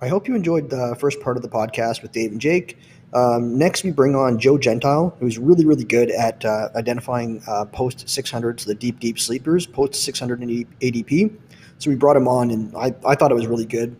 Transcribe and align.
I 0.00 0.08
hope 0.08 0.28
you 0.28 0.36
enjoyed 0.36 0.70
the 0.70 0.96
first 1.00 1.20
part 1.20 1.36
of 1.36 1.42
the 1.42 1.48
podcast 1.48 2.02
with 2.02 2.12
Dave 2.12 2.30
and 2.30 2.40
Jake. 2.40 2.78
Um, 3.14 3.58
next, 3.58 3.82
we 3.82 3.90
bring 3.90 4.14
on 4.14 4.38
Joe 4.38 4.56
Gentile, 4.56 5.16
who's 5.18 5.38
really, 5.38 5.64
really 5.64 5.84
good 5.84 6.10
at 6.10 6.44
uh, 6.44 6.68
identifying 6.76 7.42
uh, 7.48 7.64
post 7.64 8.06
600s, 8.06 8.64
the 8.64 8.74
deep, 8.74 9.00
deep 9.00 9.18
sleepers, 9.18 9.66
post 9.66 9.94
600 9.94 10.40
ADP. 10.40 11.36
So 11.78 11.90
we 11.90 11.96
brought 11.96 12.16
him 12.16 12.28
on, 12.28 12.50
and 12.50 12.76
I, 12.76 12.94
I 13.04 13.14
thought 13.14 13.32
it 13.32 13.34
was 13.34 13.46
really 13.46 13.64
good. 13.64 13.96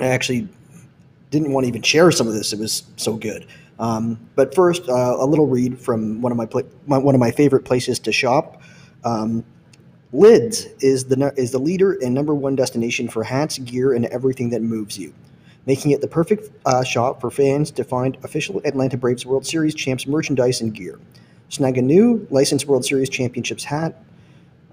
I 0.00 0.06
actually 0.06 0.48
didn't 1.30 1.52
want 1.52 1.64
to 1.64 1.68
even 1.68 1.82
share 1.82 2.10
some 2.10 2.26
of 2.26 2.32
this; 2.32 2.52
it 2.52 2.58
was 2.58 2.84
so 2.96 3.14
good. 3.14 3.46
Um, 3.78 4.18
but 4.34 4.54
first, 4.54 4.88
uh, 4.88 5.16
a 5.18 5.26
little 5.26 5.46
read 5.46 5.78
from 5.78 6.20
one 6.20 6.32
of 6.32 6.38
my, 6.38 6.46
pla- 6.46 6.62
my, 6.86 6.98
one 6.98 7.14
of 7.14 7.20
my 7.20 7.30
favorite 7.30 7.64
places 7.64 7.98
to 8.00 8.12
shop. 8.12 8.62
Um, 9.04 9.44
Lids 10.12 10.66
is 10.80 11.04
the 11.04 11.32
is 11.36 11.52
the 11.52 11.58
leader 11.58 11.92
and 11.92 12.14
number 12.14 12.34
one 12.34 12.54
destination 12.54 13.08
for 13.08 13.24
hats, 13.24 13.58
gear, 13.58 13.94
and 13.94 14.06
everything 14.06 14.50
that 14.50 14.62
moves 14.62 14.98
you 14.98 15.14
making 15.66 15.92
it 15.92 16.00
the 16.00 16.08
perfect 16.08 16.50
uh, 16.66 16.82
shop 16.82 17.20
for 17.20 17.30
fans 17.30 17.70
to 17.70 17.84
find 17.84 18.16
official 18.24 18.60
Atlanta 18.64 18.96
Braves 18.96 19.24
World 19.24 19.46
Series 19.46 19.74
champs 19.74 20.06
merchandise 20.06 20.60
and 20.60 20.74
gear. 20.74 20.98
Snag 21.48 21.78
a 21.78 21.82
new 21.82 22.26
licensed 22.30 22.66
World 22.66 22.84
Series 22.84 23.08
championships 23.08 23.64
hat, 23.64 24.02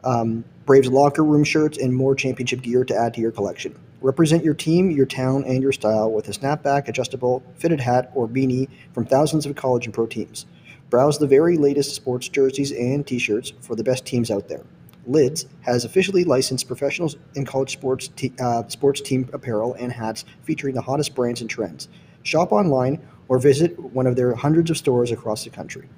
um, 0.03 0.43
Braves 0.65 0.87
locker 0.87 1.23
room 1.23 1.43
shirts, 1.43 1.77
and 1.77 1.93
more 1.93 2.15
championship 2.15 2.61
gear 2.61 2.85
to 2.85 2.95
add 2.95 3.13
to 3.15 3.21
your 3.21 3.31
collection. 3.31 3.77
Represent 4.01 4.43
your 4.45 4.53
team, 4.53 4.91
your 4.91 5.05
town, 5.05 5.43
and 5.43 5.61
your 5.61 5.73
style 5.73 6.11
with 6.11 6.29
a 6.29 6.31
snapback, 6.31 6.87
adjustable, 6.87 7.43
fitted 7.57 7.81
hat, 7.81 8.11
or 8.15 8.27
beanie 8.27 8.69
from 8.93 9.05
thousands 9.05 9.45
of 9.45 9.55
college 9.55 9.85
and 9.85 9.93
pro 9.93 10.05
teams. 10.07 10.45
Browse 10.89 11.19
the 11.19 11.27
very 11.27 11.57
latest 11.57 11.95
sports 11.95 12.29
jerseys 12.29 12.71
and 12.71 13.05
t 13.05 13.19
shirts 13.19 13.51
for 13.61 13.75
the 13.75 13.83
best 13.83 14.05
teams 14.05 14.31
out 14.31 14.47
there. 14.47 14.63
Lids 15.09 15.47
has 15.61 15.85
officially 15.85 16.23
licensed 16.23 16.67
professionals 16.67 17.17
and 17.35 17.45
college 17.45 17.73
sports 17.73 18.09
te- 18.09 18.31
uh, 18.39 18.67
sports 18.67 19.01
team 19.01 19.27
apparel 19.33 19.73
and 19.73 19.91
hats 19.91 20.23
featuring 20.43 20.75
the 20.75 20.81
hottest 20.81 21.15
brands 21.15 21.41
and 21.41 21.49
trends. 21.49 21.89
Shop 22.21 22.51
online 22.51 23.01
or 23.27 23.39
visit 23.39 23.77
one 23.79 24.05
of 24.05 24.15
their 24.15 24.35
hundreds 24.35 24.69
of 24.69 24.77
stores 24.77 25.11
across 25.11 25.43
the 25.43 25.49
country. 25.49 25.89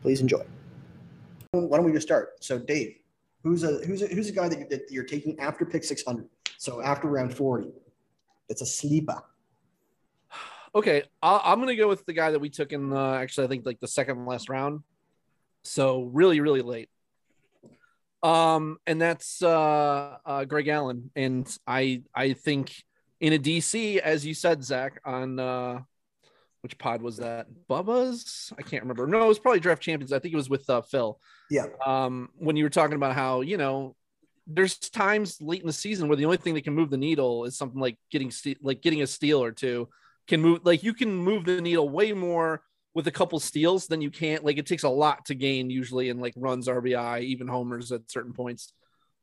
Please 0.00 0.20
enjoy. 0.20 0.44
Why 1.50 1.76
don't 1.76 1.84
we 1.84 1.92
just 1.92 2.06
start? 2.06 2.42
So, 2.42 2.58
Dave, 2.58 2.94
who's 3.42 3.64
a 3.64 3.78
who's 3.84 4.02
a, 4.02 4.06
who's 4.06 4.28
a 4.28 4.32
guy 4.32 4.48
that 4.48 4.58
you're, 4.58 4.68
that 4.68 4.90
you're 4.90 5.04
taking 5.04 5.38
after 5.40 5.66
pick 5.66 5.82
600? 5.82 6.28
So 6.56 6.80
after 6.80 7.08
round 7.08 7.34
40, 7.34 7.72
it's 8.48 8.62
a 8.62 8.66
sleeper. 8.66 9.22
Okay, 10.72 11.02
i 11.20 11.52
am 11.52 11.58
gonna 11.58 11.74
go 11.74 11.88
with 11.88 12.06
the 12.06 12.12
guy 12.12 12.30
that 12.30 12.38
we 12.38 12.48
took 12.48 12.72
in 12.72 12.90
the 12.90 12.96
actually 12.96 13.46
I 13.46 13.48
think 13.48 13.66
like 13.66 13.80
the 13.80 13.88
second 13.88 14.24
last 14.24 14.48
round. 14.48 14.84
So 15.64 16.04
really, 16.04 16.38
really 16.38 16.62
late 16.62 16.88
um, 18.22 18.78
and 18.86 19.00
that's 19.00 19.42
uh, 19.42 20.16
uh, 20.24 20.44
Greg 20.44 20.68
Allen. 20.68 21.10
And 21.16 21.48
I 21.66 22.02
I 22.14 22.34
think 22.34 22.74
in 23.20 23.32
a 23.32 23.38
DC, 23.38 23.98
as 23.98 24.24
you 24.24 24.34
said, 24.34 24.62
Zach, 24.62 25.00
on 25.04 25.38
uh, 25.38 25.80
which 26.62 26.78
pod 26.78 27.02
was 27.02 27.18
that? 27.18 27.46
Bubba's? 27.68 28.52
I 28.58 28.62
can't 28.62 28.82
remember. 28.82 29.06
No, 29.06 29.24
it 29.24 29.28
was 29.28 29.38
probably 29.38 29.60
Draft 29.60 29.82
Champions. 29.82 30.12
I 30.12 30.18
think 30.18 30.34
it 30.34 30.36
was 30.36 30.50
with 30.50 30.68
uh, 30.68 30.82
Phil. 30.82 31.18
Yeah. 31.50 31.66
Um, 31.84 32.30
when 32.36 32.56
you 32.56 32.64
were 32.64 32.70
talking 32.70 32.96
about 32.96 33.14
how 33.14 33.40
you 33.40 33.56
know 33.56 33.96
there's 34.46 34.76
times 34.78 35.40
late 35.40 35.60
in 35.60 35.66
the 35.66 35.72
season 35.72 36.08
where 36.08 36.16
the 36.16 36.24
only 36.24 36.36
thing 36.36 36.54
that 36.54 36.64
can 36.64 36.74
move 36.74 36.90
the 36.90 36.96
needle 36.96 37.44
is 37.44 37.56
something 37.56 37.80
like 37.80 37.96
getting 38.10 38.32
like 38.62 38.82
getting 38.82 39.02
a 39.02 39.06
steal 39.06 39.42
or 39.42 39.52
two 39.52 39.88
can 40.26 40.40
move 40.40 40.60
like 40.64 40.82
you 40.82 40.92
can 40.92 41.14
move 41.14 41.44
the 41.44 41.60
needle 41.60 41.88
way 41.88 42.12
more 42.12 42.62
with 42.94 43.06
a 43.06 43.12
couple 43.12 43.38
steals, 43.38 43.86
then 43.86 44.00
you 44.00 44.10
can't 44.10 44.44
like 44.44 44.58
it 44.58 44.66
takes 44.66 44.82
a 44.82 44.88
lot 44.88 45.24
to 45.26 45.34
gain 45.34 45.70
usually 45.70 46.08
in 46.08 46.18
like 46.18 46.34
runs, 46.36 46.68
RBI, 46.68 47.22
even 47.22 47.48
homers 47.48 47.92
at 47.92 48.10
certain 48.10 48.32
points. 48.32 48.72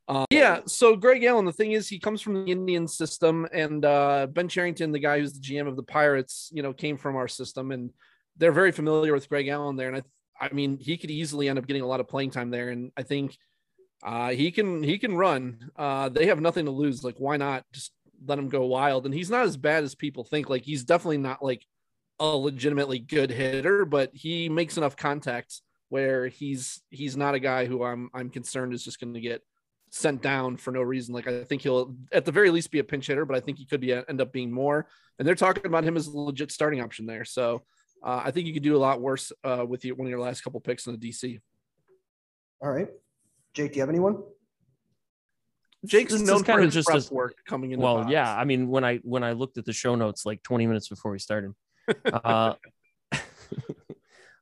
Um, 0.08 0.24
yeah, 0.30 0.60
so 0.64 0.96
Greg 0.96 1.22
Allen, 1.24 1.44
the 1.44 1.52
thing 1.52 1.72
is, 1.72 1.86
he 1.86 1.98
comes 1.98 2.22
from 2.22 2.46
the 2.46 2.50
Indian 2.50 2.88
system, 2.88 3.46
and 3.52 3.84
uh, 3.84 4.26
Ben 4.26 4.48
Cherington, 4.48 4.90
the 4.90 4.98
guy 4.98 5.18
who's 5.18 5.34
the 5.34 5.40
GM 5.40 5.68
of 5.68 5.76
the 5.76 5.82
Pirates, 5.82 6.50
you 6.50 6.62
know, 6.62 6.72
came 6.72 6.96
from 6.96 7.14
our 7.14 7.28
system, 7.28 7.72
and 7.72 7.90
they're 8.38 8.52
very 8.52 8.72
familiar 8.72 9.12
with 9.12 9.28
Greg 9.28 9.48
Allen 9.48 9.76
there. 9.76 9.92
And 9.92 10.02
I, 10.40 10.46
I 10.46 10.52
mean, 10.52 10.78
he 10.78 10.96
could 10.96 11.10
easily 11.10 11.46
end 11.48 11.58
up 11.58 11.66
getting 11.66 11.82
a 11.82 11.86
lot 11.86 12.00
of 12.00 12.08
playing 12.08 12.30
time 12.30 12.50
there, 12.50 12.70
and 12.70 12.90
I 12.96 13.02
think 13.02 13.36
uh, 14.02 14.30
he 14.30 14.50
can 14.50 14.82
he 14.82 14.96
can 14.98 15.14
run. 15.14 15.70
Uh, 15.76 16.08
they 16.08 16.26
have 16.26 16.40
nothing 16.40 16.64
to 16.64 16.70
lose. 16.70 17.04
Like, 17.04 17.16
why 17.18 17.36
not 17.36 17.64
just 17.72 17.92
let 18.24 18.38
him 18.38 18.48
go 18.48 18.64
wild? 18.64 19.04
And 19.04 19.14
he's 19.14 19.30
not 19.30 19.44
as 19.44 19.58
bad 19.58 19.84
as 19.84 19.94
people 19.94 20.24
think. 20.24 20.48
Like, 20.48 20.62
he's 20.62 20.84
definitely 20.84 21.18
not 21.18 21.44
like 21.44 21.66
a 22.20 22.26
legitimately 22.26 22.98
good 22.98 23.30
hitter, 23.30 23.84
but 23.84 24.10
he 24.12 24.48
makes 24.48 24.76
enough 24.76 24.96
contact 24.96 25.60
where 25.88 26.28
he's 26.28 26.82
he's 26.90 27.16
not 27.16 27.34
a 27.34 27.40
guy 27.40 27.64
who 27.64 27.82
I'm 27.84 28.10
I'm 28.12 28.30
concerned 28.30 28.74
is 28.74 28.84
just 28.84 29.00
going 29.00 29.14
to 29.14 29.20
get 29.20 29.42
sent 29.90 30.22
down 30.22 30.56
for 30.56 30.70
no 30.70 30.82
reason. 30.82 31.14
Like 31.14 31.26
I 31.26 31.44
think 31.44 31.62
he'll 31.62 31.94
at 32.12 32.24
the 32.24 32.32
very 32.32 32.50
least 32.50 32.70
be 32.70 32.78
a 32.78 32.84
pinch 32.84 33.06
hitter, 33.06 33.24
but 33.24 33.36
I 33.36 33.40
think 33.40 33.58
he 33.58 33.66
could 33.66 33.80
be 33.80 33.92
end 33.92 34.20
up 34.20 34.32
being 34.32 34.52
more. 34.52 34.88
And 35.18 35.26
they're 35.26 35.34
talking 35.34 35.66
about 35.66 35.84
him 35.84 35.96
as 35.96 36.06
a 36.06 36.16
legit 36.16 36.52
starting 36.52 36.80
option 36.80 37.06
there. 37.06 37.24
So 37.24 37.62
uh, 38.04 38.22
I 38.24 38.30
think 38.30 38.46
you 38.46 38.52
could 38.52 38.62
do 38.62 38.76
a 38.76 38.78
lot 38.78 39.00
worse 39.00 39.32
uh, 39.44 39.64
with 39.66 39.84
your, 39.84 39.96
one 39.96 40.06
of 40.06 40.10
your 40.10 40.20
last 40.20 40.42
couple 40.42 40.60
picks 40.60 40.86
in 40.86 40.98
the 40.98 41.08
DC. 41.08 41.40
All 42.60 42.70
right, 42.70 42.88
Jake, 43.54 43.72
do 43.72 43.76
you 43.76 43.82
have 43.82 43.88
anyone? 43.88 44.22
Jake's 45.86 46.12
this 46.12 46.22
known 46.22 46.42
kind 46.42 46.64
of 46.64 46.72
just 46.72 46.88
a, 46.88 47.14
work 47.14 47.36
coming 47.46 47.70
in. 47.70 47.80
Well, 47.80 48.06
yeah. 48.10 48.34
I 48.34 48.44
mean, 48.44 48.68
when 48.68 48.84
I 48.84 48.96
when 48.98 49.22
I 49.22 49.32
looked 49.32 49.58
at 49.58 49.64
the 49.64 49.72
show 49.72 49.94
notes 49.94 50.26
like 50.26 50.42
20 50.42 50.66
minutes 50.66 50.88
before 50.88 51.12
we 51.12 51.20
started, 51.20 51.52
uh, 52.12 52.54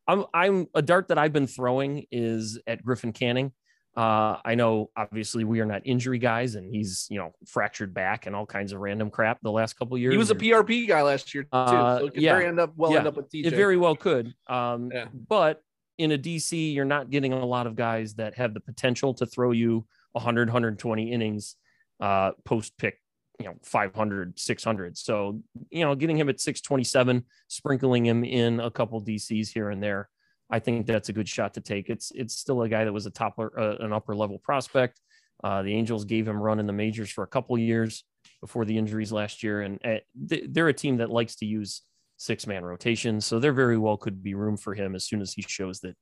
I'm 0.08 0.24
I'm 0.32 0.66
a 0.74 0.82
dart 0.82 1.08
that 1.08 1.18
I've 1.18 1.32
been 1.32 1.46
throwing 1.46 2.06
is 2.10 2.60
at 2.66 2.82
Griffin 2.82 3.12
Canning. 3.12 3.52
Uh, 3.96 4.36
I 4.44 4.56
know 4.56 4.90
obviously 4.94 5.44
we 5.44 5.60
are 5.60 5.64
not 5.64 5.82
injury 5.84 6.18
guys, 6.18 6.54
and 6.54 6.68
he's 6.72 7.06
you 7.10 7.18
know 7.18 7.32
fractured 7.46 7.94
back 7.94 8.26
and 8.26 8.36
all 8.36 8.46
kinds 8.46 8.72
of 8.72 8.80
random 8.80 9.10
crap 9.10 9.40
the 9.42 9.50
last 9.50 9.78
couple 9.78 9.96
years. 9.96 10.12
He 10.12 10.18
was 10.18 10.30
a 10.30 10.34
PRP 10.34 10.86
guy 10.86 11.02
last 11.02 11.34
year 11.34 11.44
too, 11.44 11.48
uh, 11.52 11.98
so 11.98 12.06
it 12.06 12.14
could 12.14 12.22
yeah, 12.22 12.34
very 12.34 12.46
end 12.46 12.60
up 12.60 12.72
well 12.76 12.92
yeah, 12.92 12.98
end 12.98 13.06
up 13.06 13.16
with 13.16 13.30
TJ. 13.30 13.46
It 13.46 13.54
very 13.54 13.76
well 13.76 13.96
could. 13.96 14.34
Um, 14.46 14.90
yeah. 14.92 15.06
But 15.28 15.62
in 15.98 16.12
a 16.12 16.18
DC, 16.18 16.74
you're 16.74 16.84
not 16.84 17.10
getting 17.10 17.32
a 17.32 17.44
lot 17.44 17.66
of 17.66 17.74
guys 17.74 18.14
that 18.14 18.36
have 18.36 18.52
the 18.52 18.60
potential 18.60 19.14
to 19.14 19.24
throw 19.24 19.52
you 19.52 19.86
100, 20.12 20.48
120 20.48 21.10
innings 21.10 21.56
uh, 22.00 22.32
post 22.44 22.76
pick 22.76 23.00
you 23.38 23.46
know 23.46 23.54
500 23.62 24.38
600 24.38 24.96
so 24.96 25.40
you 25.70 25.84
know 25.84 25.94
getting 25.94 26.16
him 26.16 26.28
at 26.28 26.40
627 26.40 27.24
sprinkling 27.48 28.06
him 28.06 28.24
in 28.24 28.60
a 28.60 28.70
couple 28.70 29.02
dcs 29.02 29.48
here 29.48 29.70
and 29.70 29.82
there 29.82 30.08
i 30.50 30.58
think 30.58 30.86
that's 30.86 31.08
a 31.08 31.12
good 31.12 31.28
shot 31.28 31.54
to 31.54 31.60
take. 31.60 31.88
It's 31.90 32.12
it's 32.14 32.34
still 32.38 32.62
a 32.62 32.68
guy 32.68 32.84
that 32.84 32.92
was 32.92 33.06
a 33.06 33.10
top 33.10 33.38
uh, 33.38 33.76
an 33.78 33.92
upper 33.92 34.14
level 34.14 34.38
prospect. 34.38 35.00
Uh, 35.42 35.62
the 35.62 35.74
angels 35.74 36.04
gave 36.04 36.26
him 36.26 36.40
run 36.40 36.58
in 36.58 36.66
the 36.66 36.72
majors 36.72 37.10
for 37.10 37.24
a 37.24 37.26
couple 37.26 37.58
years 37.58 38.04
before 38.40 38.64
the 38.64 38.76
injuries 38.76 39.12
last 39.12 39.42
year. 39.42 39.62
And 39.62 39.78
uh, 39.84 39.98
they're 40.14 40.68
a 40.68 40.72
team 40.72 40.96
that 40.98 41.10
likes 41.10 41.36
to 41.36 41.46
use 41.46 41.82
six 42.16 42.46
man 42.46 42.64
rotations 42.64 43.26
so 43.26 43.38
there 43.38 43.52
very 43.52 43.76
well 43.76 43.98
could 43.98 44.22
be 44.22 44.34
room 44.34 44.56
for 44.56 44.74
him 44.74 44.94
as 44.94 45.04
soon 45.04 45.20
as 45.20 45.34
he 45.34 45.42
shows 45.42 45.80
that 45.80 45.94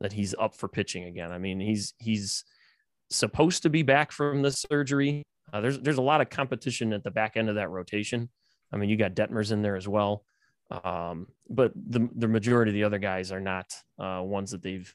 that 0.00 0.12
he's 0.12 0.34
up 0.38 0.54
for 0.54 0.68
pitching 0.68 1.04
again. 1.04 1.32
I 1.32 1.38
mean 1.38 1.60
he's 1.60 1.94
he's 1.98 2.44
supposed 3.10 3.62
to 3.62 3.70
be 3.70 3.82
back 3.82 4.12
from 4.12 4.42
the 4.42 4.52
surgery 4.52 5.24
uh, 5.52 5.60
there's 5.60 5.78
there's 5.80 5.98
a 5.98 6.02
lot 6.02 6.20
of 6.20 6.30
competition 6.30 6.92
at 6.92 7.04
the 7.04 7.10
back 7.10 7.36
end 7.36 7.48
of 7.48 7.56
that 7.56 7.70
rotation. 7.70 8.28
I 8.72 8.76
mean, 8.76 8.90
you 8.90 8.96
got 8.96 9.14
Detmers 9.14 9.52
in 9.52 9.62
there 9.62 9.76
as 9.76 9.88
well, 9.88 10.24
um, 10.70 11.28
but 11.48 11.72
the 11.74 12.08
the 12.14 12.28
majority 12.28 12.70
of 12.70 12.74
the 12.74 12.84
other 12.84 12.98
guys 12.98 13.32
are 13.32 13.40
not 13.40 13.66
uh, 13.98 14.20
ones 14.22 14.50
that 14.50 14.62
they've 14.62 14.92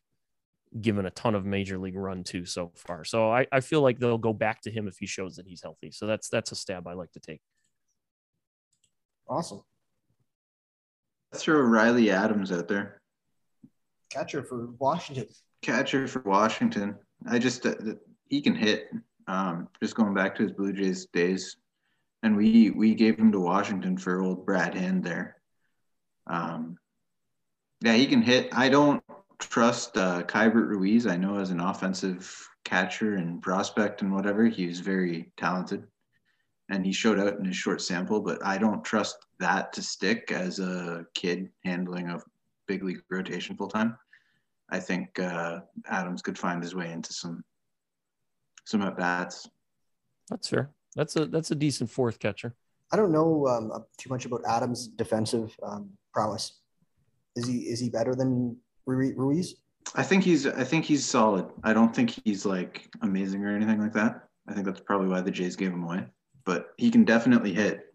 given 0.79 1.05
a 1.05 1.11
ton 1.11 1.35
of 1.35 1.45
major 1.45 1.77
league 1.77 1.95
run 1.95 2.23
to 2.23 2.45
so 2.45 2.71
far. 2.75 3.03
So 3.03 3.31
I, 3.31 3.45
I 3.51 3.59
feel 3.59 3.81
like 3.81 3.99
they'll 3.99 4.17
go 4.17 4.33
back 4.33 4.61
to 4.61 4.71
him 4.71 4.87
if 4.87 4.97
he 4.97 5.05
shows 5.05 5.35
that 5.35 5.47
he's 5.47 5.61
healthy. 5.61 5.91
So 5.91 6.07
that's 6.07 6.29
that's 6.29 6.51
a 6.51 6.55
stab 6.55 6.87
I 6.87 6.93
like 6.93 7.11
to 7.11 7.19
take. 7.19 7.41
Awesome. 9.27 9.61
Let's 11.31 11.43
throw 11.43 11.59
Riley 11.59 12.11
Adams 12.11 12.51
out 12.51 12.67
there. 12.67 13.01
Catcher 14.11 14.43
for 14.43 14.67
Washington. 14.77 15.25
Catcher 15.63 16.07
for 16.07 16.21
Washington. 16.21 16.95
I 17.27 17.39
just 17.39 17.65
uh, 17.65 17.73
he 18.27 18.41
can 18.41 18.55
hit 18.55 18.89
um, 19.27 19.67
just 19.81 19.95
going 19.95 20.13
back 20.13 20.35
to 20.35 20.43
his 20.43 20.51
Blue 20.51 20.73
Jays 20.73 21.05
days, 21.07 21.57
and 22.21 22.35
we 22.35 22.69
we 22.71 22.95
gave 22.95 23.17
him 23.17 23.31
to 23.31 23.39
Washington 23.39 23.97
for 23.97 24.21
old 24.21 24.45
Brad 24.45 24.75
Hand 24.75 25.03
there. 25.03 25.37
Um, 26.27 26.77
yeah, 27.81 27.93
he 27.93 28.07
can 28.07 28.21
hit. 28.21 28.49
I 28.53 28.69
don't 28.69 29.03
trust 29.39 29.97
uh, 29.97 30.23
Keibert 30.23 30.67
Ruiz. 30.67 31.05
I 31.05 31.17
know 31.17 31.37
as 31.37 31.51
an 31.51 31.59
offensive 31.59 32.49
catcher 32.63 33.15
and 33.15 33.41
prospect 33.41 34.01
and 34.01 34.13
whatever, 34.13 34.45
he's 34.45 34.79
very 34.79 35.31
talented, 35.37 35.85
and 36.69 36.85
he 36.85 36.93
showed 36.93 37.19
out 37.19 37.37
in 37.37 37.45
his 37.45 37.57
short 37.57 37.81
sample. 37.81 38.21
But 38.21 38.43
I 38.45 38.57
don't 38.57 38.83
trust 38.83 39.17
that 39.39 39.73
to 39.73 39.81
stick 39.81 40.31
as 40.31 40.59
a 40.59 41.05
kid 41.13 41.49
handling 41.65 42.09
a 42.09 42.21
big 42.67 42.83
league 42.83 43.03
rotation 43.09 43.57
full 43.57 43.67
time. 43.67 43.97
I 44.69 44.79
think 44.79 45.19
uh, 45.19 45.59
Adams 45.87 46.21
could 46.21 46.37
find 46.37 46.63
his 46.63 46.73
way 46.73 46.91
into 46.91 47.13
some 47.13 47.43
some 48.65 48.81
at 48.81 48.97
bats. 48.97 49.47
That's 50.29 50.47
fair. 50.47 50.71
That's 50.95 51.15
a 51.15 51.25
that's 51.25 51.51
a 51.51 51.55
decent 51.55 51.89
fourth 51.89 52.19
catcher. 52.19 52.55
I 52.91 52.95
don't 52.95 53.11
know 53.11 53.47
um, 53.47 53.71
too 53.97 54.09
much 54.09 54.25
about 54.25 54.41
Adams' 54.47 54.87
defensive 54.87 55.55
um, 55.63 55.89
prowess. 56.13 56.59
Is 57.35 57.47
he 57.47 57.59
is 57.59 57.79
he 57.79 57.89
better 57.89 58.15
than 58.15 58.57
Ruiz? 58.85 59.55
I 59.95 60.03
think 60.03 60.23
he's 60.23 60.45
I 60.45 60.63
think 60.63 60.85
he's 60.85 61.05
solid. 61.05 61.45
I 61.63 61.73
don't 61.73 61.95
think 61.95 62.19
he's 62.23 62.45
like 62.45 62.89
amazing 63.01 63.43
or 63.43 63.55
anything 63.55 63.81
like 63.81 63.93
that. 63.93 64.27
I 64.47 64.53
think 64.53 64.65
that's 64.65 64.79
probably 64.79 65.07
why 65.07 65.21
the 65.21 65.31
Jays 65.31 65.55
gave 65.55 65.71
him 65.71 65.83
away. 65.83 66.05
But 66.45 66.67
he 66.77 66.91
can 66.91 67.03
definitely 67.03 67.53
hit. 67.53 67.92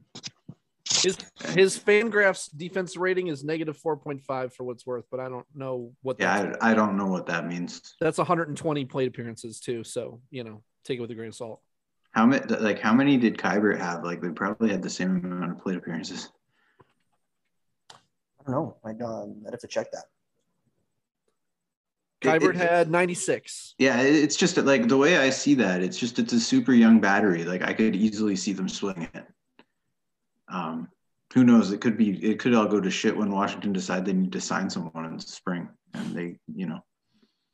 His 1.03 1.17
his 1.55 1.79
Fangraphs 1.79 2.49
defense 2.57 2.97
rating 2.97 3.29
is 3.29 3.45
negative 3.45 3.77
four 3.77 3.97
point 3.97 4.23
five 4.23 4.55
for 4.55 4.65
what's 4.65 4.87
worth, 4.87 5.05
but 5.11 5.21
I 5.21 5.29
don't 5.29 5.47
know 5.55 5.93
what. 6.03 6.17
Yeah, 6.19 6.55
I, 6.61 6.73
I, 6.73 6.75
don't 6.75 6.97
know 6.97 7.07
what 7.07 7.27
that 7.27 7.47
means. 7.47 7.95
That's 8.01 8.19
120 8.19 8.85
plate 8.87 9.09
appearances 9.09 9.61
too, 9.61 9.85
so 9.85 10.21
you 10.31 10.45
know, 10.45 10.63
take 10.85 10.99
it 10.99 11.01
with 11.01 11.11
a 11.11 11.15
grain 11.15 11.29
of 11.29 11.35
salt. 11.35 11.61
How 12.13 12.27
many? 12.27 12.45
Like, 12.47 12.81
how 12.81 12.93
many 12.93 13.17
did 13.17 13.39
Keibert 13.39 13.79
have? 13.79 14.05
Like, 14.05 14.21
they 14.21 14.31
probably 14.31 14.71
had 14.71 14.83
the 14.83 14.91
same 14.91 15.17
amount 15.17 15.53
of 15.53 15.59
plate 15.59 15.77
appearances. 15.77 16.31
I 17.93 18.51
don't 18.51 18.53
know. 18.53 18.77
I'd, 18.85 19.03
um, 19.03 19.43
I'd 19.47 19.53
have 19.53 19.61
to 19.61 19.67
check 19.69 19.91
that. 19.93 20.05
Keibert 22.21 22.57
had 22.57 22.91
96. 22.91 23.75
Yeah, 23.79 24.01
it's 24.01 24.37
just 24.37 24.57
like 24.57 24.89
the 24.89 24.97
way 24.97 25.19
I 25.19 25.31
see 25.31 25.55
that, 25.55 25.83
it's 25.83 25.99
just 25.99 26.19
it's 26.19 26.33
a 26.33 26.41
super 26.41 26.73
young 26.73 27.01
battery. 27.01 27.45
Like 27.45 27.63
I 27.63 27.73
could 27.73 27.95
easily 27.95 28.35
see 28.35 28.53
them 28.53 28.69
swing 28.69 29.09
it. 29.15 29.25
Um, 30.51 30.89
who 31.35 31.45
knows? 31.45 31.73
It 31.73 31.81
could 31.81 31.99
be 31.99 32.11
it 32.25 32.39
could 32.39 32.55
all 32.55 32.67
go 32.67 32.81
to 32.81 32.91
shit 32.91 33.17
when 33.17 33.31
Washington 33.31 33.73
decide 33.73 34.05
they 34.05 34.13
need 34.13 34.33
to 34.33 34.41
sign 34.41 34.71
someone 34.71 35.05
in 35.05 35.17
the 35.17 35.23
spring 35.23 35.69
and 35.95 36.15
they, 36.15 36.39
you 36.55 36.67
know. 36.67 36.81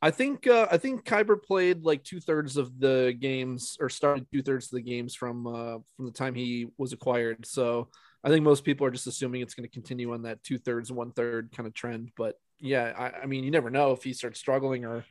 I 0.00 0.11
think 0.11 0.46
uh, 0.46 0.69
I 0.70 0.76
think 0.76 1.05
Keibert 1.05 1.44
played 1.44 1.82
like 1.82 2.05
two 2.05 2.20
thirds 2.20 2.56
of 2.56 2.79
the 2.79 3.17
games 3.19 3.76
or 3.81 3.88
started 3.88 4.26
two 4.31 4.43
thirds 4.43 4.67
of 4.67 4.73
the 4.73 4.82
games 4.82 5.14
from 5.14 5.46
uh, 5.46 5.79
from 5.96 6.05
the 6.05 6.12
time 6.12 6.35
he 6.35 6.69
was 6.76 6.93
acquired. 6.93 7.46
So 7.46 7.88
I 8.23 8.29
think 8.29 8.44
most 8.44 8.64
people 8.64 8.87
are 8.87 8.91
just 8.91 9.06
assuming 9.06 9.41
it's 9.41 9.55
going 9.55 9.69
to 9.69 9.73
continue 9.73 10.12
on 10.12 10.23
that 10.23 10.43
two 10.43 10.58
thirds, 10.58 10.93
one 10.93 11.12
third 11.12 11.50
kind 11.56 11.67
of 11.67 11.73
trend. 11.73 12.11
But 12.17 12.37
yeah, 12.61 12.93
I, 12.96 13.23
I 13.23 13.26
mean, 13.26 13.44
you 13.44 13.50
never 13.50 13.70
know 13.70 13.93
if 13.93 14.05
he 14.05 14.12
starts 14.12 14.38
struggling 14.38 14.85
or 14.85 15.05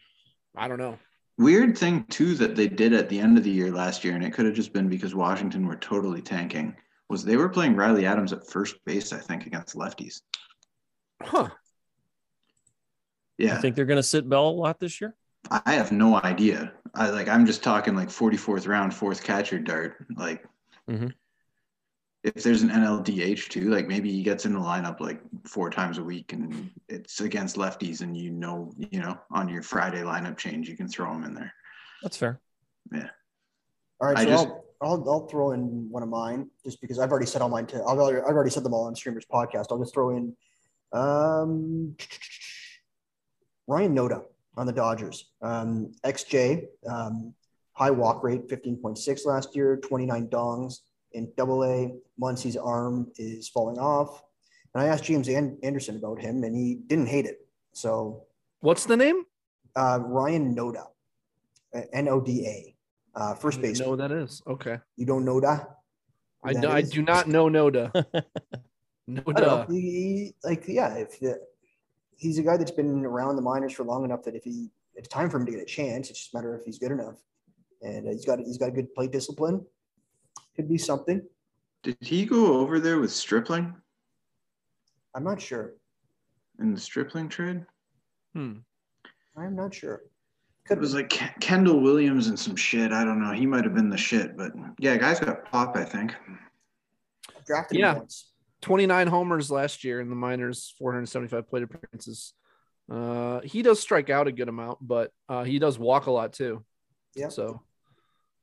I 0.56 0.68
don't 0.68 0.80
know. 0.80 1.00
Weird 1.40 1.76
thing 1.76 2.06
too 2.06 2.36
that 2.36 2.56
they 2.56 2.68
did 2.68 2.94
at 2.94 3.10
the 3.10 3.20
end 3.20 3.40
of 3.40 3.44
the 3.44 3.50
year 3.50 3.72
last 3.72 4.04
year, 4.04 4.14
and 4.14 4.24
it 4.24 4.32
could 4.32 4.46
have 4.46 4.54
just 4.54 4.74
been 4.74 4.90
because 4.90 5.16
Washington 5.16 5.66
were 5.66 5.76
totally 5.76 6.22
tanking. 6.22 6.76
Was 7.10 7.24
they 7.24 7.38
were 7.38 7.50
playing 7.50 7.76
Riley 7.76 8.06
Adams 8.06 8.34
at 8.34 8.48
first 8.48 8.76
base, 8.86 9.14
I 9.14 9.20
think, 9.20 9.46
against 9.46 9.76
lefties. 9.76 10.22
Huh. 11.22 11.50
Yeah. 13.38 13.58
I 13.58 13.62
think 13.62 13.76
they're 13.76 13.86
going 13.86 13.98
to 13.98 14.04
sit 14.04 14.28
Bell 14.30 14.48
a 14.48 14.50
lot 14.50 14.80
this 14.80 15.02
year. 15.02 15.16
I 15.50 15.74
have 15.74 15.92
no 15.92 16.22
idea. 16.24 16.72
I 16.96 17.10
like. 17.10 17.28
I'm 17.28 17.46
just 17.46 17.64
talking 17.64 17.96
like 17.96 18.10
44th 18.10 18.68
round, 18.68 18.94
fourth 18.94 19.24
catcher 19.24 19.60
dart. 19.60 20.06
Like, 20.16 20.46
mm-hmm 20.90 21.10
if 22.24 22.42
there's 22.42 22.62
an 22.62 22.70
NLDH 22.70 23.50
too, 23.50 23.70
like 23.70 23.88
maybe 23.88 24.12
he 24.12 24.24
gets 24.24 24.46
in 24.46 24.54
the 24.54 24.60
lineup 24.60 25.02
like 25.02 25.22
four 25.46 25.70
times 25.70 25.98
a 25.98 26.04
week 26.04 26.32
and 26.32 26.72
it's 26.88 27.20
against 27.20 27.58
lefties 27.58 28.02
and 28.02 28.16
you 28.16 28.32
know, 28.32 28.72
you 28.78 29.00
know, 29.00 29.18
on 29.32 29.50
your 29.50 29.62
Friday 29.62 30.02
lineup 30.02 30.38
change, 30.38 30.70
you 30.70 30.78
can 30.78 30.88
throw 30.88 31.14
him 31.14 31.26
in 31.26 31.34
there. 31.34 31.54
That's 32.02 32.16
fair. 32.16 32.40
Yeah. 32.94 33.10
All 34.00 34.08
right. 34.08 34.18
So 34.18 34.24
I 34.24 34.26
just, 34.26 34.48
I'll, 34.48 34.63
I'll, 34.84 35.04
I'll, 35.10 35.28
throw 35.28 35.52
in 35.52 35.90
one 35.90 36.04
of 36.04 36.10
mine 36.10 36.50
just 36.64 36.82
because 36.82 37.00
I've 37.00 37.12
already 37.12 37.26
said 37.26 37.42
all 37.42 37.50
mine. 37.50 37.66
To, 37.68 37.84
I've, 37.84 37.98
already, 37.98 38.20
I've 38.22 38.36
already 38.36 38.50
said 38.50 38.64
them 38.64 38.74
all 38.74 38.86
on 38.86 38.96
Streamers 38.96 39.26
podcast. 39.26 39.68
I'll 39.72 39.80
just 39.80 39.94
throw 39.94 40.16
in 40.16 40.36
um, 40.92 41.96
Ryan 43.68 43.96
Noda 43.96 44.24
on 44.56 44.68
the 44.68 44.74
Dodgers. 44.74 45.32
Um, 45.42 45.92
XJ, 46.06 46.66
um, 46.90 47.34
high 47.74 47.92
walk 47.92 48.24
rate, 48.24 48.48
15.6 48.48 49.26
last 49.26 49.56
year, 49.56 49.78
29 49.78 50.28
dongs 50.28 50.80
in 51.14 51.32
double 51.38 51.64
A. 51.64 51.94
Muncy's 52.20 52.58
arm 52.58 53.12
is 53.18 53.50
falling 53.50 53.78
off. 53.78 54.24
And 54.74 54.84
I 54.84 54.88
asked 54.88 55.04
James 55.04 55.30
Anderson 55.30 55.98
about 55.98 56.20
him 56.20 56.44
and 56.44 56.56
he 56.56 56.76
didn't 56.88 57.08
hate 57.08 57.26
it. 57.26 57.48
So 57.74 58.24
what's 58.62 58.86
the 58.86 58.98
name? 58.98 59.24
Uh, 59.76 60.00
Ryan 60.02 60.56
Noda, 60.56 60.86
N 61.94 62.08
O 62.08 62.22
D 62.22 62.46
A, 62.48 62.73
uh, 63.16 63.36
first 63.36 63.62
base. 63.62 63.80
Know 63.80 63.96
that 63.96 64.12
is 64.12 64.42
okay. 64.48 64.80
You 64.98 65.06
don't 65.06 65.26
know 65.26 65.40
that? 65.40 65.78
I 66.44 66.54
do, 66.54 66.70
I 66.70 66.82
do 66.82 67.02
not 67.02 67.28
know 67.28 67.48
Noda. 67.48 67.92
Noda. 69.10 69.70
He, 69.70 70.34
like 70.44 70.66
yeah, 70.68 70.94
if 70.96 71.20
the, 71.20 71.40
he's 72.18 72.38
a 72.38 72.44
guy 72.44 72.58
that's 72.58 72.72
been 72.72 73.06
around 73.06 73.36
the 73.36 73.42
minors 73.42 73.74
for 73.74 73.84
long 73.84 74.04
enough 74.04 74.24
that 74.24 74.36
if 74.36 74.44
he 74.44 74.70
it's 74.96 75.08
time 75.08 75.30
for 75.30 75.38
him 75.38 75.46
to 75.46 75.52
get 75.52 75.62
a 75.62 75.66
chance, 75.66 76.10
it's 76.10 76.20
just 76.20 76.34
a 76.34 76.38
matter 76.38 76.54
of 76.54 76.62
if 76.62 76.66
he's 76.66 76.80
good 76.80 76.92
enough. 76.92 77.16
And 77.82 78.08
he's 78.08 78.26
got 78.26 78.40
he's 78.40 78.58
got 78.58 78.74
good 78.74 78.94
play 78.94 79.08
discipline 79.08 79.66
could 80.56 80.70
be 80.70 80.78
something. 80.78 81.22
Did 81.82 81.98
he 82.00 82.26
go 82.26 82.60
over 82.60 82.80
there 82.80 83.00
with 83.00 83.12
Stripling? 83.12 83.76
I'm 85.16 85.24
not 85.24 85.42
sure. 85.42 85.74
In 86.60 86.74
the 86.74 86.80
Stripling 86.80 87.30
trade? 87.30 87.66
Hmm. 88.34 88.58
I'm 89.38 89.56
not 89.56 89.74
sure. 89.74 90.04
Could 90.66 90.78
it 90.78 90.82
was 90.82 90.94
like 90.94 91.10
Kendall 91.42 91.82
Williams 91.82 92.28
and 92.28 92.40
some 92.40 92.56
shit. 92.56 92.92
I 92.92 93.04
don't 93.04 93.22
know. 93.22 93.34
He 93.34 93.46
might 93.46 93.66
have 93.66 93.76
been 93.76 93.90
the 93.90 93.98
shit, 93.98 94.38
but 94.38 94.54
yeah, 94.80 94.96
guys 94.96 95.20
got 95.20 95.52
pop. 95.52 95.76
I 95.76 95.84
think. 95.84 96.16
Drafted 97.46 97.80
yeah. 97.80 97.98
once. 97.98 98.32
29 98.62 99.08
homers 99.08 99.52
last 99.52 99.84
year 99.84 100.00
in 100.00 100.10
the 100.10 100.16
minors, 100.16 100.74
475 100.80 101.50
plate 101.50 101.64
appearances. 101.64 102.34
Uh, 102.90 103.42
he 103.42 103.62
does 103.62 103.80
strike 103.80 104.10
out 104.10 104.28
a 104.28 104.32
good 104.32 104.48
amount, 104.48 104.78
but 104.82 105.12
uh, 105.28 105.44
he 105.44 105.60
does 105.60 105.78
walk 105.78 106.06
a 106.06 106.12
lot 106.12 106.32
too. 106.32 106.64
Yeah. 107.14 107.28
So, 107.28 107.62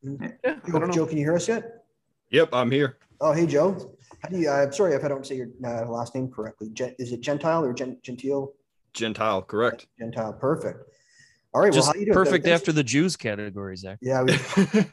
yeah, 0.03 0.57
Joe, 0.69 0.91
Joe, 0.91 1.07
can 1.07 1.17
you 1.17 1.25
hear 1.25 1.37
us 1.37 1.49
yet? 1.49 1.85
Yep, 2.31 2.51
I'm 2.53 2.71
here. 2.71 2.99
Oh, 3.21 3.33
hey, 3.33 3.47
Joe. 3.47 3.97
How 4.23 4.29
do 4.29 4.39
you, 4.39 4.51
uh, 4.51 4.63
I'm 4.63 4.73
sorry 4.73 4.95
if 4.95 5.05
I 5.05 5.09
don't 5.09 5.27
say 5.27 5.37
your 5.37 5.49
uh, 5.65 5.87
last 5.87 6.15
name 6.15 6.31
correctly. 6.31 6.69
Gen, 6.71 6.95
is 6.99 7.13
it 7.13 7.23
Gentile 7.23 7.65
or 7.65 7.73
Gen, 7.73 7.99
Gentile? 8.03 8.53
Gentile, 8.93 9.43
correct. 9.43 9.87
Gentile, 9.99 10.35
perfect. 10.35 10.81
All 11.53 11.61
right. 11.61 11.73
Just 11.73 11.87
well, 11.87 11.95
how 11.95 11.99
you 11.99 12.07
doing? 12.07 12.15
Perfect 12.15 12.47
after 12.47 12.73
the 12.73 12.85
Jews 12.85 13.17
category, 13.17 13.77
Zach. 13.77 13.99
Yeah, 14.01 14.23
we, 14.23 14.39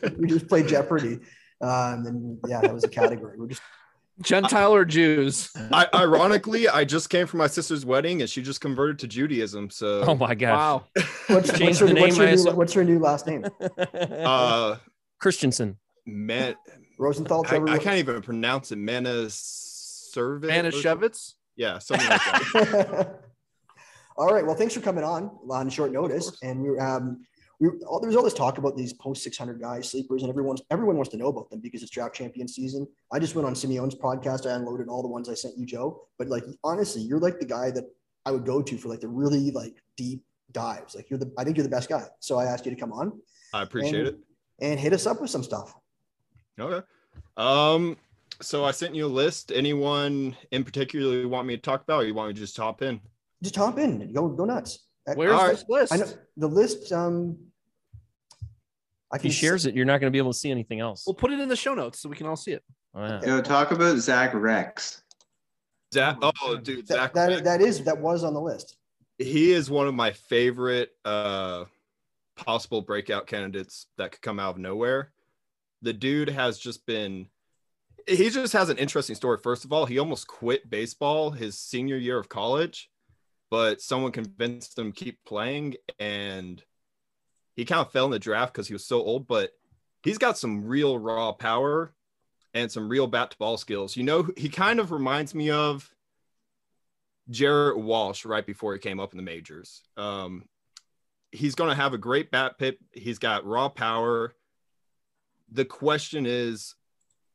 we 0.17 0.27
just 0.27 0.47
played 0.47 0.67
Jeopardy. 0.67 1.19
Um, 1.61 2.05
and 2.05 2.39
yeah, 2.47 2.61
that 2.61 2.73
was 2.73 2.83
a 2.83 2.89
category. 2.89 3.37
We're 3.37 3.47
just 3.47 3.61
Gentile 4.21 4.73
or 4.73 4.85
Jews. 4.85 5.51
I, 5.71 5.87
ironically, 5.93 6.67
I 6.67 6.85
just 6.85 7.09
came 7.09 7.27
from 7.27 7.39
my 7.39 7.47
sister's 7.47 7.85
wedding, 7.85 8.21
and 8.21 8.29
she 8.29 8.41
just 8.41 8.61
converted 8.61 8.99
to 8.99 9.07
Judaism. 9.07 9.69
So, 9.69 10.01
oh 10.01 10.15
my 10.15 10.33
gosh! 10.33 10.57
Wow. 10.57 10.83
What's, 11.27 11.59
what's, 11.59 11.79
her, 11.79 11.93
what's, 11.93 12.17
her 12.17 12.35
new, 12.35 12.51
what's 12.55 12.73
her 12.73 12.83
new 12.83 12.99
last 12.99 13.27
name? 13.27 13.45
Uh, 13.93 14.77
Christensen. 15.19 15.77
Man, 16.05 16.55
Rosenthal. 16.97 17.45
I, 17.49 17.57
I, 17.73 17.77
can't 17.77 17.97
even 17.97 18.21
pronounce 18.21 18.71
it. 18.71 18.79
Manischewitz. 18.79 20.15
Manischewitz. 20.15 21.33
Yeah, 21.55 21.79
something 21.79 22.07
like 22.07 22.21
that. 22.53 23.21
All 24.17 24.33
right. 24.33 24.45
Well, 24.45 24.55
thanks 24.55 24.73
for 24.73 24.81
coming 24.81 25.03
on 25.03 25.31
on 25.49 25.69
short 25.69 25.91
notice. 25.91 26.37
And 26.41 26.61
we 26.61 26.79
um, 26.79 27.25
we 27.59 27.69
all, 27.87 27.99
there's 27.99 28.15
all 28.15 28.23
this 28.23 28.33
talk 28.33 28.57
about 28.57 28.75
these 28.75 28.93
post 28.93 29.23
600 29.23 29.59
guys, 29.59 29.89
sleepers, 29.89 30.21
and 30.21 30.29
everyone's 30.29 30.61
everyone 30.71 30.95
wants 30.95 31.11
to 31.11 31.17
know 31.17 31.27
about 31.27 31.49
them 31.49 31.59
because 31.59 31.81
it's 31.81 31.91
draft 31.91 32.15
champion 32.15 32.47
season. 32.47 32.87
I 33.11 33.19
just 33.19 33.35
went 33.35 33.47
on 33.47 33.55
Simeon's 33.55 33.95
podcast. 33.95 34.49
I 34.49 34.55
unloaded 34.55 34.87
all 34.87 35.01
the 35.01 35.07
ones 35.07 35.29
I 35.29 35.33
sent 35.33 35.57
you, 35.57 35.65
Joe. 35.65 36.03
But 36.17 36.27
like 36.27 36.43
honestly, 36.63 37.01
you're 37.01 37.19
like 37.19 37.39
the 37.39 37.45
guy 37.45 37.71
that 37.71 37.85
I 38.25 38.31
would 38.31 38.45
go 38.45 38.61
to 38.61 38.77
for 38.77 38.89
like 38.89 39.01
the 39.01 39.07
really 39.07 39.51
like 39.51 39.75
deep 39.95 40.23
dives. 40.51 40.95
Like 40.95 41.09
you're 41.09 41.19
the 41.19 41.31
I 41.37 41.43
think 41.43 41.57
you're 41.57 41.63
the 41.63 41.69
best 41.69 41.89
guy. 41.89 42.05
So 42.19 42.37
I 42.37 42.45
asked 42.45 42.65
you 42.65 42.71
to 42.73 42.79
come 42.79 42.91
on. 42.91 43.19
I 43.53 43.63
appreciate 43.63 43.99
and, 43.99 44.07
it. 44.07 44.19
And 44.59 44.79
hit 44.79 44.93
us 44.93 45.05
up 45.05 45.21
with 45.21 45.29
some 45.29 45.43
stuff. 45.43 45.75
Okay. 46.59 46.85
Um, 47.37 47.97
so 48.41 48.65
I 48.65 48.71
sent 48.71 48.95
you 48.95 49.05
a 49.05 49.07
list. 49.07 49.51
Anyone 49.51 50.35
in 50.51 50.63
particular 50.63 51.19
you 51.19 51.29
want 51.29 51.47
me 51.47 51.55
to 51.55 51.61
talk 51.61 51.83
about, 51.83 52.01
or 52.01 52.05
you 52.05 52.13
want 52.13 52.29
me 52.29 52.33
to 52.33 52.39
just 52.39 52.57
hop 52.57 52.81
in? 52.81 52.99
Just 53.43 53.55
hop 53.55 53.77
in. 53.77 54.11
Go 54.13 54.29
go 54.29 54.45
nuts. 54.45 54.79
Where's 55.15 55.31
right. 55.31 55.51
this 55.51 55.65
list? 55.69 55.93
I 55.93 55.97
know 55.97 56.07
the 56.35 56.47
list. 56.47 56.91
Um, 56.91 57.37
I 59.11 59.19
he 59.19 59.29
shares 59.29 59.65
it. 59.65 59.75
You're 59.75 59.85
not 59.85 60.01
going 60.01 60.11
to 60.11 60.15
be 60.15 60.17
able 60.17 60.33
to 60.33 60.37
see 60.37 60.51
anything 60.51 60.81
else. 60.81 61.03
We'll 61.07 61.13
put 61.13 61.31
it 61.31 61.39
in 61.39 61.47
the 61.47 61.55
show 61.55 61.73
notes 61.73 62.01
so 62.01 62.09
we 62.09 62.15
can 62.17 62.27
all 62.27 62.35
see 62.35 62.51
it. 62.51 62.63
Oh, 62.93 63.05
yeah. 63.05 63.21
You 63.21 63.27
know, 63.27 63.41
talk 63.41 63.71
about 63.71 63.97
Zach 63.97 64.33
Reks. 64.33 65.01
Zach, 65.93 66.17
oh, 66.21 66.57
dude, 66.57 66.87
Zach. 66.87 67.13
That, 67.13 67.29
that, 67.29 67.43
that 67.45 67.61
is 67.61 67.83
that 67.85 67.97
was 67.97 68.25
on 68.25 68.33
the 68.33 68.41
list. 68.41 68.75
He 69.17 69.53
is 69.53 69.71
one 69.71 69.87
of 69.87 69.95
my 69.95 70.11
favorite 70.11 70.89
uh, 71.05 71.65
possible 72.35 72.81
breakout 72.81 73.27
candidates 73.27 73.87
that 73.97 74.11
could 74.11 74.21
come 74.21 74.39
out 74.39 74.55
of 74.55 74.57
nowhere 74.57 75.11
the 75.81 75.93
dude 75.93 76.29
has 76.29 76.57
just 76.57 76.85
been 76.85 77.27
he 78.07 78.29
just 78.29 78.53
has 78.53 78.69
an 78.69 78.77
interesting 78.77 79.15
story. 79.15 79.37
First 79.37 79.65
of 79.65 79.73
all, 79.73 79.85
he 79.85 79.99
almost 79.99 80.27
quit 80.27 80.69
baseball 80.69 81.29
his 81.29 81.59
senior 81.59 81.97
year 81.97 82.17
of 82.17 82.29
college, 82.29 82.89
but 83.49 83.81
someone 83.81 84.11
convinced 84.11 84.77
him 84.77 84.91
keep 84.91 85.19
playing 85.25 85.75
and 85.99 86.63
he 87.55 87.65
kind 87.65 87.81
of 87.81 87.91
fell 87.91 88.05
in 88.05 88.11
the 88.11 88.19
draft 88.19 88.53
because 88.53 88.67
he 88.67 88.73
was 88.73 88.85
so 88.85 89.01
old, 89.01 89.27
but 89.27 89.51
he's 90.03 90.17
got 90.17 90.37
some 90.37 90.65
real 90.65 90.97
raw 90.99 91.31
power 91.31 91.93
and 92.53 92.71
some 92.71 92.89
real 92.89 93.07
bat 93.07 93.31
to 93.31 93.37
ball 93.37 93.57
skills. 93.57 93.95
You 93.95 94.03
know, 94.03 94.29
he 94.37 94.49
kind 94.49 94.79
of 94.79 94.91
reminds 94.91 95.33
me 95.33 95.49
of 95.49 95.89
Jared 97.29 97.77
Walsh 97.77 98.25
right 98.25 98.45
before 98.45 98.73
he 98.73 98.79
came 98.79 98.99
up 98.99 99.13
in 99.13 99.17
the 99.17 99.23
majors. 99.23 99.81
Um, 99.97 100.45
he's 101.31 101.55
going 101.55 101.69
to 101.69 101.75
have 101.75 101.93
a 101.93 101.97
great 101.97 102.31
bat 102.31 102.57
pip. 102.57 102.77
He's 102.93 103.19
got 103.19 103.45
raw 103.45 103.69
power 103.69 104.33
the 105.51 105.65
question 105.65 106.25
is, 106.25 106.75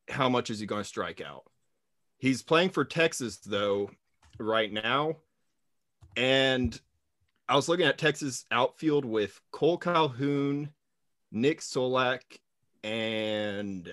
how 0.09 0.28
much 0.28 0.50
is 0.50 0.61
he 0.61 0.66
going 0.66 0.83
to 0.83 0.88
strike 0.88 1.21
out? 1.21 1.45
He's 2.19 2.42
playing 2.42 2.71
for 2.71 2.85
Texas, 2.85 3.38
though, 3.38 3.90
right 4.38 4.73
now. 4.73 5.16
And 6.16 6.78
I 7.49 7.57
was 7.57 7.69
looking 7.69 7.87
at 7.87 7.99
Texas 7.99 8.45
outfield 8.50 9.04
with 9.04 9.40
Cole 9.50 9.78
Calhoun, 9.78 10.71
Nick 11.31 11.61
Solak, 11.61 12.23
and 12.85 13.92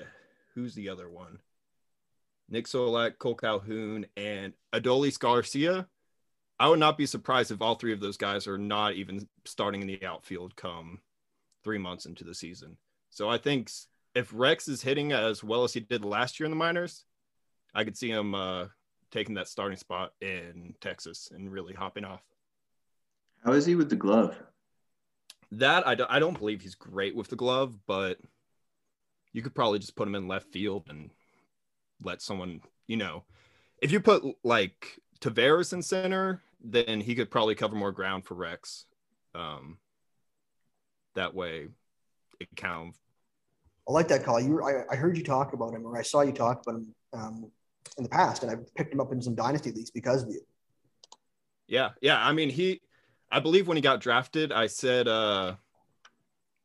who's 0.55 0.75
the 0.75 0.89
other 0.89 1.09
one? 1.09 1.39
Nick 2.49 2.65
Solak, 2.65 3.17
Cole 3.19 3.35
Calhoun, 3.35 4.05
and 4.17 4.53
Adolis 4.73 5.19
Garcia. 5.19 5.87
I 6.59 6.67
would 6.67 6.79
not 6.79 6.97
be 6.97 7.05
surprised 7.05 7.51
if 7.51 7.61
all 7.61 7.75
three 7.75 7.93
of 7.93 8.01
those 8.01 8.17
guys 8.17 8.47
are 8.47 8.57
not 8.57 8.95
even 8.95 9.27
starting 9.45 9.81
in 9.81 9.87
the 9.87 10.05
outfield 10.05 10.55
come 10.55 10.99
three 11.63 11.77
months 11.77 12.05
into 12.05 12.23
the 12.23 12.35
season. 12.35 12.77
So 13.09 13.29
I 13.29 13.37
think 13.37 13.71
if 14.15 14.31
Reks 14.33 14.67
is 14.67 14.81
hitting 14.81 15.13
as 15.13 15.43
well 15.43 15.63
as 15.63 15.73
he 15.73 15.79
did 15.79 16.03
last 16.03 16.39
year 16.39 16.45
in 16.45 16.51
the 16.51 16.57
minors, 16.57 17.05
I 17.73 17.83
could 17.83 17.97
see 17.97 18.09
him 18.09 18.35
uh, 18.35 18.65
taking 19.11 19.35
that 19.35 19.47
starting 19.47 19.77
spot 19.77 20.13
in 20.21 20.73
Texas 20.81 21.31
and 21.33 21.51
really 21.51 21.73
hopping 21.73 22.05
off. 22.05 22.21
How 23.43 23.53
is 23.53 23.65
he 23.65 23.75
with 23.75 23.89
the 23.89 23.95
glove? 23.95 24.37
That 25.51 25.87
I 25.87 25.95
don't, 25.95 26.11
I 26.11 26.19
don't 26.19 26.37
believe 26.37 26.61
he's 26.61 26.75
great 26.75 27.15
with 27.15 27.29
the 27.29 27.35
glove, 27.35 27.75
but 27.87 28.19
you 29.33 29.41
could 29.41 29.55
probably 29.55 29.79
just 29.79 29.95
put 29.95 30.07
him 30.07 30.15
in 30.15 30.27
left 30.27 30.51
field 30.51 30.85
and 30.89 31.09
let 32.03 32.21
someone, 32.21 32.61
you 32.87 32.97
know, 32.97 33.23
if 33.81 33.91
you 33.91 33.99
put 33.99 34.23
like 34.43 34.99
Taveras 35.21 35.73
in 35.73 35.81
center, 35.81 36.41
then 36.63 37.01
he 37.01 37.15
could 37.15 37.31
probably 37.31 37.55
cover 37.55 37.75
more 37.75 37.91
ground 37.91 38.25
for 38.25 38.35
Reks. 38.35 38.85
Um, 39.33 39.77
that 41.15 41.33
way, 41.33 41.67
it 42.39 42.47
kind 42.55 42.89
of. 42.89 42.95
I 43.87 43.91
like 43.91 44.07
that 44.09 44.23
call. 44.23 44.39
You, 44.39 44.61
I, 44.63 44.83
I 44.91 44.95
heard 44.95 45.17
you 45.17 45.23
talk 45.23 45.53
about 45.53 45.73
him, 45.73 45.85
or 45.85 45.97
I 45.97 46.03
saw 46.03 46.21
you 46.21 46.31
talk 46.31 46.61
about 46.61 46.75
him 46.75 46.95
um, 47.13 47.51
in 47.97 48.03
the 48.03 48.09
past, 48.09 48.43
and 48.43 48.51
I've 48.51 48.73
picked 48.75 48.93
him 48.93 48.99
up 48.99 49.11
in 49.11 49.21
some 49.21 49.35
dynasty 49.35 49.71
leagues 49.71 49.91
because 49.91 50.23
of 50.23 50.29
you. 50.29 50.41
Yeah, 51.67 51.89
yeah. 52.01 52.25
I 52.25 52.33
mean, 52.33 52.49
he, 52.49 52.81
I 53.31 53.39
believe 53.39 53.67
when 53.67 53.77
he 53.77 53.81
got 53.81 54.01
drafted, 54.01 54.51
I 54.51 54.67
said 54.67 55.07
uh, 55.07 55.55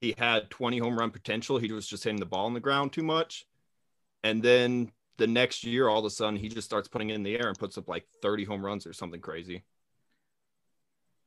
he 0.01 0.15
had 0.17 0.51
20 0.51 0.79
home 0.79 0.99
run 0.99 1.11
potential. 1.11 1.59
He 1.59 1.73
was 1.73 1.87
just 1.87 2.05
hitting 2.05 2.21
the 2.21 2.27
ball 2.27 2.47
on 2.47 2.55
the 2.55 2.61
ground 2.61 2.93
too 2.93 3.03
much, 3.03 3.47
and 4.23 4.43
then 4.43 4.91
the 5.17 5.27
next 5.27 5.65
year, 5.65 5.89
all 5.89 6.01
of 6.01 6.05
a 6.05 6.11
sudden, 6.11 6.37
he 6.37 6.49
just 6.49 6.67
starts 6.67 6.89
putting 6.89 7.11
it 7.11 7.15
in 7.15 7.23
the 7.23 7.37
air 7.39 7.49
and 7.49 7.59
puts 7.59 7.79
up 7.79 7.89
like 7.89 8.07
30 8.23 8.45
home 8.45 8.65
runs 8.65 8.87
or 8.87 8.93
something 8.93 9.21
crazy. 9.21 9.63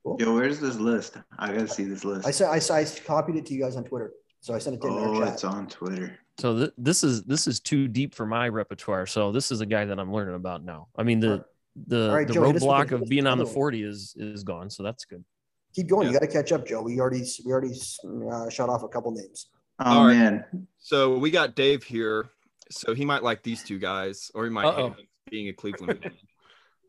Cool. 0.04 0.18
Yo, 0.20 0.34
where's 0.34 0.60
this 0.60 0.78
list? 0.78 1.18
I 1.38 1.48
gotta 1.48 1.68
see 1.68 1.84
this 1.84 2.06
list. 2.06 2.26
I 2.28 2.32
said 2.32 2.50
I, 2.50 2.80
I 2.80 2.86
copied 3.06 3.36
it 3.36 3.46
to 3.48 3.54
you 3.54 3.62
guys 3.62 3.76
on 3.76 3.84
Twitter, 3.84 4.14
so 4.40 4.54
I 4.54 4.60
sent 4.60 4.76
it 4.76 4.82
to. 4.82 4.88
Oh, 4.88 5.22
it's 5.24 5.44
on 5.44 5.68
Twitter. 5.68 6.18
So 6.40 6.58
th- 6.58 6.74
this 6.78 7.04
is 7.04 7.24
this 7.24 7.48
is 7.48 7.60
too 7.60 7.88
deep 7.88 8.14
for 8.14 8.26
my 8.26 8.48
repertoire. 8.48 9.06
So 9.06 9.32
this 9.32 9.52
is 9.52 9.62
a 9.62 9.66
guy 9.66 9.86
that 9.86 10.00
I'm 10.00 10.14
learning 10.14 10.36
about 10.36 10.64
now. 10.64 10.88
I 10.96 11.04
mean 11.04 11.20
the 11.20 11.46
the 11.88 12.12
right, 12.12 12.28
the 12.28 12.34
Joe, 12.34 12.42
roadblock 12.42 12.92
of 12.92 13.08
being 13.08 13.28
on 13.28 13.38
the 13.38 13.46
40 13.46 13.84
is 13.84 14.16
is 14.18 14.44
gone, 14.44 14.70
so 14.70 14.84
that's 14.84 15.06
good. 15.06 15.24
Keep 15.76 15.88
going. 15.88 16.08
Yeah. 16.08 16.14
You 16.14 16.20
got 16.20 16.26
to 16.26 16.32
catch 16.32 16.52
up, 16.52 16.66
Joe. 16.66 16.82
We 16.82 17.00
already 17.00 17.24
we 17.46 17.52
already 17.52 17.80
uh, 18.32 18.50
shot 18.50 18.70
off 18.70 18.84
a 18.84 18.88
couple 18.88 19.12
names. 19.12 19.50
Oh 19.80 20.06
right. 20.06 20.14
man. 20.14 20.68
So 20.80 21.18
we 21.18 21.30
got 21.32 21.56
Dave 21.56 21.84
here 21.84 22.30
so 22.72 22.94
he 22.94 23.06
might 23.06 23.24
like 23.24 23.44
these 23.44 23.64
two 23.64 23.80
guys, 23.80 24.32
or 24.34 24.44
he 24.44 24.50
might 24.50 24.74
hate 24.74 24.94
being 25.30 25.50
a 25.50 25.54
Cleveland 25.54 26.00
fan. 26.02 26.12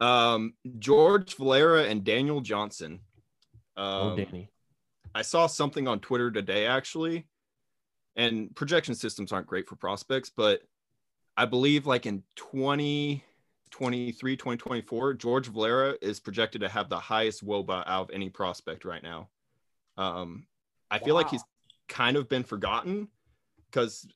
Um, 0.01 0.55
George 0.79 1.35
Valera 1.37 1.83
and 1.85 2.05
Daniel 2.05 2.41
Johnson. 2.41 3.01
Oh, 3.77 3.83
um, 3.83 4.13
oh, 4.13 4.17
Danny. 4.17 4.49
I 5.13 5.23
saw 5.23 5.49
something 5.49 5.89
on 5.89 5.99
Twitter 5.99 6.31
today 6.31 6.67
actually, 6.67 7.27
and 8.19 8.55
projection 8.55 8.95
systems 8.95 9.33
aren't 9.33 9.47
great 9.47 9.67
for 9.67 9.77
prospects, 9.77 10.29
but 10.29 10.61
I 11.37 11.47
believe 11.47 11.87
like 11.87 12.05
in 12.05 12.25
2023, 12.35 14.37
2024, 14.37 15.15
George 15.15 15.47
Valera 15.47 15.95
is 16.03 16.19
projected 16.19 16.63
to 16.63 16.69
have 16.69 16.89
the 16.89 16.99
highest 16.99 17.47
WOBA 17.47 17.85
out 17.87 18.03
of 18.03 18.11
any 18.11 18.29
prospect 18.29 18.85
right 18.85 19.03
now. 19.03 19.29
Um, 19.97 20.47
I 20.91 20.99
feel 20.99 21.15
wow. 21.15 21.23
like 21.23 21.31
he's 21.31 21.45
kind 21.89 22.17
of 22.17 22.29
been 22.29 22.43
forgotten 22.43 23.09
because 23.71 24.07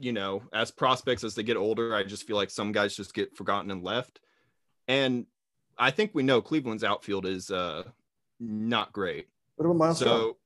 you 0.00 0.12
know, 0.12 0.42
as 0.52 0.70
prospects 0.70 1.24
as 1.24 1.34
they 1.34 1.42
get 1.42 1.56
older, 1.56 1.94
I 1.94 2.02
just 2.02 2.26
feel 2.26 2.36
like 2.36 2.50
some 2.50 2.72
guys 2.72 2.96
just 2.96 3.14
get 3.14 3.36
forgotten 3.36 3.70
and 3.70 3.82
left. 3.82 4.20
And 4.88 5.26
I 5.78 5.90
think 5.90 6.10
we 6.14 6.22
know 6.22 6.42
Cleveland's 6.42 6.84
outfield 6.84 7.26
is 7.26 7.50
uh 7.50 7.84
not 8.38 8.92
great. 8.92 9.28
What 9.56 9.66
about 9.66 9.76
Myles? 9.76 9.98
So 9.98 10.36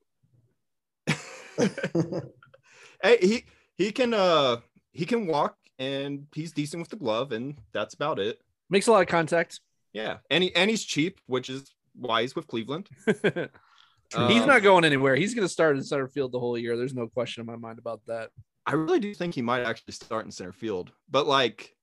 hey, 3.03 3.17
he 3.21 3.45
he 3.77 3.91
can 3.91 4.13
uh 4.13 4.57
he 4.91 5.05
can 5.05 5.27
walk 5.27 5.55
and 5.77 6.27
he's 6.33 6.51
decent 6.51 6.81
with 6.81 6.89
the 6.89 6.95
glove 6.95 7.31
and 7.31 7.57
that's 7.73 7.93
about 7.93 8.19
it. 8.19 8.41
Makes 8.69 8.87
a 8.87 8.91
lot 8.91 9.01
of 9.01 9.07
contact. 9.07 9.59
Yeah. 9.93 10.17
And 10.29 10.43
he 10.43 10.55
and 10.55 10.69
he's 10.69 10.83
cheap, 10.83 11.19
which 11.25 11.49
is 11.49 11.73
why 11.95 12.21
he's 12.21 12.35
with 12.35 12.47
Cleveland. 12.47 12.89
he's 13.07 14.45
not 14.45 14.63
going 14.63 14.85
anywhere. 14.85 15.15
He's 15.15 15.33
going 15.33 15.47
to 15.47 15.51
start 15.51 15.75
in 15.75 15.83
center 15.83 16.07
field 16.07 16.31
the 16.31 16.39
whole 16.39 16.57
year. 16.57 16.77
There's 16.77 16.93
no 16.93 17.07
question 17.07 17.41
in 17.41 17.47
my 17.47 17.55
mind 17.55 17.79
about 17.79 18.01
that. 18.07 18.29
I 18.65 18.73
really 18.73 18.99
do 18.99 19.13
think 19.13 19.33
he 19.33 19.41
might 19.41 19.63
actually 19.63 19.93
start 19.93 20.25
in 20.25 20.31
center 20.31 20.51
field, 20.51 20.91
but 21.09 21.25
like 21.25 21.75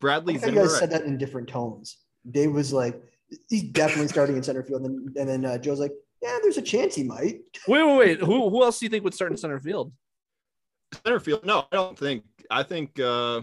Bradley 0.00 0.36
Zimmer. 0.36 0.52
You 0.52 0.68
guys 0.68 0.78
said 0.78 0.90
that 0.90 1.04
in 1.04 1.16
different 1.16 1.48
tones. 1.48 1.98
Dave 2.30 2.52
was 2.52 2.72
like, 2.72 3.00
he's 3.48 3.62
definitely 3.62 4.08
starting 4.08 4.36
in 4.36 4.42
center 4.42 4.62
field, 4.62 4.82
and, 4.82 5.16
and 5.16 5.28
then 5.28 5.44
uh, 5.44 5.58
Joe's 5.58 5.80
like, 5.80 5.92
yeah, 6.22 6.38
there's 6.42 6.58
a 6.58 6.62
chance 6.62 6.94
he 6.94 7.02
might. 7.02 7.40
Wait, 7.66 7.82
wait, 7.84 7.96
wait. 7.96 8.20
who 8.20 8.48
who 8.50 8.62
else 8.62 8.78
do 8.78 8.86
you 8.86 8.90
think 8.90 9.04
would 9.04 9.14
start 9.14 9.30
in 9.30 9.36
center 9.36 9.60
field? 9.60 9.92
Center 11.04 11.20
field? 11.20 11.44
No, 11.44 11.66
I 11.72 11.76
don't 11.76 11.98
think. 11.98 12.24
I 12.50 12.62
think. 12.62 12.98
uh 13.00 13.42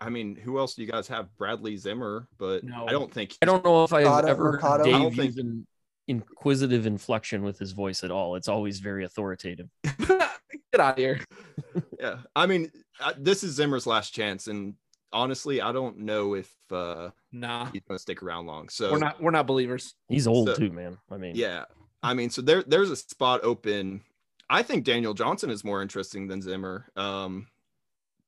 I 0.00 0.10
mean, 0.10 0.36
who 0.36 0.58
else 0.58 0.74
do 0.74 0.82
you 0.82 0.90
guys 0.90 1.08
have? 1.08 1.36
Bradley 1.36 1.76
Zimmer, 1.76 2.28
but 2.38 2.62
no. 2.62 2.86
I 2.86 2.92
don't 2.92 3.12
think. 3.12 3.36
I 3.42 3.46
don't 3.46 3.64
know 3.64 3.82
if 3.82 3.92
I've 3.92 4.24
ever 4.26 4.58
heard 4.58 4.84
Dave 4.84 5.16
use 5.16 5.38
an 5.38 5.66
inquisitive 6.06 6.86
inflection 6.86 7.42
with 7.42 7.58
his 7.58 7.72
voice 7.72 8.04
at 8.04 8.10
all. 8.10 8.36
It's 8.36 8.48
always 8.48 8.78
very 8.78 9.04
authoritative. 9.04 9.68
Get 9.98 10.80
out 10.80 10.92
of 10.92 10.98
here. 10.98 11.20
yeah, 12.00 12.18
I 12.36 12.46
mean, 12.46 12.70
this 13.18 13.42
is 13.42 13.54
Zimmer's 13.54 13.86
last 13.86 14.10
chance, 14.10 14.46
and 14.46 14.74
honestly, 15.12 15.60
I 15.60 15.72
don't 15.72 15.98
know 15.98 16.34
if 16.34 16.52
uh 16.70 17.10
nah 17.32 17.66
he's 17.72 17.82
gonna 17.86 17.98
stick 17.98 18.22
around 18.22 18.46
long. 18.46 18.68
So 18.68 18.92
we're 18.92 18.98
not 18.98 19.20
we're 19.20 19.30
not 19.30 19.46
believers. 19.46 19.94
He's 20.08 20.26
old 20.26 20.48
so, 20.48 20.54
too, 20.54 20.70
man. 20.70 20.98
I 21.10 21.16
mean, 21.16 21.34
yeah, 21.34 21.64
I 22.02 22.14
mean, 22.14 22.30
so 22.30 22.42
there 22.42 22.62
there's 22.62 22.90
a 22.90 22.96
spot 22.96 23.40
open. 23.42 24.02
I 24.50 24.62
think 24.62 24.84
Daniel 24.84 25.14
Johnson 25.14 25.50
is 25.50 25.64
more 25.64 25.82
interesting 25.82 26.26
than 26.26 26.40
Zimmer. 26.40 26.90
Um, 26.96 27.48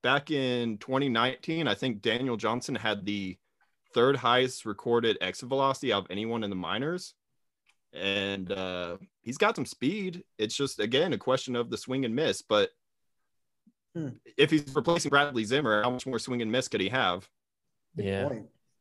back 0.02 0.30
in 0.30 0.76
2019, 0.78 1.66
I 1.66 1.74
think 1.74 2.02
Daniel 2.02 2.36
Johnson 2.36 2.74
had 2.74 3.06
the 3.06 3.38
third 3.94 4.16
highest 4.16 4.66
recorded 4.66 5.18
exit 5.20 5.48
velocity 5.48 5.92
of 5.92 6.06
anyone 6.10 6.44
in 6.44 6.50
the 6.50 6.56
minors 6.56 7.14
and 7.92 8.50
uh, 8.52 8.96
he's 9.22 9.38
got 9.38 9.56
some 9.56 9.66
speed. 9.66 10.24
It's 10.38 10.54
just 10.54 10.80
again 10.80 11.12
a 11.12 11.18
question 11.18 11.56
of 11.56 11.70
the 11.70 11.76
swing 11.76 12.04
and 12.04 12.14
miss. 12.14 12.42
But 12.42 12.70
hmm. 13.94 14.10
if 14.36 14.50
he's 14.50 14.74
replacing 14.74 15.10
Bradley 15.10 15.44
Zimmer, 15.44 15.82
how 15.82 15.90
much 15.90 16.06
more 16.06 16.18
swing 16.18 16.42
and 16.42 16.52
miss 16.52 16.68
could 16.68 16.80
he 16.80 16.88
have? 16.88 17.28
Yeah, 17.96 18.28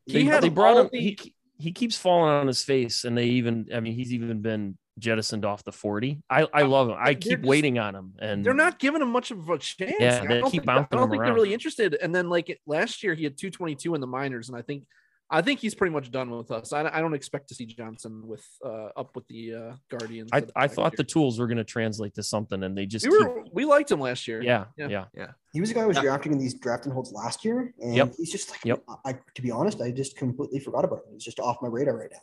he 0.06 0.28
they, 0.28 0.40
they 0.40 0.50
brought 0.50 0.78
him. 0.78 0.90
The... 0.92 1.00
He 1.00 1.34
he 1.60 1.72
keeps 1.72 1.98
falling 1.98 2.32
on 2.32 2.48
his 2.48 2.64
face, 2.64 3.04
and 3.04 3.18
they 3.18 3.26
even. 3.26 3.68
I 3.74 3.80
mean, 3.80 3.94
he's 3.94 4.14
even 4.14 4.42
been 4.42 4.78
jettisoned 5.00 5.46
off 5.46 5.64
the 5.64 5.72
40. 5.72 6.22
I, 6.30 6.46
I 6.54 6.62
love 6.64 6.90
him. 6.90 6.96
I 7.00 7.14
keep 7.14 7.40
just, 7.40 7.48
waiting 7.48 7.80
on 7.80 7.96
him 7.96 8.14
and 8.20 8.46
they're 8.46 8.54
not 8.54 8.80
giving 8.80 9.02
him 9.02 9.10
much 9.10 9.32
of 9.32 9.50
a 9.50 9.58
chance. 9.58 9.94
Yeah, 10.00 10.26
they 10.26 10.42
keep 10.44 10.52
think, 10.52 10.66
bouncing 10.66 10.88
I 10.92 10.98
don't 10.98 11.10
think 11.10 11.22
around. 11.22 11.28
they're 11.28 11.36
really 11.36 11.54
interested. 11.54 11.96
And 11.96 12.14
then 12.14 12.30
like 12.30 12.60
last 12.68 13.04
year 13.04 13.16
he 13.16 13.24
had 13.24 13.38
222 13.38 13.96
in 13.96 14.02
the 14.02 14.08
minors 14.08 14.50
and 14.50 14.58
I 14.58 14.62
think 14.62 14.84
I 15.32 15.44
think 15.44 15.60
he's 15.60 15.76
pretty 15.76 15.94
much 15.94 16.10
done 16.10 16.32
with 16.32 16.50
us. 16.50 16.74
I, 16.74 16.90
I 16.92 17.02
don't 17.02 17.14
expect 17.14 17.50
to 17.50 17.56
see 17.56 17.66
Johnson 17.66 18.28
with 18.28 18.44
uh, 18.66 18.88
up 18.98 19.16
with 19.16 19.28
the 19.28 19.54
uh, 19.54 19.74
Guardians. 19.90 20.32
I, 20.34 20.44
I 20.56 20.68
thought 20.68 20.94
year. 20.94 20.98
the 20.98 21.04
tools 21.04 21.38
were 21.38 21.46
going 21.46 21.58
to 21.58 21.64
translate 21.64 22.16
to 22.16 22.24
something, 22.24 22.64
and 22.64 22.76
they 22.76 22.88
just 22.88 23.08
we, 23.08 23.16
were, 23.16 23.44
keep... 23.44 23.54
we 23.54 23.66
liked 23.66 23.92
him 23.92 24.00
last 24.00 24.28
year. 24.28 24.42
Yeah, 24.42 24.66
yeah, 24.76 24.88
yeah, 24.88 25.06
yeah. 25.16 25.28
He 25.54 25.62
was 25.62 25.70
a 25.70 25.76
guy 25.76 25.82
who 25.82 25.90
was 25.90 26.00
drafting 26.00 26.32
in 26.32 26.40
these 26.40 26.56
drafting 26.56 26.92
holds 26.92 27.12
last 27.12 27.46
year, 27.46 27.74
and 27.80 27.96
yep. 27.96 28.14
he's 28.18 28.32
just 28.32 28.50
like, 28.50 28.66
yep. 28.66 28.84
I, 29.06 29.18
to 29.36 29.42
be 29.42 29.52
honest, 29.52 29.82
I 29.82 29.92
just 29.92 30.18
completely 30.18 30.60
forgot 30.60 30.84
about 30.84 31.00
him. 31.00 31.14
He's 31.14 31.24
just 31.24 31.40
off 31.40 31.58
my 31.62 31.68
radar 31.68 31.96
right 31.96 32.10
now. 32.12 32.22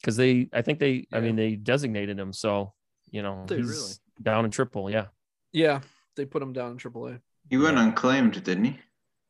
Because 0.00 0.16
they, 0.16 0.48
I 0.54 0.62
think 0.62 0.78
they, 0.78 1.06
yeah. 1.10 1.18
I 1.18 1.20
mean, 1.20 1.36
they 1.36 1.54
designated 1.54 2.18
him, 2.18 2.32
so 2.32 2.72
you 3.10 3.22
know, 3.22 3.44
they 3.46 3.56
he's 3.56 3.68
really 3.68 3.92
down 4.22 4.46
in 4.46 4.50
triple. 4.50 4.90
Yeah, 4.90 5.08
yeah, 5.52 5.80
they 6.16 6.24
put 6.24 6.42
him 6.42 6.54
down 6.54 6.70
in 6.70 6.76
triple 6.78 7.08
A. 7.08 7.20
He 7.50 7.58
went 7.58 7.76
unclaimed, 7.76 8.42
didn't 8.42 8.64
he? 8.64 8.78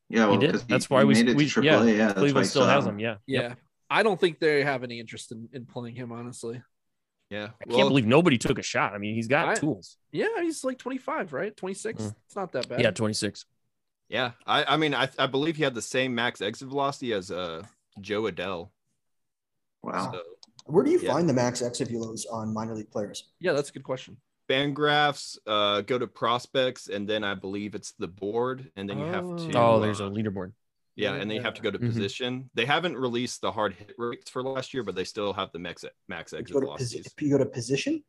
Yeah, 0.08 0.26
well, 0.26 0.40
he 0.40 0.46
did. 0.46 0.56
That's 0.68 0.90
why 0.90 1.04
we, 1.04 1.22
we 1.34 1.46
yeah, 1.62 1.82
yeah, 1.84 2.12
Cleveland 2.12 2.46
still 2.48 2.66
has 2.66 2.86
him. 2.86 2.98
Yeah, 2.98 3.16
yeah. 3.26 3.40
Yep. 3.40 3.58
I 3.88 4.02
don't 4.02 4.20
think 4.20 4.40
they 4.40 4.62
have 4.64 4.84
any 4.84 5.00
interest 5.00 5.32
in, 5.32 5.48
in 5.52 5.66
playing 5.66 5.96
him, 5.96 6.12
honestly. 6.12 6.62
Yeah. 7.32 7.44
I 7.44 7.64
well, 7.66 7.78
can't 7.78 7.88
believe 7.88 8.06
nobody 8.06 8.36
took 8.36 8.58
a 8.58 8.62
shot. 8.62 8.94
I 8.94 8.98
mean, 8.98 9.14
he's 9.14 9.28
got 9.28 9.48
I, 9.48 9.54
tools. 9.54 9.96
Yeah, 10.12 10.26
he's 10.40 10.64
like 10.64 10.78
25, 10.78 11.32
right? 11.32 11.56
26. 11.56 12.02
Mm. 12.02 12.14
It's 12.26 12.36
not 12.36 12.52
that 12.52 12.68
bad. 12.68 12.80
Yeah, 12.80 12.90
26. 12.90 13.46
Yeah. 14.08 14.32
I, 14.46 14.64
I 14.64 14.76
mean, 14.76 14.94
I, 14.94 15.08
I 15.18 15.26
believe 15.26 15.56
he 15.56 15.62
had 15.62 15.74
the 15.74 15.82
same 15.82 16.14
max 16.14 16.42
exit 16.42 16.68
velocity 16.68 17.14
as 17.14 17.30
uh, 17.30 17.62
Jo 18.00 18.24
Adell. 18.24 18.68
Wow. 19.82 20.12
So, 20.12 20.20
Where 20.66 20.84
do 20.84 20.90
you 20.90 21.00
yeah. 21.00 21.12
find 21.12 21.26
the 21.26 21.32
max 21.32 21.62
exit 21.62 21.88
velos 21.88 22.22
on 22.30 22.52
minor 22.52 22.74
league 22.74 22.90
players? 22.90 23.30
Yeah, 23.40 23.52
that's 23.52 23.70
a 23.70 23.72
good 23.72 23.84
question. 23.84 24.18
Fangraphs, 24.52 25.38
uh, 25.46 25.80
go 25.80 25.98
to 25.98 26.06
prospects, 26.06 26.88
and 26.88 27.08
then 27.08 27.24
I 27.24 27.34
believe 27.34 27.74
it's 27.74 27.92
the 27.92 28.08
board, 28.08 28.70
and 28.76 28.88
then 28.88 28.98
you 28.98 29.06
have 29.06 29.24
to. 29.24 29.52
Oh, 29.54 29.80
there's 29.80 30.00
a 30.00 30.04
leaderboard. 30.04 30.52
Yeah, 30.94 31.14
and 31.14 31.30
then 31.30 31.36
you 31.36 31.42
have 31.42 31.54
to 31.54 31.62
go 31.62 31.70
to 31.70 31.78
mm-hmm. 31.78 31.88
position. 31.88 32.50
They 32.52 32.66
haven't 32.66 32.96
released 32.96 33.40
the 33.40 33.50
hard 33.50 33.72
hit 33.72 33.94
rates 33.96 34.30
for 34.30 34.42
last 34.42 34.74
year, 34.74 34.82
but 34.82 34.94
they 34.94 35.04
still 35.04 35.32
have 35.32 35.50
the 35.52 35.58
max 35.58 35.84
max 36.06 36.34
exit 36.34 36.54
velocities. 36.58 37.06
If 37.06 37.22
you 37.22 37.30
go 37.30 37.38
to 37.38 37.46
position. 37.46 38.04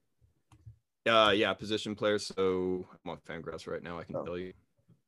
Uh, 1.06 1.34
yeah, 1.36 1.54
position 1.54 1.96
players. 1.96 2.28
So 2.28 2.86
I'm 3.06 3.12
on 3.12 3.18
Fangraphs 3.28 3.68
right 3.68 3.84
now. 3.84 4.00
I 4.00 4.04
can 4.04 4.18
oh. 4.18 4.26
tell 4.26 4.38
you 4.38 4.54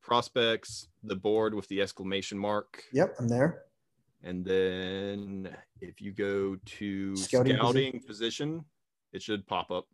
prospects, 0.01 0.87
the 1.03 1.15
board 1.15 1.53
with 1.53 1.67
the 1.67 1.81
exclamation 1.81 2.37
mark. 2.37 2.83
Yep, 2.93 3.15
I'm 3.19 3.27
there. 3.27 3.63
And 4.23 4.45
then 4.45 5.55
if 5.81 6.01
you 6.01 6.11
go 6.11 6.57
to 6.65 7.15
scouting, 7.15 7.57
scouting 7.57 7.91
position. 7.91 8.07
position. 8.07 8.65
it 9.13 9.21
should 9.21 9.45
pop 9.47 9.69
up. 9.71 9.87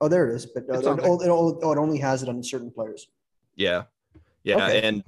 Oh, 0.00 0.08
there 0.08 0.30
it 0.30 0.34
is. 0.34 0.46
But 0.46 0.68
uh, 0.68 0.78
it, 0.78 0.86
it, 0.86 1.24
it, 1.26 1.78
only 1.78 1.98
has 1.98 2.22
it 2.22 2.28
on 2.28 2.42
certain 2.42 2.70
players. 2.70 3.08
Yeah. 3.56 3.84
Yeah. 4.44 4.56
Okay. 4.56 4.82
And 4.82 5.04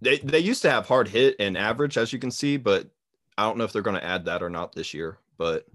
they, 0.00 0.18
they 0.18 0.40
used 0.40 0.62
to 0.62 0.70
have 0.70 0.88
hard 0.88 1.08
hit 1.08 1.36
and 1.38 1.56
average, 1.56 1.96
as 1.96 2.12
you 2.12 2.18
can 2.18 2.30
see, 2.30 2.56
but 2.56 2.88
I 3.38 3.44
don't 3.44 3.56
know 3.56 3.64
if 3.64 3.72
they're 3.72 3.82
going 3.82 3.96
to 3.96 4.04
add 4.04 4.24
that 4.24 4.42
or 4.42 4.50
not 4.50 4.74
this 4.74 4.92
year. 4.92 5.18
But 5.38 5.66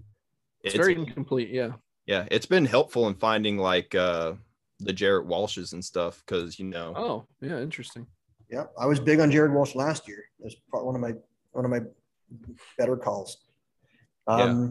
it's, 0.62 0.74
it's 0.74 0.76
very 0.76 0.94
incomplete. 0.94 1.50
Yeah. 1.50 1.72
Yeah. 2.06 2.26
It's 2.30 2.46
been 2.46 2.66
helpful 2.66 3.08
in 3.08 3.14
finding 3.14 3.56
like 3.56 3.94
uh, 3.94 4.34
the 4.80 4.92
Jared 4.92 5.26
Walshes 5.26 5.72
and 5.72 5.84
stuff 5.84 6.22
because, 6.26 6.58
you 6.58 6.66
know. 6.66 6.92
Oh, 6.94 7.26
yeah. 7.40 7.58
Interesting. 7.58 8.06
Yeah. 8.50 8.64
I 8.78 8.86
was 8.86 9.00
big 9.00 9.20
on 9.20 9.30
Jared 9.30 9.52
Walsh 9.52 9.74
last 9.74 10.06
year. 10.06 10.24
That's 10.40 10.56
one 10.70 10.94
of 10.94 11.00
my 11.00 11.14
one 11.52 11.64
of 11.64 11.70
my 11.70 11.80
better 12.76 12.96
calls. 12.96 13.38
Um, 14.26 14.40
yeah. 14.40 14.68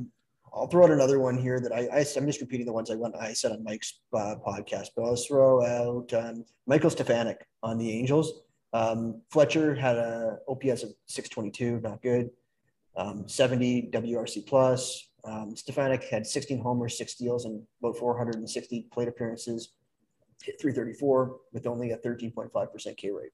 I'll 0.54 0.68
throw 0.68 0.84
out 0.84 0.92
another 0.92 1.20
one 1.20 1.38
here 1.38 1.60
that 1.60 1.72
I, 1.72 1.88
I 1.88 2.06
am 2.18 2.26
just 2.26 2.42
repeating 2.42 2.66
the 2.66 2.74
ones 2.74 2.92
I 2.92 2.96
went 2.96 3.16
I 3.16 3.34
said 3.34 3.54
on 3.54 3.64
Mike's 3.64 4.02
uh, 4.14 4.36
podcast, 4.46 4.88
but 4.96 5.04
I'll 5.04 5.16
throw 5.16 5.66
out 5.66 6.14
um, 6.14 6.44
Michael 6.68 6.90
Stefanic 6.90 7.46
on 7.64 7.78
the 7.78 7.90
Angels. 7.90 8.42
Um, 8.74 9.22
Fletcher 9.30 9.76
had 9.76 9.98
a 9.98 10.38
OPS 10.48 10.84
of 10.84 10.94
622, 11.08 11.80
not 11.82 12.02
good. 12.02 12.30
Um, 12.98 13.28
70 13.28 13.90
WRC 13.94 14.46
plus. 14.46 15.10
Um, 15.24 15.56
Stefanic 15.56 16.04
had 16.04 16.26
16 16.26 16.60
homers, 16.60 16.98
six 16.98 17.14
steals, 17.14 17.46
and 17.46 17.62
about 17.82 17.98
460 17.98 18.88
plate 18.92 19.08
appearances. 19.08 19.74
Hit 20.44 20.60
334 20.60 21.38
with 21.54 21.68
only 21.68 21.92
a 21.92 21.98
13.5% 21.98 22.98
K 22.98 23.12
rate. 23.12 23.32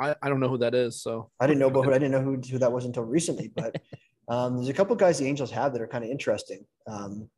I, 0.00 0.14
I 0.22 0.28
don't 0.28 0.40
know 0.40 0.48
who 0.48 0.58
that 0.58 0.74
is. 0.74 1.00
So 1.00 1.30
I 1.40 1.46
didn't 1.46 1.60
know, 1.60 1.70
but 1.70 1.88
I 1.88 1.98
didn't 1.98 2.12
know 2.12 2.22
who, 2.22 2.40
who 2.50 2.58
that 2.58 2.72
was 2.72 2.84
until 2.84 3.04
recently. 3.04 3.48
But 3.54 3.80
um, 4.28 4.56
there's 4.56 4.68
a 4.68 4.74
couple 4.74 4.96
guys 4.96 5.18
the 5.18 5.26
Angels 5.26 5.50
have 5.50 5.72
that 5.72 5.82
are 5.82 5.86
kind 5.86 6.04
of 6.04 6.10
interesting, 6.10 6.64
um, 6.86 7.28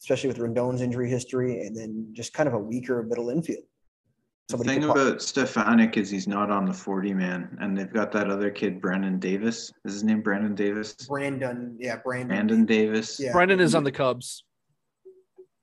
especially 0.00 0.28
with 0.28 0.38
Rendon's 0.38 0.82
injury 0.82 1.10
history 1.10 1.66
and 1.66 1.76
then 1.76 2.08
just 2.12 2.32
kind 2.32 2.48
of 2.48 2.54
a 2.54 2.58
weaker 2.58 3.02
middle 3.02 3.30
infield. 3.30 3.64
Somebody 4.48 4.74
the 4.74 4.80
thing 4.80 4.90
about 4.90 5.20
Stefanic 5.20 5.96
is 5.96 6.08
he's 6.08 6.28
not 6.28 6.52
on 6.52 6.66
the 6.66 6.72
40 6.72 7.14
man, 7.14 7.58
and 7.60 7.76
they've 7.76 7.92
got 7.92 8.12
that 8.12 8.30
other 8.30 8.48
kid, 8.48 8.80
Brandon 8.80 9.18
Davis. 9.18 9.72
Is 9.84 9.94
his 9.94 10.04
name 10.04 10.22
Brandon 10.22 10.54
Davis? 10.54 10.92
Brandon, 11.08 11.76
yeah, 11.80 11.96
Brandon. 11.96 12.28
Brandon 12.28 12.64
Davis. 12.64 13.18
Yeah. 13.18 13.32
Brennen 13.32 13.58
is 13.58 13.74
on 13.74 13.82
the 13.82 13.90
Cubs. 13.90 14.44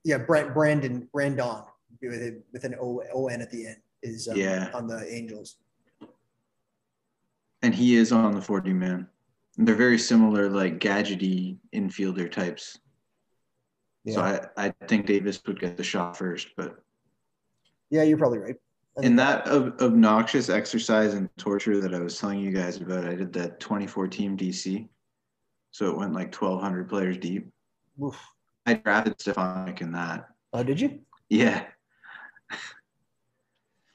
Yeah, 0.04 0.18
Brendon, 0.18 1.08
Brendon 1.14 1.64
with, 2.02 2.34
with 2.52 2.64
an 2.66 2.76
O 2.80 3.28
N 3.28 3.42
at 3.42 3.50
the 3.52 3.68
end 3.68 3.78
is 4.02 4.28
um, 4.28 4.36
yeah. 4.36 4.70
on 4.74 4.86
the 4.86 5.08
Angels 5.14 5.56
and 7.63 7.74
he 7.74 7.96
is 7.96 8.12
on 8.12 8.36
the 8.36 8.41
40 8.41 8.74
man. 8.74 9.08
They're 9.58 9.75
very 9.75 9.98
similar, 9.98 10.50
like 10.50 10.79
gadgety 10.79 11.58
infielder 11.74 12.32
types. 12.32 12.77
Yeah. 14.03 14.15
So 14.15 14.22
I, 14.22 14.65
I 14.67 14.74
think 14.88 15.05
Davis 15.05 15.41
would 15.48 15.60
get 15.60 15.77
the 15.77 15.84
shot 15.84 16.17
first, 16.17 16.50
but 16.58 16.75
yeah, 17.89 18.03
you're 18.03 18.17
probably 18.17 18.39
right. 18.39 18.55
In 19.01 19.15
that 19.15 19.48
ob- 19.48 19.82
obnoxious 19.82 20.50
exercise 20.50 21.13
and 21.13 21.29
torture 21.38 21.79
that 21.79 21.96
I 21.96 22.00
was 22.00 22.20
telling 22.20 22.39
you 22.39 22.51
guys 22.51 22.77
about, 22.77 23.05
I 23.05 23.15
did 23.15 23.34
that 23.34 23.60
24 23.60 24.08
team 24.08 24.38
DC. 24.38 24.88
So 25.72 25.89
it 25.89 25.98
went 25.98 26.13
like 26.13 26.36
1,200 26.36 26.89
players 26.89 27.17
deep. 27.17 27.50
Oof. 28.01 28.20
I 28.65 28.75
drafted 28.75 29.20
Stefanic 29.20 29.82
in 29.82 29.91
that. 29.93 30.29
Oh, 30.51 30.63
did 30.63 30.79
you? 30.79 31.00
Yeah. 31.29 31.65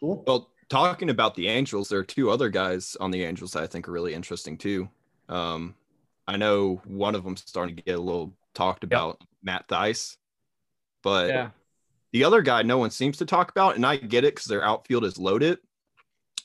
Cool. 0.00 0.24
Well, 0.26 0.50
talking 0.68 1.10
about 1.10 1.34
the 1.34 1.48
Angels, 1.48 1.88
there 1.88 1.98
are 1.98 2.04
two 2.04 2.30
other 2.30 2.48
guys 2.48 2.96
on 3.00 3.10
the 3.10 3.24
Angels 3.24 3.52
that 3.52 3.62
I 3.62 3.66
think 3.66 3.88
are 3.88 3.92
really 3.92 4.14
interesting 4.14 4.56
too. 4.56 4.88
Um, 5.28 5.74
I 6.26 6.36
know 6.36 6.80
one 6.84 7.14
of 7.14 7.24
them 7.24 7.36
starting 7.36 7.76
to 7.76 7.82
get 7.82 7.96
a 7.96 8.00
little 8.00 8.34
talked 8.54 8.84
about, 8.84 9.18
yep. 9.20 9.28
Matt 9.42 9.68
Thaiss, 9.68 10.16
but 11.02 11.28
yeah. 11.28 11.50
the 12.12 12.24
other 12.24 12.42
guy 12.42 12.62
no 12.62 12.78
one 12.78 12.90
seems 12.90 13.18
to 13.18 13.26
talk 13.26 13.50
about, 13.50 13.76
and 13.76 13.86
I 13.86 13.96
get 13.96 14.24
it 14.24 14.34
because 14.34 14.48
their 14.48 14.64
outfield 14.64 15.04
is 15.04 15.18
loaded, 15.18 15.58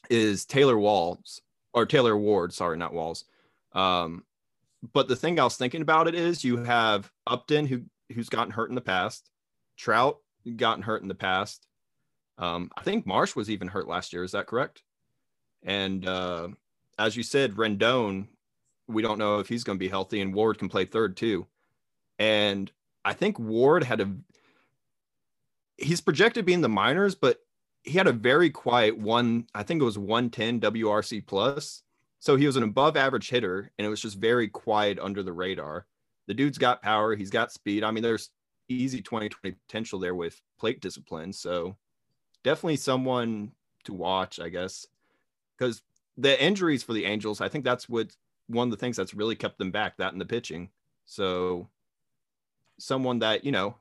is 0.09 0.45
Taylor 0.45 0.77
Walls 0.77 1.41
or 1.73 1.85
Taylor 1.85 2.17
Ward. 2.17 2.53
Sorry, 2.53 2.77
not 2.77 2.93
Walls. 2.93 3.25
Um, 3.73 4.23
but 4.93 5.07
the 5.07 5.15
thing 5.15 5.39
I 5.39 5.43
was 5.43 5.57
thinking 5.57 5.81
about 5.81 6.07
it 6.07 6.15
is 6.15 6.43
you 6.43 6.57
have 6.57 7.11
Upton 7.25 7.65
who 7.65 7.83
who's 8.13 8.29
gotten 8.29 8.51
hurt 8.51 8.69
in 8.69 8.75
the 8.75 8.81
past, 8.81 9.29
Trout 9.77 10.17
gotten 10.55 10.83
hurt 10.83 11.01
in 11.01 11.07
the 11.07 11.15
past, 11.15 11.67
um, 12.43 12.69
I 12.75 12.83
think 12.83 13.05
Marsh 13.05 13.35
was 13.35 13.49
even 13.49 13.69
hurt 13.69 13.87
last 13.87 14.11
year. 14.11 14.23
Is 14.23 14.33
that 14.33 14.47
correct? 14.47 14.83
And 15.63 16.05
uh, 16.05 16.49
as 16.99 17.15
you 17.15 17.23
said, 17.23 17.53
Rendon, 17.53 18.27
we 18.87 19.01
don't 19.01 19.17
know 19.17 19.39
if 19.39 19.47
he's 19.47 19.63
going 19.63 19.77
to 19.77 19.83
be 19.83 19.87
healthy, 19.87 20.19
and 20.19 20.33
Ward 20.33 20.59
can 20.59 20.67
play 20.67 20.83
third 20.83 21.15
too. 21.15 21.47
And 22.19 22.69
I 23.05 23.13
think 23.13 23.39
Ward 23.39 23.83
had 23.83 24.01
a 24.01 24.11
he's 25.77 26.01
projected 26.01 26.45
being 26.45 26.61
the 26.61 26.69
minors, 26.69 27.15
but 27.15 27.39
he 27.83 27.97
had 27.97 28.07
a 28.07 28.13
very 28.13 28.49
quiet 28.49 28.97
one. 28.97 29.47
I 29.55 29.63
think 29.63 29.81
it 29.81 29.85
was 29.85 29.97
110 29.97 30.59
WRC 30.59 31.25
plus. 31.25 31.81
So 32.19 32.35
he 32.35 32.45
was 32.45 32.55
an 32.55 32.63
above 32.63 32.95
average 32.97 33.29
hitter, 33.29 33.71
and 33.77 33.85
it 33.85 33.89
was 33.89 34.01
just 34.01 34.17
very 34.17 34.47
quiet 34.47 34.99
under 34.99 35.23
the 35.23 35.33
radar. 35.33 35.85
The 36.27 36.33
dude's 36.33 36.57
got 36.57 36.81
power, 36.81 37.15
he's 37.15 37.29
got 37.29 37.53
speed. 37.53 37.83
I 37.83 37.91
mean, 37.91 38.03
there's 38.03 38.29
easy 38.69 39.01
2020 39.01 39.55
potential 39.67 39.99
there 39.99 40.15
with 40.15 40.41
plate 40.57 40.81
discipline. 40.81 41.33
So 41.33 41.75
definitely 42.43 42.77
someone 42.77 43.51
to 43.85 43.93
watch, 43.93 44.39
I 44.39 44.49
guess, 44.49 44.87
because 45.57 45.81
the 46.17 46.41
injuries 46.41 46.83
for 46.83 46.93
the 46.93 47.05
Angels, 47.05 47.41
I 47.41 47.49
think 47.49 47.63
that's 47.63 47.89
what 47.89 48.15
one 48.47 48.67
of 48.67 48.71
the 48.71 48.77
things 48.77 48.97
that's 48.97 49.13
really 49.13 49.35
kept 49.35 49.57
them 49.57 49.71
back, 49.71 49.97
that 49.97 50.11
and 50.11 50.21
the 50.21 50.25
pitching. 50.25 50.69
So, 51.05 51.69
someone 52.77 53.19
that, 53.19 53.43
you 53.43 53.51
know, 53.51 53.75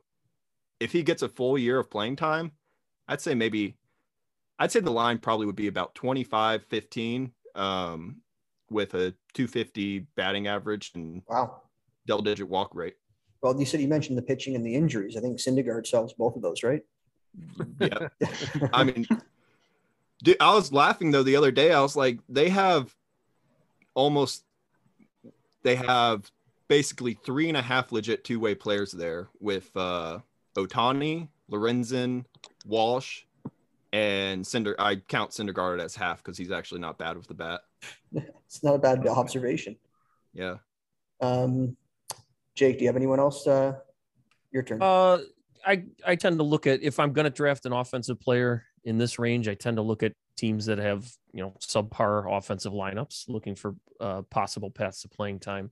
if 0.81 0.92
he 0.92 1.03
gets 1.03 1.22
a 1.22 1.29
full 1.29 1.59
year 1.59 1.79
of 1.79 1.90
playing 1.90 2.16
time, 2.16 2.53
I'd 3.09 3.20
say 3.20 3.35
maybe, 3.35 3.77
I'd 4.59 4.72
say 4.72 4.81
the 4.81 4.90
line 4.90 5.18
probably 5.18 5.46
would 5.46 5.57
be 5.57 5.68
about 5.68 5.94
25 5.94 6.64
15 6.64 7.33
um, 7.55 8.16
with 8.70 8.94
a 8.94 9.14
250 9.35 10.07
batting 10.16 10.46
average 10.46 10.92
and 10.94 11.22
wow, 11.29 11.62
double 12.07 12.22
digit 12.22 12.48
walk 12.48 12.75
rate. 12.75 12.96
Well, 13.42 13.59
you 13.59 13.66
said 13.66 13.81
you 13.81 13.88
mentioned 13.88 14.16
the 14.16 14.22
pitching 14.22 14.55
and 14.55 14.64
the 14.64 14.75
injuries. 14.75 15.16
I 15.16 15.20
think 15.20 15.38
Syndergaard 15.38 15.87
solves 15.87 16.12
both 16.12 16.37
of 16.37 16.42
those, 16.42 16.62
right? 16.62 16.83
Yeah. 17.81 18.09
I 18.73 18.85
mean, 18.85 19.07
dude, 20.23 20.37
I 20.40 20.55
was 20.55 20.73
laughing 20.73 21.11
though 21.11 21.23
the 21.23 21.37
other 21.37 21.51
day. 21.51 21.73
I 21.73 21.81
was 21.81 21.97
like, 21.97 22.18
they 22.29 22.49
have 22.49 22.95
almost, 23.95 24.45
they 25.62 25.77
have 25.77 26.31
basically 26.68 27.14
three 27.14 27.49
and 27.49 27.57
a 27.57 27.62
half 27.62 27.92
legit 27.92 28.25
two 28.25 28.40
way 28.40 28.55
players 28.55 28.92
there 28.92 29.29
with 29.40 29.71
uh, 29.77 30.18
Ohtani, 30.57 31.29
Lorenzen, 31.51 32.25
Walsh, 32.66 33.23
and 33.92 34.47
Cinder. 34.47 34.75
I 34.79 34.97
count 34.97 35.31
Syndergaard 35.31 35.81
as 35.81 35.95
half 35.95 36.23
because 36.23 36.38
he's 36.38 36.51
actually 36.51 36.81
not 36.81 36.99
bad 36.99 37.16
with 37.16 37.27
the 37.27 37.35
bat. 37.35 37.61
it's 38.12 38.62
not 38.62 38.75
a 38.75 38.79
bad 38.79 39.07
observation. 39.07 39.77
Yeah. 40.33 40.57
Um, 41.21 41.77
Jake, 42.55 42.79
do 42.79 42.85
you 42.85 42.88
have 42.88 42.97
anyone 42.97 43.21
else? 43.21 43.47
Uh, 43.47 43.75
your 44.51 44.62
turn. 44.62 44.83
Uh, 44.83 45.18
I 45.64 45.85
I 46.07 46.16
tend 46.16 46.38
to 46.38 46.44
look 46.44 46.66
at 46.66 46.83
if 46.83 46.98
I'm 46.98 47.12
going 47.12 47.25
to 47.25 47.31
draft 47.31 47.66
an 47.66 47.72
offensive 47.72 48.20
player 48.20 48.64
in 48.85 48.98
this 48.98 49.18
range, 49.18 49.48
I 49.48 49.55
tend 49.55 49.77
to 49.77 49.83
look 49.83 50.03
at 50.03 50.12
teams 50.37 50.66
that 50.66 50.79
have 50.79 51.09
you 51.33 51.42
know 51.42 51.55
subpar 51.61 52.37
offensive 52.37 52.72
lineups, 52.72 53.29
looking 53.29 53.55
for 53.55 53.75
uh, 54.01 54.22
possible 54.22 54.70
paths 54.70 55.03
to 55.03 55.09
playing 55.09 55.40
time. 55.40 55.70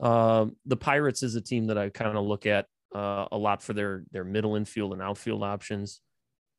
Uh, 0.00 0.46
the 0.66 0.76
Pirates 0.76 1.22
is 1.22 1.34
a 1.36 1.40
team 1.40 1.68
that 1.68 1.78
I 1.78 1.88
kind 1.88 2.16
of 2.16 2.24
look 2.24 2.46
at 2.46 2.66
uh, 2.94 3.26
a 3.32 3.38
lot 3.38 3.62
for 3.62 3.72
their 3.72 4.04
their 4.12 4.24
middle 4.24 4.56
infield 4.56 4.92
and 4.92 5.02
outfield 5.02 5.42
options. 5.42 6.00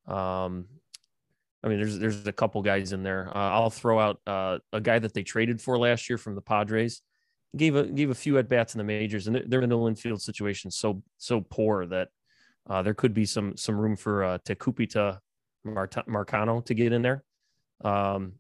Um, 0.08 0.68
I 1.64 1.68
mean, 1.68 1.80
there's 1.80 1.98
there's 1.98 2.28
a 2.28 2.34
couple 2.34 2.62
guys 2.62 2.94
in 2.94 3.04
there. 3.04 3.30
Uh, 3.36 3.52
I'll 3.52 3.70
throw 3.70 4.00
out 4.00 4.20
uh, 4.28 4.60
a 4.72 4.82
guy 4.82 5.00
that 5.00 5.14
they 5.14 5.24
traded 5.24 5.62
for 5.62 5.78
last 5.78 6.10
year 6.10 6.18
from 6.18 6.36
the 6.36 6.42
Padres. 6.42 7.02
Gave 7.58 7.76
a 7.76 7.84
gave 7.84 8.10
a 8.10 8.16
few 8.16 8.38
at 8.38 8.50
bats 8.50 8.76
in 8.76 8.80
the 8.80 8.84
majors, 8.84 9.28
and 9.28 9.44
their 9.48 9.62
middle 9.62 9.88
infield 9.88 10.22
situation 10.22 10.72
so 10.72 11.02
so 11.18 11.42
poor 11.42 11.86
that 11.88 12.10
uh, 12.70 12.82
there 12.82 12.94
could 12.94 13.14
be 13.14 13.26
some 13.26 13.56
some 13.58 13.78
room 13.78 13.96
for 13.96 14.24
uh, 14.24 14.38
Tucupita 14.40 15.20
Mart- 15.64 16.08
Marcano 16.08 16.66
to 16.66 16.74
get 16.74 16.94
in 16.94 17.02
there. 17.02 17.24
Um, 17.84 18.34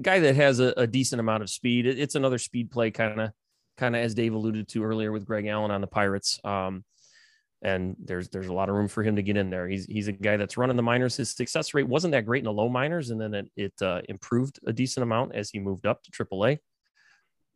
guy 0.00 0.20
that 0.20 0.36
has 0.36 0.60
a, 0.60 0.72
a, 0.76 0.86
decent 0.86 1.20
amount 1.20 1.42
of 1.42 1.50
speed. 1.50 1.86
It, 1.86 1.98
it's 1.98 2.14
another 2.14 2.38
speed 2.38 2.70
play, 2.70 2.90
kind 2.90 3.20
of, 3.20 3.30
kind 3.76 3.96
of 3.96 4.02
as 4.02 4.14
Dave 4.14 4.34
alluded 4.34 4.68
to 4.68 4.84
earlier 4.84 5.12
with 5.12 5.26
Greg 5.26 5.46
Allen 5.46 5.70
on 5.70 5.80
the 5.80 5.86
Pirates. 5.86 6.40
Um, 6.44 6.84
and 7.62 7.96
there's 8.02 8.28
there's 8.30 8.46
a 8.46 8.52
lot 8.52 8.70
of 8.70 8.74
room 8.74 8.88
for 8.88 9.02
him 9.02 9.16
to 9.16 9.22
get 9.22 9.36
in 9.36 9.50
there. 9.50 9.68
He's 9.68 9.84
he's 9.84 10.08
a 10.08 10.12
guy 10.12 10.36
that's 10.36 10.56
running 10.56 10.76
the 10.76 10.82
minors. 10.82 11.16
His 11.16 11.30
success 11.30 11.74
rate 11.74 11.86
wasn't 11.86 12.12
that 12.12 12.24
great 12.24 12.40
in 12.40 12.46
the 12.46 12.52
low 12.52 12.68
minors, 12.68 13.10
and 13.10 13.20
then 13.20 13.34
it, 13.34 13.50
it 13.56 13.82
uh, 13.82 14.00
improved 14.08 14.58
a 14.66 14.72
decent 14.72 15.02
amount 15.02 15.34
as 15.34 15.50
he 15.50 15.58
moved 15.58 15.84
up 15.84 16.02
to 16.04 16.10
AAA. 16.10 16.58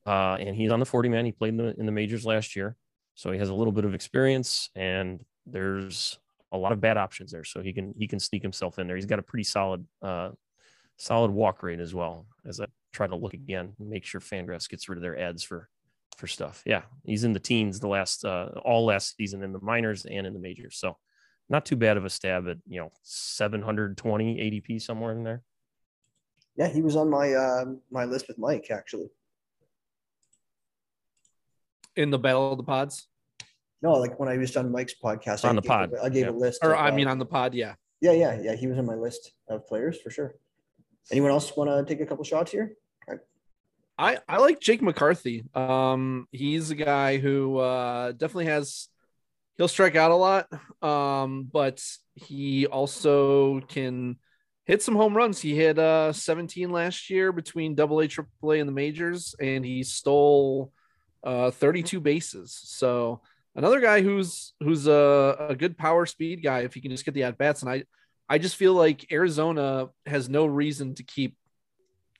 Uh, 0.07 0.37
and 0.38 0.55
he's 0.55 0.71
on 0.71 0.81
the 0.81 0.85
40 0.85 1.09
man. 1.09 1.25
He 1.25 1.33
played 1.33 1.51
in 1.51 1.57
the 1.57 1.75
in 1.79 1.87
the 1.87 1.93
majors 1.93 2.27
last 2.27 2.55
year, 2.55 2.77
so 3.14 3.33
he 3.33 3.38
has 3.38 3.49
a 3.49 3.55
little 3.55 3.73
bit 3.73 3.87
of 3.87 3.95
experience 3.95 4.69
and 4.75 5.25
there's 5.47 6.19
a 6.53 6.59
lot 6.59 6.73
of 6.73 6.81
bad 6.81 6.97
options 6.97 7.33
there. 7.33 7.45
So 7.45 7.61
he 7.61 7.73
can 7.73 7.95
he 7.99 8.07
can 8.07 8.21
sneak 8.21 8.43
himself 8.43 8.79
in 8.79 8.87
there. 8.87 8.97
He's 8.97 9.07
got 9.07 9.19
a 9.19 9.23
pretty 9.23 9.45
solid 9.45 9.85
uh, 10.03 10.31
solid 10.97 11.31
walk 11.31 11.63
rate 11.63 11.81
as 11.81 11.95
well. 11.95 12.27
As 12.47 12.61
I 12.61 12.67
try 12.93 13.07
to 13.07 13.17
look 13.17 13.35
again, 13.35 13.75
make 13.79 14.05
sure 14.05 14.21
Fangraphs 14.21 14.69
gets 14.69 14.89
rid 14.89 14.97
of 14.97 15.03
their 15.03 15.19
ads 15.19 15.43
for 15.43 15.69
for 16.17 16.27
stuff. 16.27 16.63
Yeah, 16.65 16.83
he's 17.05 17.25
in 17.25 17.33
the 17.33 17.41
teens 17.41 17.81
the 17.81 17.89
last 17.89 18.25
uh, 18.25 18.51
all 18.65 18.87
last 18.87 19.17
season 19.17 19.43
in 19.43 19.53
the 19.53 19.61
minors 19.61 20.07
and 20.07 20.27
in 20.27 20.33
the 20.33 20.39
majors. 20.39 20.77
So 20.79 20.97
not 21.49 21.67
too 21.67 21.77
bad 21.77 21.97
of 21.97 22.05
a 22.05 22.11
stab 22.11 22.49
at 22.49 22.59
you 22.69 22.81
know 22.81 22.91
720 23.03 24.37
ADP 24.37 24.81
somewhere 24.81 25.13
in 25.13 25.25
there. 25.25 25.43
Yeah, 26.57 26.69
he 26.69 26.83
was 26.83 26.95
on 26.95 27.11
my 27.11 27.33
uh, 27.33 27.65
my 27.91 28.05
list 28.05 28.29
with 28.29 28.39
Mike 28.39 28.69
actually. 28.71 29.11
In 31.97 32.11
the 32.11 32.19
battle 32.19 32.53
of 32.53 32.59
the 32.59 32.65
pods. 32.65 33.09
No, 33.83 33.93
like 33.93 34.19
when 34.19 34.29
I 34.29 34.37
was 34.39 34.57
on 34.57 34.71
Mike's 34.73 34.95
podcast, 35.03 35.45
on 35.45 35.51
I 35.51 35.55
the 35.55 35.61
gave, 35.61 35.69
pod, 35.69 35.91
I 36.03 36.09
gave 36.09 36.27
yeah. 36.27 36.31
a 36.31 36.33
list. 36.33 36.61
Or 36.63 36.73
of, 36.73 36.81
I 36.81 36.89
uh, 36.89 36.95
mean 36.95 37.07
on 37.07 37.19
the 37.19 37.27
pod, 37.27 37.55
yeah. 37.55 37.75
yeah, 38.01 38.13
yeah, 38.13 38.41
yeah. 38.41 38.57
He 38.57 38.67
was 38.67 38.79
on 38.79 38.87
my 38.87 38.95
list 38.95 39.33
of 39.49 39.67
players 39.67 40.01
for 40.01 40.11
sure. 40.11 40.35
Anyone 41.11 41.31
else 41.31 41.55
want 41.57 41.69
to 41.69 41.95
take 41.95 42.03
a 42.03 42.07
couple 42.07 42.25
shots 42.25 42.51
here? 42.51 42.77
I, 43.97 44.19
I 44.29 44.39
like 44.39 44.61
Jake 44.61 44.83
McCarthy. 44.83 45.45
Um, 45.55 46.27
he's 46.33 46.71
a 46.71 46.75
guy 46.75 47.19
who 47.19 47.59
uh, 47.59 48.13
definitely 48.13 48.47
has 48.47 48.89
he'll 49.57 49.69
strike 49.69 49.97
out 49.97 50.11
a 50.11 50.17
lot, 50.17 50.49
um, 50.83 51.49
but 51.51 51.83
he 52.15 52.67
also 52.67 53.61
can 53.61 54.17
hit 54.65 54.83
some 54.83 54.97
home 54.97 55.17
runs. 55.17 55.41
He 55.41 55.55
hit 55.55 55.79
uh 55.79 56.13
17 56.13 56.71
last 56.71 57.09
year 57.11 57.33
between 57.33 57.75
double 57.75 58.01
A, 58.01 58.09
triple 58.09 58.53
A, 58.53 58.59
and 58.59 58.69
the 58.69 58.73
majors, 58.73 59.35
and 59.41 59.65
he 59.65 59.83
stole 59.83 60.73
uh 61.23 61.51
32 61.51 62.01
bases. 62.01 62.59
So 62.65 63.21
another 63.55 63.81
guy 63.81 64.03
who's 64.03 64.55
who's 64.61 64.87
a, 64.87 65.47
a 65.51 65.57
good 65.57 65.77
power 65.77 66.07
speed 66.07 66.43
guy 66.43 66.61
if 66.61 66.75
he 66.75 66.81
can 66.81 66.90
just 66.90 67.05
get 67.05 67.14
the 67.14 67.25
at 67.25 67.38
bats. 67.38 67.62
And 67.62 67.71
I 67.71 67.85
I 68.29 68.38
just 68.38 68.57
feel 68.57 68.75
like 68.75 69.12
Arizona 69.12 69.88
has 70.07 70.29
no 70.29 70.47
reason 70.47 70.95
to 70.97 71.03
keep 71.03 71.37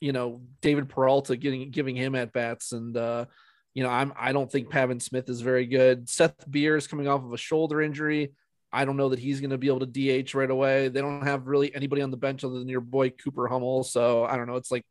you 0.01 0.13
know 0.13 0.43
David 0.61 0.89
Peralta 0.89 1.37
getting 1.37 1.71
giving 1.71 1.97
him 1.97 2.15
at 2.15 2.33
bats 2.33 2.73
and 2.73 2.97
uh 2.97 3.25
you 3.73 3.83
know 3.83 3.89
I'm 3.89 4.13
I 4.17 4.33
don't 4.33 4.51
think 4.51 4.71
Pavin 4.71 5.01
Smith 5.01 5.29
is 5.29 5.41
very 5.41 5.67
good. 5.67 6.09
Seth 6.09 6.51
Beer 6.51 6.77
is 6.77 6.87
coming 6.87 7.09
off 7.09 7.25
of 7.25 7.33
a 7.33 7.39
shoulder 7.39 7.83
injury. 7.83 8.33
I 8.73 8.85
don't 8.85 8.97
know 8.97 9.11
that 9.11 9.21
he's 9.21 9.41
going 9.41 9.51
to 9.51 9.59
be 9.59 9.69
able 9.69 9.87
to 9.87 10.23
DH 10.23 10.35
right 10.35 10.51
away. 10.51 10.89
They 10.89 11.01
don't 11.01 11.23
have 11.23 11.47
really 11.47 11.73
anybody 11.73 12.03
on 12.03 12.11
the 12.11 12.17
bench 12.17 12.43
other 12.43 12.59
than 12.59 12.69
your 12.69 12.81
boy 12.81 13.11
Cooper 13.11 13.47
Hummel. 13.47 13.85
So 13.85 14.25
I 14.25 14.37
don't 14.37 14.49
know. 14.49 14.57
It's 14.57 14.73
like 14.73 14.85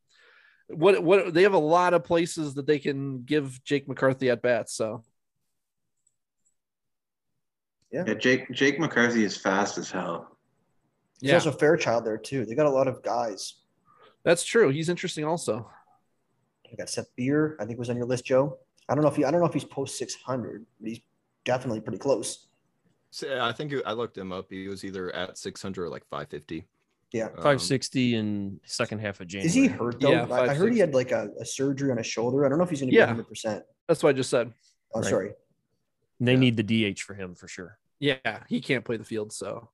what 0.68 1.04
what 1.04 1.34
they 1.34 1.44
have 1.44 1.54
a 1.54 1.58
lot 1.58 1.94
of 1.94 2.06
places 2.06 2.54
that 2.54 2.66
they 2.66 2.80
can 2.80 3.24
give 3.24 3.62
Jake 3.64 3.88
McCarthy 3.88 4.30
at 4.30 4.42
bats. 4.42 4.74
So 4.74 5.04
Yeah. 7.94 8.04
Yeah, 8.08 8.16
Jake 8.16 8.52
Jake 8.52 8.80
McCarthy 8.80 9.24
is 9.24 9.38
fast 9.38 9.78
as 9.78 9.92
hell. 9.92 10.36
Yeah. 11.22 11.34
There's 11.34 11.46
yeah, 11.46 11.50
also 11.52 11.58
Fairchild 11.58 12.04
there 12.06 12.18
too. 12.18 12.44
They 12.46 12.56
got 12.56 12.66
a 12.66 12.70
lot 12.70 12.88
of 12.88 13.04
guys. 13.04 13.60
that's 14.24 14.44
true. 14.44 14.70
He's 14.70 14.90
interesting 14.90 15.24
also. 15.24 15.70
You 16.70 16.76
got 16.76 16.90
Seth 16.90 17.16
Beer, 17.16 17.56
I 17.60 17.66
think 17.66 17.78
was 17.78 17.92
on 17.92 17.96
your 17.98 18.08
list, 18.08 18.26
Joe. 18.26 18.58
I 18.90 18.96
don't 18.96 19.04
know 19.04 19.10
if 19.10 19.16
he 19.16 19.24
I 19.24 19.30
don't 19.32 19.40
know 19.40 19.46
if 19.46 19.54
he's 19.54 19.64
post 19.64 19.98
six 19.98 20.16
hundred, 20.16 20.66
but 20.82 20.90
he's 20.90 21.02
definitely 21.46 21.82
pretty 21.82 22.00
close. 22.00 22.48
So, 23.12 23.40
I 23.40 23.52
think 23.52 23.72
I 23.86 23.92
looked 23.92 24.18
him 24.18 24.32
up. 24.32 24.48
He 24.50 24.68
was 24.68 24.84
either 24.84 25.14
at 25.16 25.38
600 25.38 25.84
or 25.84 25.88
like 25.88 26.04
550. 26.10 26.66
Yeah. 27.12 27.26
Um, 27.26 27.36
560 27.36 28.16
in 28.16 28.60
second 28.66 29.02
half 29.02 29.20
of 29.22 29.28
January. 29.28 29.48
Is 29.48 29.54
he 29.54 29.68
hurt 29.68 30.00
though? 30.00 30.10
Yeah, 30.10 30.26
I, 30.32 30.50
I 30.50 30.54
heard 30.56 30.74
he 30.74 30.80
had 30.80 30.96
like 30.96 31.12
a, 31.12 31.30
a 31.40 31.46
surgery 31.46 31.92
on 31.92 31.98
his 31.98 32.08
shoulder. 32.08 32.44
I 32.44 32.50
don't 32.50 32.58
know 32.58 32.64
if 32.64 32.72
he's 32.72 32.80
gonna 32.80 32.90
be 32.90 32.96
Yeah. 32.98 33.06
hundred 33.06 33.28
percent. 33.28 33.64
That's 33.88 34.02
what 34.02 34.10
I 34.10 34.14
just 34.14 34.32
said. 34.32 34.52
Oh, 34.96 35.02
Right. 35.02 35.10
sorry. 35.10 35.32
They 36.20 36.32
Yeah. 36.34 36.40
need 36.40 36.58
the 36.58 36.64
DH 36.94 37.02
for 37.02 37.14
him 37.14 37.36
for 37.36 37.48
sure. 37.48 37.78
Yeah, 38.00 38.44
he 38.48 38.62
can't 38.62 38.86
play 38.86 38.98
the 38.98 39.04
field, 39.04 39.32
so 39.32 39.70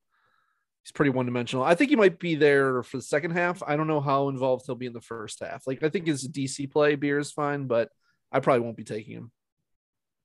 he's 0.84 0.92
pretty 0.92 1.12
one 1.12 1.26
dimensional. 1.26 1.64
I 1.64 1.76
think 1.76 1.90
he 1.90 1.96
might 1.96 2.20
be 2.20 2.36
there 2.36 2.84
for 2.84 2.98
the 2.98 3.04
second 3.04 3.32
half. 3.32 3.64
I 3.66 3.76
don't 3.76 3.88
know 3.88 4.02
how 4.02 4.30
involved 4.30 4.66
he'll 4.66 4.76
be 4.76 4.86
in 4.86 4.94
the 4.94 5.02
first 5.02 5.40
half. 5.40 5.66
Like 5.66 5.84
I 5.84 5.90
think 5.90 6.08
his 6.08 6.28
DC 6.28 6.72
play 6.72 6.96
beer 6.96 7.20
is 7.20 7.32
fine, 7.32 7.66
but 7.66 7.90
I 8.32 8.40
probably 8.40 8.62
won't 8.62 8.78
be 8.78 8.84
taking 8.84 9.14
him. 9.14 9.32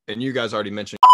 And 0.09 0.23
you 0.23 0.33
guys 0.33 0.55
already 0.55 0.71
mentioned. 0.71 0.99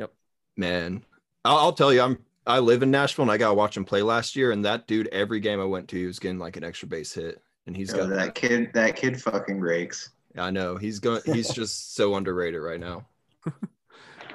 Yep. 0.00 0.12
Man, 0.56 1.04
I'll, 1.44 1.58
I'll 1.58 1.72
tell 1.72 1.92
you, 1.92 2.00
I'm 2.00 2.18
I 2.46 2.58
live 2.58 2.82
in 2.82 2.90
Nashville 2.90 3.22
and 3.22 3.32
I 3.32 3.38
got 3.38 3.48
to 3.48 3.54
watch 3.54 3.76
him 3.76 3.84
play 3.84 4.02
last 4.02 4.36
year. 4.36 4.50
And 4.50 4.64
that 4.64 4.86
dude, 4.86 5.08
every 5.08 5.40
game 5.40 5.60
I 5.60 5.64
went 5.64 5.88
to, 5.88 5.96
he 5.96 6.06
was 6.06 6.18
getting 6.18 6.38
like 6.38 6.56
an 6.56 6.64
extra 6.64 6.88
base 6.88 7.12
hit. 7.12 7.40
And 7.66 7.76
he's 7.76 7.92
Yo, 7.92 7.98
got 7.98 8.10
that 8.10 8.34
kid. 8.34 8.70
That 8.74 8.96
kid 8.96 9.20
fucking 9.20 9.60
rakes. 9.60 10.10
I 10.36 10.50
know 10.50 10.76
he's 10.76 10.98
going. 10.98 11.22
He's 11.24 11.48
just 11.48 11.94
so 11.94 12.16
underrated 12.16 12.60
right 12.60 12.80
now. 12.80 13.06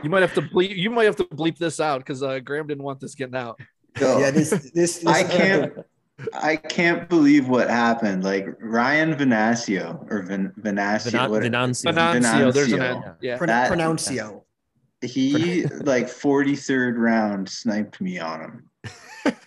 You 0.03 0.09
might 0.09 0.21
have 0.21 0.33
to 0.35 0.41
bleep. 0.41 0.75
You 0.75 0.89
might 0.89 1.05
have 1.05 1.15
to 1.17 1.25
bleep 1.25 1.57
this 1.57 1.79
out 1.79 1.99
because 1.99 2.23
uh, 2.23 2.39
Graham 2.39 2.67
didn't 2.67 2.83
want 2.83 2.99
this 2.99 3.15
getting 3.15 3.35
out. 3.35 3.59
Yo, 3.99 4.19
Yeah, 4.19 4.31
this 4.31 4.49
this, 4.49 4.71
this 4.99 5.05
I 5.05 5.23
can't. 5.23 5.73
I 6.33 6.57
can't 6.57 7.07
believe 7.07 7.47
what 7.47 7.69
happened. 7.69 8.23
Like 8.25 8.45
Ryan 8.59 9.15
Venasio 9.15 10.05
or 10.11 10.21
Vin, 10.23 10.51
Venasio. 10.59 11.11
Venan- 11.11 11.29
what- 11.29 11.43
Venancio. 11.43 11.93
Venancio, 11.93 12.53
there's 12.53 12.71
an 12.73 12.79
Venancio. 12.79 13.07
ad. 13.07 13.15
Yeah. 13.21 13.37
Pro- 13.37 13.47
That- 13.47 13.71
Pronuncio. 13.71 14.41
he 15.01 15.65
like 15.83 16.07
43rd 16.07 16.97
round 16.97 17.47
sniped 17.47 18.01
me 18.01 18.19
on 18.19 18.41
him. 18.41 18.68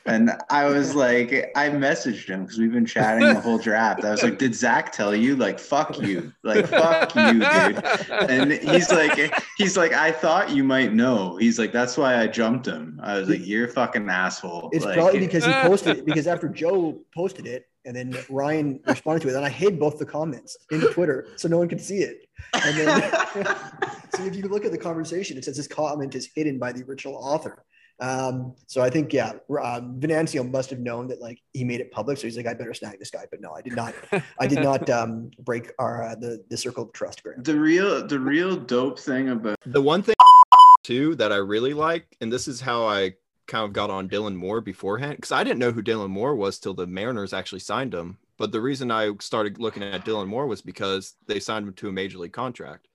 And 0.06 0.32
I 0.50 0.64
was 0.68 0.94
like, 0.94 1.52
I 1.56 1.70
messaged 1.70 2.28
him 2.28 2.42
because 2.42 2.58
we've 2.58 2.72
been 2.72 2.87
chatting 2.87 3.26
the 3.26 3.40
whole 3.40 3.58
draft. 3.58 4.04
I 4.04 4.11
was 4.11 4.22
like, 4.22 4.38
Did 4.38 4.54
Zach 4.54 4.92
tell 4.92 5.14
you? 5.14 5.37
Like, 5.37 5.58
fuck 5.58 5.98
you. 6.00 6.32
Like, 6.42 6.66
fuck 6.66 7.14
you, 7.14 7.32
dude. 7.32 7.85
And 8.11 8.52
he's 8.52 8.90
like, 8.90 9.32
he's 9.56 9.76
like, 9.76 9.92
I 9.92 10.12
thought 10.12 10.50
you 10.50 10.64
might 10.64 10.92
know. 10.92 11.37
He's 11.37 11.58
like, 11.58 11.72
that's 11.72 11.96
why 11.96 12.20
I 12.20 12.26
jumped 12.26 12.66
him. 12.66 13.00
I 13.02 13.18
was 13.18 13.28
like, 13.28 13.46
you're 13.46 13.66
a 13.66 13.68
fucking 13.68 14.08
asshole. 14.08 14.70
It's 14.72 14.85
like, 14.85 14.96
probably 14.96 15.20
because 15.20 15.44
he 15.44 15.52
posted 15.62 15.98
it 15.98 16.06
because 16.06 16.26
after 16.26 16.48
Joe 16.48 17.00
posted 17.14 17.46
it 17.46 17.66
and 17.85 17.96
then 17.96 18.16
Ryan 18.30 18.80
responded 18.87 19.20
to 19.22 19.28
it, 19.28 19.35
and 19.35 19.44
I 19.44 19.48
hid 19.48 19.78
both 19.78 19.98
the 19.98 20.06
comments 20.06 20.56
into 20.70 20.88
Twitter 20.92 21.28
so 21.37 21.48
no 21.48 21.58
one 21.58 21.68
could 21.68 21.80
see 21.80 21.98
it. 21.98 22.26
And 22.54 22.76
then 22.76 23.02
so 24.14 24.24
if 24.24 24.37
you 24.37 24.42
look 24.42 24.64
at 24.64 24.70
the 24.70 24.78
conversation, 24.78 25.37
it 25.37 25.44
says 25.44 25.56
this 25.56 25.66
comment 25.66 26.14
is 26.14 26.28
hidden 26.35 26.58
by 26.58 26.72
the 26.72 26.85
original 26.85 27.16
author. 27.16 27.64
Um, 28.03 28.57
so 28.67 28.83
I 28.83 28.91
think 28.91 29.12
yeah, 29.12 29.31
um, 29.62 30.01
Venancio 30.01 30.49
must 30.51 30.71
have 30.71 30.81
known 30.81 31.07
that 31.07 31.21
like 31.21 31.38
he 31.53 31.62
made 31.62 31.81
it 31.81 31.93
public, 31.93 32.19
so 32.19 32.27
he's 32.27 32.37
like, 32.37 32.47
I 32.47 32.55
better 32.55 32.75
snag 32.75 32.99
this 32.99 33.11
guy. 33.11 33.27
But 33.31 33.41
no, 33.41 33.53
I 33.53 33.62
did 33.62 33.77
not. 33.77 33.95
I 34.41 34.47
did 34.49 34.59
not 34.61 34.91
um, 34.99 35.31
break 35.38 35.71
our 35.79 36.03
uh, 36.03 36.15
the 36.17 36.45
the 36.51 36.57
circle 36.57 36.85
of 36.85 36.93
trust, 36.93 37.23
Graham. 37.23 37.45
the 37.45 37.59
real 37.59 38.05
the 38.05 38.19
real 38.19 38.57
dope 38.57 38.99
thing 38.99 39.29
about 39.29 39.57
The 39.65 39.81
one 39.81 40.03
thing 40.03 40.17
too 40.83 41.15
that 41.15 41.31
I 41.31 41.37
really 41.37 41.75
like, 41.75 42.17
and 42.21 42.33
this 42.33 42.49
is 42.49 42.61
how 42.61 42.85
I 42.85 43.15
kind 43.47 43.65
of 43.65 43.73
got 43.73 43.88
on 43.88 44.09
Dylan 44.09 44.35
Moore 44.35 44.61
beforehand, 44.61 45.17
because 45.17 45.31
I 45.31 45.45
didn't 45.45 45.61
know 45.61 45.71
who 45.71 45.83
Dylan 45.83 46.11
Moore 46.11 46.35
was 46.35 46.59
till 46.59 46.75
the 46.75 46.88
Mariners 46.88 47.33
actually 47.33 47.61
signed 47.61 47.95
him. 47.95 48.19
But 48.37 48.51
the 48.51 48.61
reason 48.61 48.91
I 48.91 49.12
started 49.21 49.61
looking 49.61 49.85
at 49.85 50.05
Dylan 50.05 50.27
Moore 50.27 50.49
was 50.49 50.61
because 50.61 51.15
they 51.29 51.38
signed 51.38 51.69
him 51.69 51.75
to 51.75 51.88
a 51.88 51.93
major 51.93 52.19
league 52.19 52.33
contract. 52.33 52.88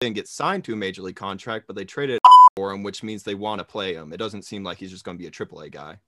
Didn't 0.00 0.14
get 0.14 0.28
signed 0.28 0.62
to 0.64 0.74
a 0.74 0.76
major 0.76 1.02
league 1.02 1.16
contract, 1.16 1.66
but 1.66 1.74
they 1.74 1.84
traded 1.84 2.20
for 2.56 2.70
him, 2.70 2.82
which 2.82 3.02
means 3.02 3.22
they 3.22 3.34
want 3.34 3.58
to 3.58 3.64
play 3.64 3.94
him. 3.94 4.12
It 4.12 4.18
doesn't 4.18 4.42
seem 4.42 4.62
like 4.62 4.78
he's 4.78 4.90
just 4.90 5.04
going 5.04 5.18
to 5.18 5.22
be 5.22 5.26
a 5.26 5.30
AAA 5.30 5.72
guy. 5.72 5.98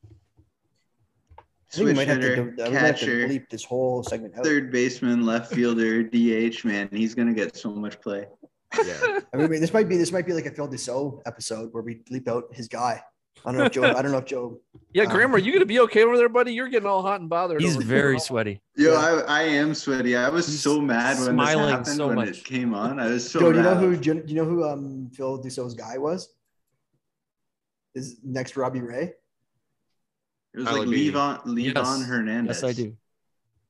I 1.38 1.42
think 1.72 1.86
we 1.88 1.94
switch 1.94 1.96
might 1.96 2.08
have 2.08 2.20
to, 2.20 2.26
hitter, 2.28 2.42
we 2.56 2.62
might 2.62 2.72
have 2.72 3.00
to 3.00 3.06
bleep 3.28 3.48
this 3.50 3.64
whole 3.64 4.04
segment 4.04 4.38
out. 4.38 4.44
third 4.44 4.70
baseman, 4.70 5.26
left 5.26 5.52
fielder, 5.52 6.02
DH. 6.04 6.64
Man, 6.64 6.88
he's 6.92 7.14
gonna 7.14 7.34
get 7.34 7.56
so 7.56 7.70
much 7.70 8.00
play. 8.00 8.26
Yeah. 8.84 9.18
I 9.34 9.36
mean, 9.36 9.60
this 9.60 9.72
might 9.72 9.88
be 9.88 9.96
this 9.96 10.12
might 10.12 10.26
be 10.26 10.32
like 10.32 10.46
a 10.46 10.52
Phil 10.52 10.68
Deso 10.68 11.20
episode 11.26 11.70
where 11.72 11.82
we 11.82 11.96
bleep 12.08 12.28
out 12.28 12.44
his 12.52 12.68
guy. 12.68 13.02
I 13.44 13.50
don't 13.50 13.58
know 13.58 13.64
if 13.64 13.72
Joe. 13.72 13.82
I 13.82 14.00
don't 14.00 14.12
know 14.12 14.18
if 14.18 14.26
Joe. 14.26 14.60
Yeah, 14.94 15.04
Um, 15.04 15.10
Graham, 15.10 15.34
are 15.34 15.38
you 15.38 15.52
gonna 15.52 15.66
be 15.66 15.80
okay 15.80 16.04
over 16.04 16.16
there, 16.16 16.28
buddy? 16.28 16.52
You're 16.54 16.68
getting 16.68 16.88
all 16.88 17.02
hot 17.02 17.20
and 17.20 17.28
bothered. 17.28 17.60
He's 17.60 17.76
over 17.76 17.84
very 17.84 18.20
sweaty. 18.20 18.62
Yo, 18.76 18.92
Yeah. 18.92 18.98
I, 19.26 19.40
I 19.40 19.42
am 19.42 19.74
sweaty. 19.74 20.14
I 20.16 20.28
was 20.28 20.46
He's 20.46 20.62
so 20.62 20.80
mad 20.80 21.16
when 21.18 21.36
this 21.36 21.48
smiling 21.48 21.68
happened 21.70 21.96
so 21.96 22.06
when 22.06 22.16
much. 22.16 22.28
it 22.28 22.44
came 22.44 22.74
on. 22.74 23.00
I 23.00 23.08
was 23.08 23.28
so 23.28 23.40
Joe, 23.40 23.52
do 23.52 23.58
you 23.58 23.64
know 23.64 23.74
who? 23.74 23.96
Do 23.96 24.22
you, 24.24 24.34
know 24.36 24.44
who 24.44 24.64
um, 24.64 25.10
Phil 25.12 25.42
Deso's 25.42 25.74
guy 25.74 25.98
was? 25.98 26.35
Is 27.96 28.18
next 28.22 28.58
Robbie 28.58 28.82
Ray? 28.82 29.14
It 30.52 30.58
was 30.58 30.66
like 30.66 30.84
Beatty. 30.88 31.12
Levon 31.12 31.42
Levon 31.46 31.74
Yes. 31.74 32.02
Hernandez. 32.04 32.62
Yes, 32.62 32.70
I 32.70 32.72
do. 32.74 32.94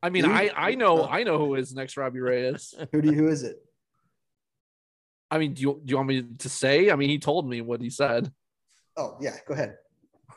I 0.02 0.10
mean, 0.10 0.24
Who? 0.24 0.32
I 0.32 0.50
I 0.54 0.74
know 0.74 1.06
I 1.06 1.22
know 1.22 1.38
who 1.38 1.54
his 1.54 1.72
next 1.72 1.96
Robbie 1.96 2.18
Ray 2.18 2.48
is. 2.48 2.74
Who 2.92 3.00
do 3.00 3.10
you, 3.10 3.14
who 3.14 3.28
is 3.28 3.44
it? 3.44 3.56
I 5.30 5.38
mean, 5.38 5.54
do 5.54 5.62
you 5.62 5.80
do 5.84 5.92
you 5.92 5.96
want 5.96 6.08
me 6.08 6.22
to 6.38 6.48
say? 6.48 6.90
I 6.90 6.96
mean, 6.96 7.08
he 7.08 7.20
told 7.20 7.48
me 7.48 7.60
what 7.60 7.80
he 7.80 7.88
said. 7.88 8.32
Oh 8.96 9.16
yeah, 9.20 9.36
go 9.46 9.54
ahead. 9.54 9.76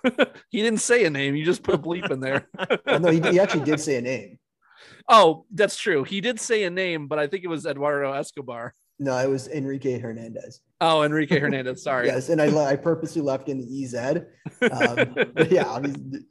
he 0.50 0.62
didn't 0.62 0.82
say 0.82 1.06
a 1.06 1.10
name. 1.10 1.36
You 1.36 1.44
just 1.44 1.64
put 1.64 1.74
a 1.74 1.80
bleep 1.80 2.12
in 2.12 2.20
there. 2.20 2.48
Oh, 2.86 3.00
no, 3.00 3.10
he, 3.10 3.20
he 3.20 3.40
actually 3.40 3.66
did 3.66 3.80
say 3.80 3.98
a 3.98 4.02
name. 4.02 4.38
oh, 5.10 5.46
that's 5.52 5.78
true. 5.78 6.04
He 6.04 6.22
did 6.22 6.40
say 6.40 6.64
a 6.64 6.70
name, 6.70 7.08
but 7.08 7.18
I 7.18 7.26
think 7.26 7.44
it 7.44 7.48
was 7.48 7.66
Eduardo 7.66 8.14
Escobar. 8.14 8.76
No, 9.00 9.18
it 9.18 9.30
was 9.30 9.48
Enrique 9.48 9.98
Hernandez. 9.98 10.60
Oh, 10.82 11.04
Enrique 11.04 11.40
Hernandez. 11.40 11.82
Sorry. 11.84 12.08
Yes, 12.08 12.28
and 12.30 12.42
I 12.42 12.48
le- 12.48 12.66
I 12.66 12.76
purposely 12.76 13.22
left 13.22 13.48
in 13.48 13.58
the 13.60 13.84
EZ. 13.84 13.96
Um, 14.72 15.16
but 15.34 15.50
yeah, 15.52 15.72
I 15.72 15.80
mean, 15.80 16.26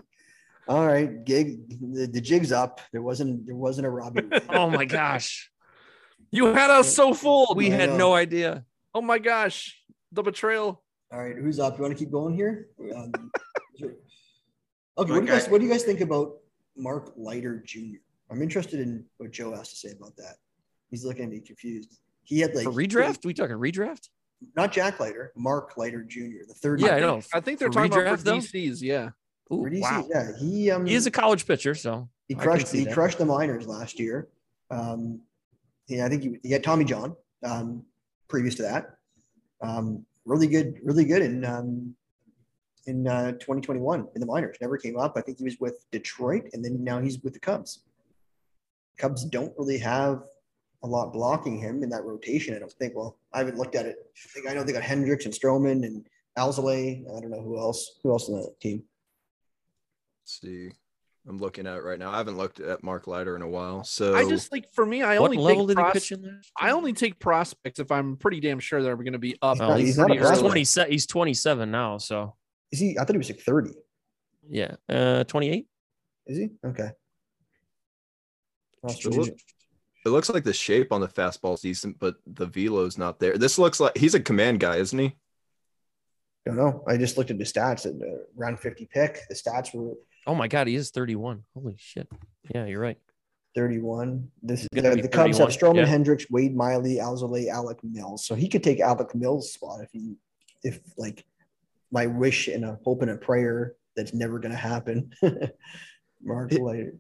all 0.69 0.87
right, 0.87 1.25
gig. 1.25 1.67
The, 1.81 2.07
the 2.07 2.21
jig's 2.21 2.53
up. 2.53 2.81
There 2.93 3.01
wasn't 3.01 3.47
there 3.47 3.55
wasn't 3.57 3.87
a 3.87 3.91
Robbie. 3.91 4.23
Oh 4.51 4.69
my 4.69 4.85
gosh. 4.85 5.51
You 6.31 6.47
had 6.53 6.69
us 6.69 6.95
so 6.95 7.15
fooled. 7.15 7.57
We 7.57 7.73
I 7.73 7.77
had 7.77 7.91
know. 7.91 7.97
no 7.97 8.15
idea. 8.15 8.65
oh 8.95 9.01
my 9.01 9.19
gosh, 9.19 9.81
the 10.13 10.23
betrayal. 10.23 10.83
All 11.11 11.25
right, 11.25 11.37
who's 11.37 11.59
up? 11.59 11.79
You 11.79 11.83
want 11.85 11.97
to 11.97 11.99
keep 11.99 12.13
going 12.13 12.35
here? 12.35 12.69
Um, 12.95 13.13
okay, 13.81 13.93
what 14.95 15.07
do 15.07 15.15
you 15.15 15.27
guys 15.27 15.49
what 15.49 15.61
do 15.61 15.67
you 15.67 15.73
guys 15.73 15.85
think 15.85 16.01
about 16.03 16.33
Mark 16.77 17.13
Leiter 17.17 17.63
Jr.? 17.65 17.97
I'm 18.31 18.43
interested 18.43 18.81
in 18.81 19.07
what 19.17 19.31
Joe 19.31 19.55
has 19.55 19.71
to 19.71 19.77
say 19.77 19.93
about 19.99 20.17
that. 20.17 20.35
He's 20.91 21.05
looking 21.05 21.25
at 21.25 21.31
me 21.31 21.41
confused. 21.41 21.99
He 22.29 22.41
had 22.41 22.55
like 22.55 22.64
For 22.64 22.73
redraft. 22.73 23.25
we 23.25 23.33
talking 23.33 23.57
redraft? 23.57 24.11
Not 24.55 24.71
Jack 24.71 25.01
Leiter, 25.01 25.33
Mark 25.35 25.79
Leiter 25.79 26.03
Jr. 26.03 26.45
The 26.47 26.55
third. 26.55 26.81
Yeah, 26.81 26.97
I 26.97 27.01
know. 27.01 27.23
I 27.33 27.41
think 27.41 27.59
they're 27.59 27.71
talking 27.71 27.91
redraft, 27.91 28.21
about 28.21 28.45
for 28.45 28.49
DCs. 28.53 28.83
Yeah. 28.83 29.11
Ooh, 29.51 29.64
DC, 29.64 29.81
wow. 29.81 30.07
Yeah, 30.11 30.33
he 30.38 30.71
um 30.71 30.85
he 30.85 30.95
is 30.95 31.07
a 31.07 31.11
college 31.11 31.47
pitcher, 31.47 31.75
so 31.75 32.11
he 32.29 32.35
crushed 32.35 32.71
he 32.71 32.85
that. 32.85 32.93
crushed 32.93 33.17
the 33.17 33.25
minors 33.25 33.67
last 33.67 33.99
year. 33.99 34.29
Um, 34.71 35.23
yeah, 35.88 36.05
I 36.05 36.11
think 36.11 36.23
he, 36.23 36.37
he 36.43 36.51
had 36.51 36.62
Tommy 36.62 36.85
John 36.85 37.17
um, 37.43 37.83
previous 38.29 38.57
to 38.57 38.62
that. 38.62 38.91
Um, 39.62 40.05
really 40.27 40.49
good, 40.49 40.79
really 40.85 41.07
good 41.07 41.23
in 41.23 41.47
um, 41.47 41.95
in 42.87 43.09
uh, 43.09 43.33
2021 43.33 44.07
in 44.14 44.21
the 44.21 44.27
minors. 44.27 44.59
Never 44.61 44.77
came 44.77 44.99
up. 44.99 45.14
I 45.17 45.23
think 45.23 45.38
he 45.38 45.45
was 45.45 45.57
with 45.61 45.87
Detroit, 45.93 46.51
and 46.53 46.62
then 46.62 46.85
now 46.85 47.01
he's 47.01 47.19
with 47.23 47.33
the 47.33 47.41
Cubs. 47.41 47.85
Cubs 48.99 49.25
don't 49.25 49.55
really 49.57 49.79
have 49.79 50.25
a 50.83 50.87
lot 50.87 51.12
blocking 51.12 51.59
him 51.59 51.83
in 51.83 51.88
that 51.91 52.05
rotation. 52.05 52.55
I 52.55 52.59
don't 52.59 52.73
think. 52.73 52.95
Well, 52.95 53.19
I 53.33 53.38
haven't 53.38 53.59
looked 53.59 53.75
at 53.75 53.87
it. 53.87 53.97
I 54.25 54.29
think 54.29 54.49
I 54.49 54.55
know 54.55 54.62
they 54.62 54.73
got 54.73 54.83
Hendricks 54.83 55.25
and 55.25 55.35
Stroman 55.35 55.85
and 55.85 56.07
Alzolay. 56.37 57.03
I 57.05 57.21
don't 57.21 57.31
know 57.31 57.43
who 57.43 57.59
else. 57.59 57.99
Who 58.03 58.11
else 58.11 58.29
in 58.29 58.37
that 58.37 58.61
team? 58.61 58.85
Let's 60.23 60.41
see. 60.41 60.71
I'm 61.29 61.38
looking 61.38 61.67
at 61.67 61.77
it 61.77 61.83
right 61.83 61.99
now. 61.99 62.11
I 62.11 62.17
haven't 62.17 62.38
looked 62.38 62.59
at 62.59 62.83
Mark 62.83 63.07
Leiter 63.07 63.37
in 63.37 63.43
a 63.43 63.49
while. 63.49 63.85
So 63.85 64.14
I 64.14 64.27
just 64.27 64.51
like 64.51 64.73
for 64.73 64.87
me, 64.87 65.03
I 65.03 65.19
what 65.19 65.31
only 65.31 65.37
level 65.37 65.67
take 65.67 65.77
did 65.77 65.83
pros- 65.83 65.93
pitch 65.93 66.12
in 66.12 66.23
there? 66.23 66.41
I 66.59 66.71
only 66.71 66.95
take 66.95 67.19
prospects 67.19 67.81
if 67.81 67.93
I'm 67.93 68.17
pretty 68.17 68.41
damn 68.41 68.61
sure 68.61 68.83
they're 68.83 68.97
going 68.97 69.12
to 69.12 69.19
be 69.19 69.37
up. 69.43 69.59
Well, 69.59 69.77
he's 69.77 69.88
he's, 69.88 69.99
not 69.99 70.11
he's, 70.11 70.21
prospect. 70.21 70.41
20, 70.75 70.91
he's 70.91 71.07
27 71.07 71.71
now, 71.71 71.99
so 71.99 72.35
Is 72.73 72.79
he? 72.79 72.99
I 72.99 73.05
thought 73.05 73.12
he 73.12 73.19
was 73.19 73.29
like 73.29 73.41
30. 73.41 73.73
yeah, 74.49 74.77
uh, 74.88 75.25
28. 75.25 75.67
Is 76.29 76.38
he? 76.38 76.51
Okay. 76.64 76.91
Well, 78.83 78.95
It 80.07 80.11
looks 80.11 80.31
like 80.31 80.45
the 80.45 80.53
shape 80.53 80.93
on 80.93 81.01
the 81.01 81.09
fastball 81.09 81.55
is 81.55 81.61
decent, 81.61 81.99
but 81.99 82.17
the 82.27 82.47
velo's 82.47 82.97
not 82.97 83.19
there. 83.19 83.37
This 83.37 83.59
looks 83.59 83.81
like 83.81 83.97
he's 83.97 84.15
a 84.15 84.21
command 84.21 84.61
guy, 84.61 84.77
isn't 84.77 84.99
he? 84.99 85.07
I 85.07 86.51
don't 86.51 86.57
know. 86.57 86.85
I 86.87 86.97
just 86.97 87.19
looked 87.19 87.31
at 87.31 87.39
the 87.39 87.45
stats 87.45 87.85
at 87.85 87.99
the 87.99 88.27
round 88.37 88.59
50 88.59 88.89
pick. 88.93 89.21
The 89.29 89.35
stats 89.35 89.75
were 89.75 89.95
Oh 90.27 90.35
my 90.35 90.47
god, 90.47 90.67
he 90.67 90.75
is 90.75 90.91
31. 90.91 91.43
Holy 91.55 91.75
shit. 91.79 92.07
Yeah, 92.55 92.67
you're 92.67 92.81
right. 92.81 92.99
31. 93.55 94.31
This 94.43 94.61
is 94.61 94.69
gonna 94.75 94.91
the, 94.91 94.97
be 94.97 95.03
the 95.03 95.09
Cubs 95.09 95.39
have 95.39 95.49
31, 95.49 95.75
Stroman, 95.75 95.79
yeah. 95.79 95.87
Hendricks, 95.87 96.27
Wade 96.31 96.55
Miley, 96.55 96.97
Alzolay, 96.97 97.49
Alec 97.49 97.79
Mills. 97.83 98.27
So 98.27 98.35
he 98.35 98.47
could 98.47 98.63
take 98.63 98.81
Alec 98.81 99.15
Mills' 99.15 99.53
spot 99.53 99.81
if 99.81 99.89
he, 99.91 100.17
if 100.63 100.81
like 100.97 101.25
my 101.91 102.07
wish 102.07 102.49
and 102.49 102.65
a 102.65 102.79
hope 102.85 103.03
and 103.03 103.11
a 103.11 103.17
prayer 103.17 103.75
that's 103.97 104.13
never 104.13 104.39
going 104.39 104.53
to 104.53 104.59
happen. 104.59 105.13
Mark 106.23 106.53
It- 106.53 106.61
Leiter. 106.61 106.95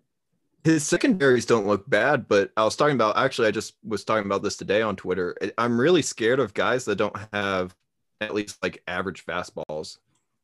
His 0.64 0.86
secondaries 0.86 1.46
don't 1.46 1.66
look 1.66 1.88
bad, 1.88 2.28
but 2.28 2.50
I 2.56 2.64
was 2.64 2.76
talking 2.76 2.94
about 2.94 3.16
actually, 3.16 3.48
I 3.48 3.52
just 3.52 3.74
was 3.84 4.04
talking 4.04 4.26
about 4.26 4.42
this 4.42 4.56
today 4.56 4.82
on 4.82 4.96
Twitter. 4.96 5.36
I'm 5.56 5.80
really 5.80 6.02
scared 6.02 6.40
of 6.40 6.52
guys 6.52 6.84
that 6.86 6.96
don't 6.96 7.16
have 7.32 7.74
at 8.20 8.34
least 8.34 8.62
like 8.62 8.82
average 8.86 9.24
fastballs 9.24 9.98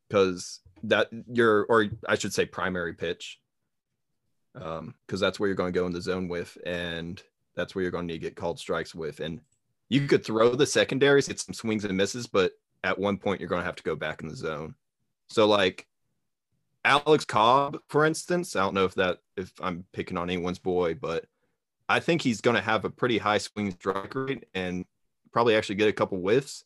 because 0.08 0.60
that 0.84 1.08
you're, 1.32 1.64
or 1.64 1.86
I 2.08 2.14
should 2.14 2.32
say, 2.32 2.46
primary 2.46 2.94
pitch, 2.94 3.40
um, 4.54 4.94
because 5.06 5.20
that's 5.20 5.40
where 5.40 5.48
you're 5.48 5.56
going 5.56 5.72
to 5.72 5.78
go 5.78 5.86
in 5.86 5.92
the 5.92 6.00
zone 6.00 6.28
with, 6.28 6.56
and 6.64 7.20
that's 7.56 7.74
where 7.74 7.82
you're 7.82 7.90
going 7.90 8.06
to 8.06 8.14
need 8.14 8.20
to 8.20 8.26
get 8.26 8.36
called 8.36 8.58
strikes 8.58 8.94
with. 8.94 9.20
And 9.20 9.40
you 9.88 10.06
could 10.06 10.24
throw 10.24 10.54
the 10.54 10.66
secondaries, 10.66 11.28
get 11.28 11.40
some 11.40 11.54
swings 11.54 11.84
and 11.84 11.96
misses, 11.96 12.26
but 12.26 12.52
at 12.84 12.98
one 12.98 13.18
point 13.18 13.40
you're 13.40 13.48
going 13.48 13.62
to 13.62 13.66
have 13.66 13.76
to 13.76 13.82
go 13.82 13.96
back 13.96 14.22
in 14.22 14.28
the 14.28 14.36
zone. 14.36 14.74
So 15.28 15.46
like 15.46 15.86
Alex 16.84 17.24
Cobb, 17.24 17.78
for 17.88 18.04
instance, 18.04 18.56
I 18.56 18.60
don't 18.60 18.74
know 18.74 18.84
if 18.84 18.94
that 18.94 19.18
if 19.36 19.52
I'm 19.60 19.84
picking 19.92 20.16
on 20.18 20.28
anyone's 20.28 20.58
boy, 20.58 20.94
but 20.94 21.24
I 21.88 22.00
think 22.00 22.22
he's 22.22 22.40
going 22.40 22.56
to 22.56 22.62
have 22.62 22.84
a 22.84 22.90
pretty 22.90 23.18
high 23.18 23.38
swing 23.38 23.70
strike 23.72 24.14
rate 24.14 24.44
and 24.54 24.84
probably 25.32 25.56
actually 25.56 25.76
get 25.76 25.88
a 25.88 25.92
couple 25.92 26.18
whiffs. 26.18 26.64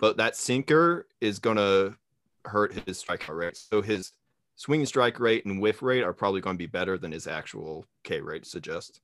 But 0.00 0.16
that 0.18 0.36
sinker 0.36 1.06
is 1.20 1.38
going 1.38 1.56
to 1.56 1.96
hurt 2.44 2.72
his 2.72 3.02
strikeout 3.02 3.36
rate. 3.36 3.56
So 3.56 3.82
his 3.82 4.12
swing 4.56 4.86
strike 4.86 5.18
rate 5.20 5.44
and 5.44 5.60
whiff 5.60 5.82
rate 5.82 6.02
are 6.04 6.12
probably 6.12 6.40
going 6.40 6.56
to 6.56 6.58
be 6.58 6.66
better 6.66 6.96
than 6.96 7.12
his 7.12 7.26
actual 7.26 7.86
K 8.04 8.20
rate 8.20 8.46
suggests. 8.46 9.00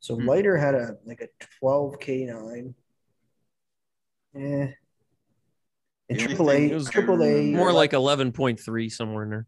So 0.00 0.14
Hmm. 0.14 0.28
Leiter 0.28 0.56
had 0.56 0.74
a 0.74 0.96
like 1.04 1.20
a 1.20 1.28
12 1.60 1.98
K9. 1.98 2.74
Eh. 4.36 4.72
And 6.08 6.18
The 6.18 6.22
only 6.22 6.34
triple 6.34 6.50
A, 6.50 6.84
triple 6.90 7.22
A, 7.24 7.52
More 7.52 7.72
like 7.72 7.92
11.3 7.92 8.92
somewhere 8.92 9.24
in 9.24 9.30
there. 9.30 9.46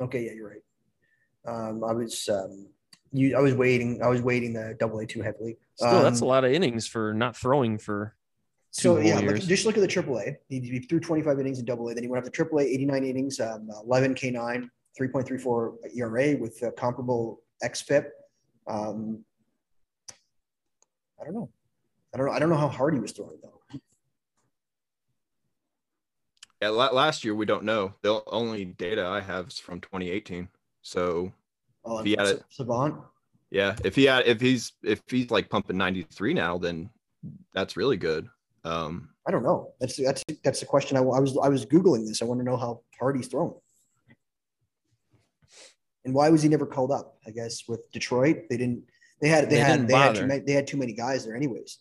Okay, 0.00 0.26
yeah, 0.26 0.32
you're 0.32 0.48
right. 0.48 0.62
Um, 1.46 1.82
I 1.82 1.92
was 1.92 2.28
um, 2.28 2.68
you. 3.12 3.36
I 3.36 3.40
was 3.40 3.54
waiting. 3.54 4.02
I 4.02 4.08
was 4.08 4.20
waiting 4.20 4.52
the 4.52 4.76
double 4.78 4.98
A 4.98 5.06
too 5.06 5.22
heavily. 5.22 5.56
Still, 5.76 6.02
that's 6.02 6.20
a 6.20 6.24
Um, 6.24 6.28
lot 6.28 6.44
of 6.44 6.52
innings 6.52 6.86
for 6.86 7.14
not 7.14 7.36
throwing 7.36 7.78
for 7.78 8.14
So 8.70 8.98
yeah, 8.98 9.14
whole 9.16 9.24
look, 9.28 9.36
just 9.40 9.64
look 9.64 9.76
at 9.76 9.80
the 9.80 9.86
triple 9.88 10.18
A. 10.18 10.36
He, 10.48 10.60
he 10.60 10.80
threw 10.80 11.00
25 11.00 11.40
innings 11.40 11.58
in 11.58 11.64
double 11.64 11.88
A. 11.88 11.94
Then 11.94 12.04
he 12.04 12.08
went 12.08 12.18
up 12.18 12.24
to 12.26 12.30
triple 12.30 12.60
A, 12.60 12.62
89 12.64 13.04
innings, 13.04 13.40
um, 13.40 13.68
11 13.84 14.14
K9, 14.14 14.68
3.34 15.00 15.74
ERA 15.96 16.36
with 16.36 16.62
a 16.62 16.70
comparable 16.72 17.40
XFIP. 17.64 18.06
Um, 18.68 19.24
I 21.20 21.24
don't 21.24 21.34
know. 21.34 21.48
I 22.14 22.18
don't 22.18 22.26
know. 22.26 22.32
I 22.32 22.38
don't 22.38 22.50
know 22.50 22.56
how 22.56 22.68
hard 22.68 22.92
he 22.94 23.00
was 23.00 23.12
throwing 23.12 23.38
though. 23.42 23.57
Yeah, 26.60 26.70
last 26.70 27.24
year 27.24 27.34
we 27.34 27.46
don't 27.46 27.64
know. 27.64 27.94
The 28.02 28.20
only 28.26 28.64
data 28.64 29.06
I 29.06 29.20
have 29.20 29.48
is 29.48 29.58
from 29.58 29.80
2018. 29.80 30.48
So 30.82 31.32
Oh, 31.84 31.98
If 31.98 32.04
he 32.06 32.10
had 32.12 32.26
Sa- 32.26 32.32
it- 32.34 32.44
Savant. 32.50 32.96
yeah, 33.50 33.76
if 33.84 33.94
he 33.94 34.04
had 34.04 34.26
if 34.26 34.40
he's 34.40 34.72
if 34.82 35.00
he's 35.08 35.30
like 35.30 35.48
pumping 35.48 35.78
93 35.78 36.34
now, 36.34 36.58
then 36.58 36.90
that's 37.54 37.76
really 37.76 37.96
good. 37.96 38.28
Um, 38.64 39.10
I 39.26 39.30
don't 39.30 39.42
know. 39.44 39.72
That's 39.80 39.96
that's 39.96 40.22
that's 40.44 40.60
the 40.60 40.66
question. 40.66 40.96
I, 40.96 41.00
I 41.00 41.20
was 41.20 41.38
I 41.42 41.48
was 41.48 41.64
googling 41.64 42.06
this. 42.06 42.20
I 42.20 42.24
want 42.26 42.40
to 42.40 42.44
know 42.44 42.56
how 42.56 42.82
hard 42.98 43.16
he's 43.16 43.28
throwing. 43.28 43.54
And 46.04 46.14
why 46.14 46.28
was 46.30 46.42
he 46.42 46.48
never 46.48 46.66
called 46.66 46.90
up? 46.90 47.16
I 47.26 47.30
guess 47.30 47.62
with 47.68 47.90
Detroit, 47.92 48.44
they 48.50 48.56
didn't. 48.56 48.84
They 49.20 49.28
had 49.28 49.46
they, 49.48 49.56
They 49.56 49.60
had 49.60 49.72
didn't 49.76 49.86
they 49.88 49.94
had 49.94 50.14
too 50.14 50.26
many, 50.26 50.40
they 50.44 50.52
had 50.52 50.66
too 50.66 50.76
many 50.76 50.92
guys 50.92 51.24
there, 51.24 51.36
anyways. 51.36 51.78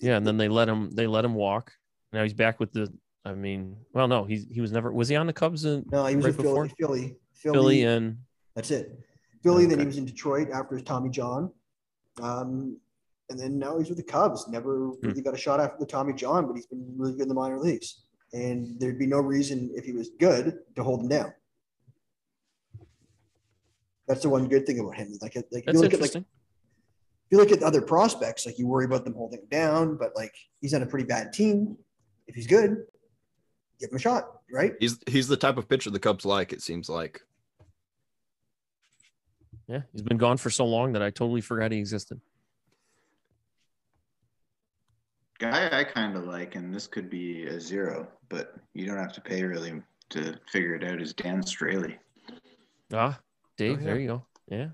Yeah, 0.00 0.16
and 0.16 0.26
then 0.26 0.36
they 0.36 0.48
let 0.48 0.68
him 0.68 0.90
they 0.92 1.06
let 1.06 1.24
him 1.24 1.34
walk. 1.34 1.72
Now 2.12 2.22
he's 2.22 2.34
back 2.34 2.58
with 2.60 2.72
the 2.72 2.92
I 3.28 3.34
mean, 3.34 3.76
well 3.92 4.08
no, 4.08 4.24
he's 4.24 4.46
he 4.50 4.60
was 4.60 4.72
never 4.72 4.90
was 4.92 5.08
he 5.08 5.16
on 5.16 5.26
the 5.26 5.32
Cubs 5.32 5.64
in 5.64 5.84
No, 5.92 6.06
he 6.06 6.16
was 6.16 6.24
Right 6.24 6.36
with 6.36 6.46
Philly. 6.46 6.68
Philly, 6.78 7.16
Philly, 7.34 7.54
Philly 7.54 7.82
and 7.84 8.18
That's 8.54 8.70
it. 8.70 8.98
Philly. 9.42 9.66
Then 9.66 9.78
he 9.80 9.86
was 9.86 9.98
in 9.98 10.04
Detroit 10.06 10.48
after 10.52 10.80
Tommy 10.80 11.10
John, 11.10 11.52
um, 12.22 12.76
and 13.30 13.38
then 13.38 13.58
now 13.58 13.78
he's 13.78 13.88
with 13.88 13.98
the 13.98 14.04
Cubs. 14.04 14.48
Never 14.48 14.88
Hmm. 14.88 15.08
really 15.08 15.22
got 15.22 15.34
a 15.34 15.38
shot 15.38 15.60
after 15.60 15.76
the 15.78 15.86
Tommy 15.86 16.12
John, 16.14 16.46
but 16.46 16.54
he's 16.56 16.66
been 16.66 16.84
really 16.96 17.12
good 17.12 17.22
in 17.22 17.28
the 17.28 17.34
minor 17.34 17.60
leagues. 17.60 18.04
And 18.32 18.78
there'd 18.80 18.98
be 18.98 19.06
no 19.06 19.20
reason 19.20 19.70
if 19.74 19.84
he 19.84 19.92
was 19.92 20.10
good 20.18 20.58
to 20.76 20.82
hold 20.82 21.00
him 21.02 21.08
down. 21.08 21.32
That's 24.06 24.22
the 24.22 24.28
one 24.28 24.48
good 24.48 24.66
thing 24.66 24.78
about 24.80 24.96
him. 24.96 25.12
Like, 25.20 25.36
like 25.36 25.44
if 25.44 25.64
that's 25.66 25.76
you 25.76 25.82
look 25.82 25.94
at 25.94 26.00
like 26.00 26.14
if 26.14 26.24
you 27.30 27.38
look 27.38 27.52
at 27.52 27.62
other 27.62 27.82
prospects, 27.82 28.46
like 28.46 28.58
you 28.58 28.66
worry 28.66 28.86
about 28.86 29.04
them 29.04 29.14
holding 29.14 29.40
him 29.40 29.46
down, 29.50 29.96
but 29.98 30.12
like 30.16 30.32
he's 30.60 30.72
on 30.74 30.82
a 30.82 30.86
pretty 30.86 31.04
bad 31.06 31.32
team. 31.32 31.76
If 32.26 32.34
he's 32.34 32.46
good, 32.46 32.84
give 33.80 33.90
him 33.90 33.96
a 33.96 33.98
shot, 33.98 34.40
right? 34.52 34.74
he's 34.80 34.98
he's 35.06 35.28
the 35.28 35.36
type 35.36 35.56
of 35.56 35.68
pitcher 35.68 35.90
the 35.90 35.98
Cubs 35.98 36.24
like. 36.24 36.52
It 36.52 36.62
seems 36.62 36.88
like. 36.88 37.20
yeah, 39.68 39.82
he's 39.92 40.02
been 40.02 40.18
gone 40.18 40.36
for 40.36 40.50
so 40.50 40.64
long 40.64 40.92
that 40.92 41.02
I 41.02 41.10
totally 41.10 41.40
forgot 41.40 41.72
he 41.72 41.78
existed. 41.78 42.20
Guy 45.38 45.68
I 45.72 45.84
kind 45.84 46.16
of 46.16 46.24
like, 46.24 46.56
and 46.56 46.74
this 46.74 46.88
could 46.88 47.08
be 47.08 47.46
a 47.46 47.60
zero, 47.60 48.08
but 48.28 48.54
you 48.74 48.86
don't 48.86 48.98
have 48.98 49.12
to 49.12 49.20
pay 49.20 49.44
really 49.44 49.80
to 50.10 50.34
figure 50.50 50.74
it 50.74 50.82
out, 50.82 51.00
is 51.00 51.12
Dan 51.12 51.42
Straily. 51.42 51.96
Ah, 52.92 53.20
Dave, 53.56 53.80
yeah. 53.80 53.86
there 53.86 53.98
you 53.98 54.08
go. 54.08 54.26
Yeah. 54.48 54.68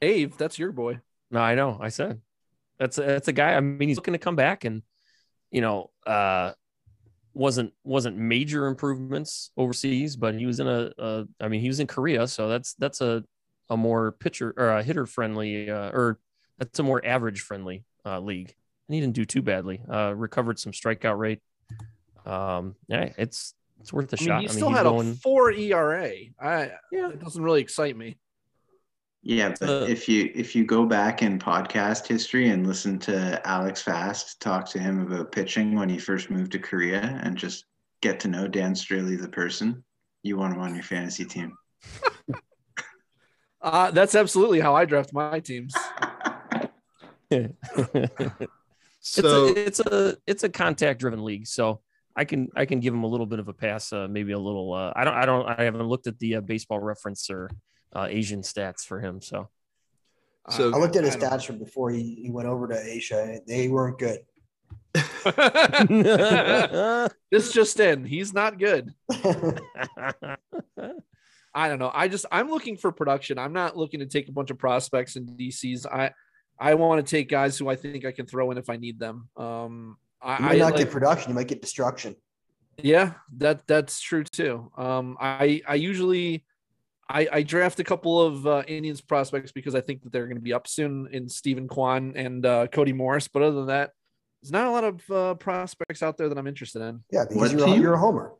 Dave, 0.00 0.36
that's 0.36 0.58
your 0.58 0.72
boy. 0.72 1.00
No, 1.30 1.40
I 1.40 1.54
know. 1.54 1.78
I 1.80 1.88
said 1.88 2.20
that's 2.78 2.98
a, 2.98 3.02
that's 3.02 3.28
a 3.28 3.32
guy. 3.32 3.54
I 3.54 3.60
mean, 3.60 3.88
he's 3.88 3.96
looking 3.96 4.12
to 4.12 4.18
come 4.18 4.36
back, 4.36 4.64
and 4.64 4.82
you 5.50 5.60
know, 5.60 5.90
uh, 6.06 6.52
wasn't 7.34 7.72
wasn't 7.84 8.16
major 8.16 8.66
improvements 8.66 9.50
overseas, 9.56 10.16
but 10.16 10.34
he 10.34 10.46
was 10.46 10.60
in 10.60 10.68
a, 10.68 10.90
a 10.98 11.24
I 11.40 11.48
mean, 11.48 11.60
he 11.60 11.68
was 11.68 11.80
in 11.80 11.86
Korea, 11.86 12.26
so 12.26 12.48
that's 12.48 12.74
that's 12.74 13.00
a 13.00 13.24
a 13.70 13.76
more 13.76 14.12
pitcher 14.12 14.52
or 14.56 14.68
a 14.70 14.82
hitter 14.82 15.06
friendly, 15.06 15.70
uh, 15.70 15.90
or 15.90 16.18
that's 16.58 16.78
a 16.78 16.82
more 16.82 17.04
average 17.04 17.40
friendly 17.40 17.84
uh, 18.04 18.20
league, 18.20 18.54
and 18.88 18.94
he 18.94 19.00
didn't 19.00 19.14
do 19.14 19.24
too 19.24 19.42
badly. 19.42 19.80
Uh, 19.90 20.12
recovered 20.14 20.58
some 20.58 20.72
strikeout 20.72 21.18
rate. 21.18 21.40
Um, 22.26 22.76
yeah, 22.88 23.12
it's 23.16 23.54
it's 23.80 23.92
worth 23.92 24.12
a 24.12 24.16
I 24.16 24.20
mean, 24.20 24.26
shot. 24.28 24.40
he 24.42 24.46
I 24.46 24.50
mean, 24.50 24.56
still 24.56 24.70
had 24.70 24.82
going. 24.84 25.10
a 25.12 25.14
four 25.14 25.50
ERA. 25.52 26.10
I 26.40 26.70
Yeah. 26.92 27.08
it 27.10 27.20
doesn't 27.20 27.42
really 27.42 27.60
excite 27.60 27.96
me. 27.96 28.16
Yeah, 29.24 29.54
but 29.60 29.68
uh, 29.68 29.86
if 29.88 30.08
you 30.08 30.32
if 30.34 30.56
you 30.56 30.64
go 30.64 30.84
back 30.84 31.22
in 31.22 31.38
podcast 31.38 32.08
history 32.08 32.48
and 32.48 32.66
listen 32.66 32.98
to 33.00 33.40
Alex 33.46 33.80
Fast 33.80 34.40
talk 34.40 34.68
to 34.70 34.80
him 34.80 35.00
about 35.00 35.30
pitching 35.30 35.76
when 35.76 35.88
he 35.88 35.96
first 35.96 36.28
moved 36.28 36.50
to 36.52 36.58
Korea 36.58 37.20
and 37.22 37.36
just 37.36 37.66
get 38.00 38.18
to 38.20 38.28
know 38.28 38.48
Dan 38.48 38.74
Straily 38.74 39.20
the 39.20 39.28
person, 39.28 39.84
you 40.24 40.36
want 40.36 40.54
him 40.54 40.60
on 40.60 40.74
your 40.74 40.82
fantasy 40.82 41.24
team. 41.24 41.56
uh, 43.62 43.92
that's 43.92 44.16
absolutely 44.16 44.58
how 44.58 44.74
I 44.74 44.86
draft 44.86 45.12
my 45.12 45.38
teams. 45.38 45.72
so 47.30 47.46
it's 49.00 49.18
a, 49.18 49.66
it's 49.66 49.80
a 49.80 50.16
it's 50.26 50.42
a 50.42 50.48
contact 50.48 50.98
driven 50.98 51.24
league, 51.24 51.46
so 51.46 51.80
I 52.16 52.24
can 52.24 52.48
I 52.56 52.66
can 52.66 52.80
give 52.80 52.92
him 52.92 53.04
a 53.04 53.08
little 53.08 53.26
bit 53.26 53.38
of 53.38 53.46
a 53.46 53.52
pass, 53.52 53.92
uh, 53.92 54.08
maybe 54.10 54.32
a 54.32 54.38
little. 54.38 54.72
Uh, 54.72 54.92
I 54.96 55.04
don't 55.04 55.14
I 55.14 55.26
don't 55.26 55.46
I 55.46 55.62
haven't 55.62 55.86
looked 55.86 56.08
at 56.08 56.18
the 56.18 56.36
uh, 56.36 56.40
baseball 56.40 56.80
reference 56.80 57.30
or 57.30 57.48
uh, 57.94 58.06
Asian 58.08 58.42
stats 58.42 58.84
for 58.84 59.00
him, 59.00 59.20
so. 59.20 59.48
So 60.50 60.74
I 60.74 60.78
looked 60.78 60.96
at 60.96 61.04
his 61.04 61.16
stats 61.16 61.44
from 61.44 61.58
before 61.58 61.90
he, 61.90 62.20
he 62.22 62.30
went 62.30 62.48
over 62.48 62.66
to 62.66 62.76
Asia. 62.76 63.38
They 63.46 63.68
weren't 63.68 63.98
good. 63.98 64.20
this 67.30 67.52
just 67.52 67.78
in, 67.78 68.04
he's 68.04 68.34
not 68.34 68.58
good. 68.58 68.92
I 71.54 71.68
don't 71.68 71.78
know. 71.78 71.90
I 71.92 72.08
just 72.08 72.26
I'm 72.32 72.50
looking 72.50 72.76
for 72.76 72.92
production. 72.92 73.38
I'm 73.38 73.52
not 73.52 73.76
looking 73.76 74.00
to 74.00 74.06
take 74.06 74.28
a 74.28 74.32
bunch 74.32 74.50
of 74.50 74.58
prospects 74.58 75.16
in 75.16 75.26
DCs. 75.26 75.86
I 75.86 76.12
I 76.58 76.74
want 76.74 77.04
to 77.04 77.10
take 77.10 77.28
guys 77.28 77.58
who 77.58 77.68
I 77.68 77.76
think 77.76 78.04
I 78.04 78.12
can 78.12 78.26
throw 78.26 78.50
in 78.50 78.58
if 78.58 78.70
I 78.70 78.76
need 78.76 78.98
them. 78.98 79.28
Um, 79.36 79.98
I 80.20 80.38
you 80.38 80.44
might 80.44 80.58
not 80.58 80.72
like, 80.72 80.76
get 80.76 80.90
production. 80.90 81.30
You 81.30 81.34
might 81.34 81.48
get 81.48 81.60
destruction. 81.60 82.16
Yeah, 82.78 83.14
that 83.36 83.66
that's 83.66 84.00
true 84.00 84.24
too. 84.24 84.70
Um, 84.76 85.16
I 85.20 85.60
I 85.68 85.74
usually 85.74 86.44
I, 87.12 87.28
I 87.30 87.42
draft 87.42 87.78
a 87.78 87.84
couple 87.84 88.20
of 88.20 88.46
uh, 88.46 88.62
Indians 88.66 89.02
prospects 89.02 89.52
because 89.52 89.74
I 89.74 89.82
think 89.82 90.02
that 90.02 90.12
they're 90.12 90.26
going 90.26 90.36
to 90.36 90.42
be 90.42 90.54
up 90.54 90.66
soon 90.66 91.08
in 91.12 91.28
Steven 91.28 91.68
Kwan 91.68 92.14
and 92.16 92.44
uh, 92.46 92.66
Cody 92.68 92.94
Morris. 92.94 93.28
But 93.28 93.42
other 93.42 93.56
than 93.56 93.66
that, 93.66 93.90
there's 94.40 94.50
not 94.50 94.66
a 94.66 94.70
lot 94.70 94.84
of 94.84 95.10
uh, 95.10 95.34
prospects 95.34 96.02
out 96.02 96.16
there 96.16 96.28
that 96.30 96.38
I'm 96.38 96.46
interested 96.46 96.80
in. 96.80 97.04
Yeah, 97.12 97.24
because 97.28 97.52
you're, 97.52 97.68
you're 97.68 97.94
a 97.94 97.98
homer. 97.98 98.32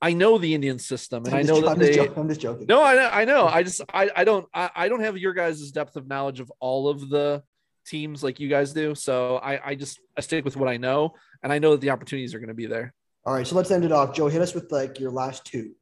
I 0.00 0.12
know 0.14 0.38
the 0.38 0.54
Indian 0.54 0.78
system, 0.78 1.24
and 1.26 1.34
I 1.34 1.42
know 1.42 1.60
that 1.60 1.68
I'm 1.68 1.78
they. 1.78 1.94
Just 1.94 2.16
I'm 2.16 2.28
just 2.28 2.40
joking. 2.40 2.66
No, 2.68 2.82
I 2.82 2.94
know. 2.94 3.10
I 3.12 3.24
know. 3.24 3.46
I 3.46 3.62
just 3.62 3.82
I 3.92 4.10
I 4.16 4.24
don't 4.24 4.46
I, 4.52 4.70
I 4.74 4.88
don't 4.88 5.00
have 5.00 5.16
your 5.16 5.32
guys' 5.32 5.70
depth 5.70 5.96
of 5.96 6.08
knowledge 6.08 6.40
of 6.40 6.50
all 6.58 6.88
of 6.88 7.08
the 7.08 7.42
teams 7.86 8.22
like 8.22 8.40
you 8.40 8.48
guys 8.48 8.72
do. 8.72 8.94
So 8.94 9.36
I 9.36 9.70
I 9.70 9.74
just 9.74 10.00
I 10.16 10.20
stick 10.20 10.44
with 10.44 10.56
what 10.56 10.68
I 10.68 10.76
know, 10.76 11.14
and 11.42 11.52
I 11.52 11.58
know 11.58 11.72
that 11.72 11.80
the 11.80 11.90
opportunities 11.90 12.34
are 12.34 12.40
going 12.40 12.48
to 12.48 12.54
be 12.54 12.66
there. 12.66 12.94
All 13.24 13.34
right, 13.34 13.46
so 13.46 13.54
let's 13.54 13.70
end 13.70 13.84
it 13.84 13.92
off. 13.92 14.12
Joe, 14.12 14.26
hit 14.26 14.42
us 14.42 14.54
with 14.54 14.72
like 14.72 14.98
your 14.98 15.12
last 15.12 15.44
two. 15.44 15.72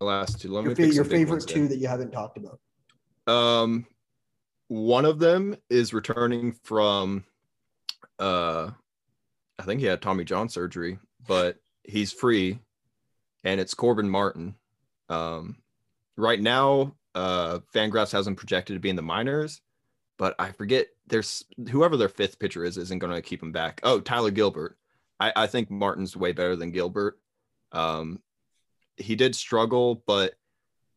The 0.00 0.06
last 0.06 0.40
two. 0.40 0.50
Let 0.50 0.64
your, 0.64 0.74
me 0.74 0.88
fa- 0.88 0.94
your 0.94 1.04
favorite 1.04 1.46
two 1.46 1.68
that 1.68 1.78
you 1.78 1.88
haven't 1.88 2.10
talked 2.10 2.38
about. 2.38 2.60
Um, 3.26 3.86
one 4.68 5.04
of 5.04 5.18
them 5.18 5.56
is 5.70 5.94
returning 5.94 6.52
from, 6.64 7.24
uh, 8.18 8.70
I 9.58 9.62
think 9.62 9.80
he 9.80 9.86
had 9.86 10.02
Tommy 10.02 10.24
John 10.24 10.48
surgery, 10.48 10.98
but 11.26 11.56
he's 11.84 12.12
free 12.12 12.58
and 13.44 13.60
it's 13.60 13.74
Corbin 13.74 14.10
Martin. 14.10 14.56
Um, 15.08 15.56
right 16.16 16.40
now, 16.40 16.94
uh, 17.14 17.60
Fangraphs 17.74 18.12
has 18.12 18.26
him 18.26 18.36
projected 18.36 18.74
to 18.74 18.80
be 18.80 18.90
in 18.90 18.96
the 18.96 19.02
minors, 19.02 19.60
but 20.18 20.34
I 20.38 20.52
forget 20.52 20.88
there's 21.06 21.44
whoever 21.70 21.96
their 21.96 22.08
fifth 22.08 22.38
pitcher 22.38 22.64
is 22.64 22.76
isn't 22.76 22.98
going 22.98 23.14
to 23.14 23.22
keep 23.22 23.42
him 23.42 23.52
back. 23.52 23.80
Oh, 23.82 24.00
Tyler 24.00 24.30
Gilbert. 24.30 24.76
I, 25.18 25.32
I 25.34 25.46
think 25.46 25.70
Martin's 25.70 26.16
way 26.16 26.32
better 26.32 26.56
than 26.56 26.72
Gilbert. 26.72 27.18
Um, 27.72 28.20
he 28.96 29.14
did 29.14 29.34
struggle, 29.34 30.02
but 30.06 30.34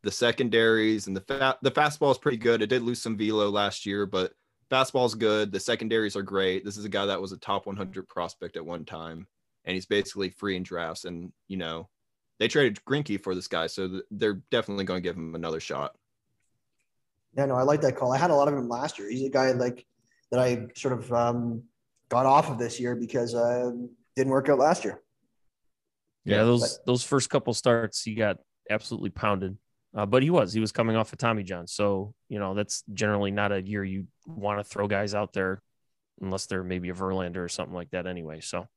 the 0.03 0.11
secondaries 0.11 1.07
and 1.07 1.15
the 1.15 1.21
fa- 1.21 1.57
the 1.61 1.71
fastball 1.71 2.11
is 2.11 2.17
pretty 2.17 2.37
good. 2.37 2.61
It 2.61 2.67
did 2.67 2.81
lose 2.81 3.01
some 3.01 3.17
velo 3.17 3.49
last 3.49 3.85
year, 3.85 4.05
but 4.05 4.33
fastball's 4.71 5.15
good. 5.15 5.51
The 5.51 5.59
secondaries 5.59 6.15
are 6.15 6.21
great. 6.21 6.63
This 6.63 6.77
is 6.77 6.85
a 6.85 6.89
guy 6.89 7.05
that 7.05 7.21
was 7.21 7.31
a 7.31 7.37
top 7.37 7.65
100 7.65 8.07
prospect 8.07 8.55
at 8.55 8.65
one 8.65 8.85
time, 8.85 9.27
and 9.65 9.73
he's 9.73 9.85
basically 9.85 10.29
free 10.29 10.55
in 10.55 10.63
drafts. 10.63 11.05
And 11.05 11.31
you 11.47 11.57
know, 11.57 11.89
they 12.39 12.47
traded 12.47 12.79
Greinke 12.85 13.21
for 13.21 13.35
this 13.35 13.47
guy, 13.47 13.67
so 13.67 14.01
they're 14.11 14.41
definitely 14.51 14.85
going 14.85 15.01
to 15.01 15.07
give 15.07 15.17
him 15.17 15.35
another 15.35 15.59
shot. 15.59 15.95
Yeah, 17.37 17.45
no, 17.45 17.55
I 17.55 17.63
like 17.63 17.81
that 17.81 17.95
call. 17.95 18.13
I 18.13 18.17
had 18.17 18.31
a 18.31 18.35
lot 18.35 18.47
of 18.47 18.53
him 18.53 18.69
last 18.69 18.97
year. 18.97 19.09
He's 19.09 19.23
a 19.23 19.29
guy 19.29 19.51
like 19.51 19.85
that 20.31 20.39
I 20.39 20.67
sort 20.75 20.93
of 20.93 21.11
um, 21.13 21.63
got 22.07 22.25
off 22.25 22.49
of 22.49 22.57
this 22.57 22.79
year 22.79 22.95
because 22.95 23.35
uh, 23.35 23.71
didn't 24.15 24.31
work 24.31 24.49
out 24.49 24.59
last 24.59 24.83
year. 24.83 25.01
Yeah, 26.25 26.43
those 26.43 26.77
but, 26.77 26.85
those 26.85 27.03
first 27.03 27.29
couple 27.29 27.53
starts, 27.53 28.01
he 28.03 28.15
got 28.15 28.37
absolutely 28.69 29.09
pounded. 29.09 29.57
Uh, 29.95 30.05
but 30.05 30.21
he 30.21 30.29
was 30.29 30.53
he 30.53 30.59
was 30.59 30.71
coming 30.71 30.95
off 30.95 31.11
of 31.11 31.17
Tommy 31.17 31.43
John, 31.43 31.65
so 31.65 32.13
you 32.27 32.39
know 32.39 32.53
that's 32.53 32.83
generally 32.93 33.31
not 33.31 33.51
a 33.51 33.61
year 33.61 33.83
you 33.83 34.05
want 34.27 34.59
to 34.59 34.63
throw 34.63 34.87
guys 34.87 35.15
out 35.15 35.33
there 35.33 35.61
unless 36.21 36.45
they're 36.45 36.63
maybe 36.63 36.89
a 36.89 36.93
Verlander 36.93 37.37
or 37.37 37.49
something 37.49 37.73
like 37.73 37.89
that. 37.91 38.05
Anyway, 38.05 38.39
so 38.41 38.67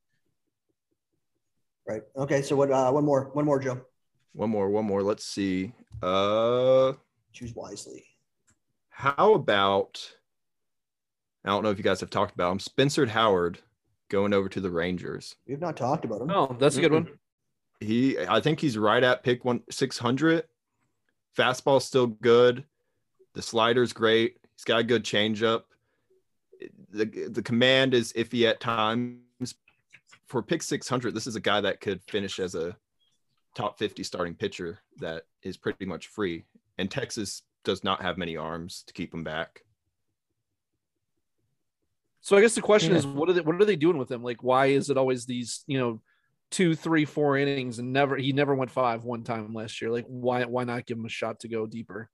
Right. 1.87 2.03
Okay. 2.17 2.43
So 2.43 2.57
what? 2.57 2.71
Uh, 2.71 2.91
one 2.91 3.05
more. 3.05 3.31
One 3.33 3.45
more, 3.45 3.59
Joe. 3.59 3.81
One 4.33 4.51
more. 4.51 4.71
One 4.71 4.85
more. 4.85 5.03
Let's 5.03 5.25
see. 5.25 5.73
Uh, 6.03 6.93
choose 7.33 7.55
wisely. 7.55 8.05
How 8.91 9.35
about? 9.35 10.01
I 11.45 11.49
don't 11.49 11.65
know 11.65 11.71
if 11.71 11.79
you 11.79 11.85
guys 11.85 12.01
have 12.01 12.11
talked 12.11 12.35
about 12.35 12.53
him. 12.53 12.61
Spencer 12.61 13.05
Howard 13.07 13.59
going 14.09 14.33
over 14.33 14.49
to 14.49 14.61
the 14.61 14.71
Rangers. 14.71 15.35
We've 15.47 15.61
not 15.61 15.77
talked 15.77 16.05
about 16.05 16.21
him. 16.21 16.31
Oh, 16.31 16.57
that's 16.59 16.77
a 16.77 16.81
good 16.81 16.93
one. 16.93 17.09
He, 17.83 18.19
I 18.19 18.41
think 18.41 18.61
he's 18.61 18.79
right 18.79 19.03
at 19.03 19.23
pick 19.23 19.45
one 19.45 19.63
six 19.71 19.99
hundred. 19.99 20.45
Fastball's 21.37 21.85
still 21.85 22.07
good. 22.07 22.65
The 23.35 23.43
slider's 23.43 23.93
great. 23.93 24.37
He's 24.55 24.65
got 24.65 24.81
a 24.81 24.85
good 24.85 25.05
changeup. 25.05 25.63
The 26.91 27.29
the 27.29 27.43
command 27.43 27.95
is 27.95 28.13
iffy 28.13 28.49
at 28.49 28.61
times, 28.61 29.55
for 30.33 30.43
pick 30.43 30.63
600, 30.63 31.15
this 31.15 31.27
is 31.27 31.37
a 31.37 31.41
guy 31.41 31.61
that 31.61 31.83
could 31.83 32.01
finish 32.05 32.41
as 32.41 32.55
a 32.55 32.75
top 33.55 33.79
50 33.79 34.03
starting 34.03 34.35
pitcher 34.35 34.79
that 34.99 35.25
is 35.43 35.59
pretty 35.59 35.85
much 35.85 36.07
free. 36.07 36.45
And 36.79 36.91
Texas 36.91 37.43
does 37.65 37.85
not 37.85 38.01
have 38.01 38.17
many 38.17 38.39
arms 38.39 38.83
to 38.87 38.95
keep 38.95 39.13
him 39.13 39.25
back. 39.25 39.63
So 42.23 42.35
I 42.35 42.41
guess 42.41 42.55
the 42.55 42.63
question 42.63 42.93
yeah. 42.93 42.99
is, 42.99 43.07
what 43.07 43.29
are 43.29 43.35
they 43.35 43.43
what 43.43 43.61
are 43.61 43.65
they 43.67 43.77
doing 43.77 43.99
with 43.99 44.11
him? 44.11 44.23
Like, 44.23 44.43
why 44.43 44.67
is 44.67 44.89
it 44.89 44.97
always 44.97 45.27
these, 45.27 45.65
you 45.67 45.79
know, 45.79 46.01
two, 46.53 46.75
three, 46.75 47.05
four 47.05 47.37
innings 47.37 47.79
and 47.79 47.93
never 47.93 48.17
he 48.17 48.33
never 48.33 48.55
went 48.55 48.71
five 48.71 49.05
one 49.05 49.25
time 49.25 49.53
last 49.53 49.81
year? 49.81 49.91
Like, 49.91 50.07
why 50.07 50.45
why 50.45 50.65
not 50.65 50.87
give 50.87 50.99
him 50.99 51.07
a 51.07 51.11
shot 51.11 51.41
to 51.41 51.49
go 51.49 51.67
deeper? 51.67 52.09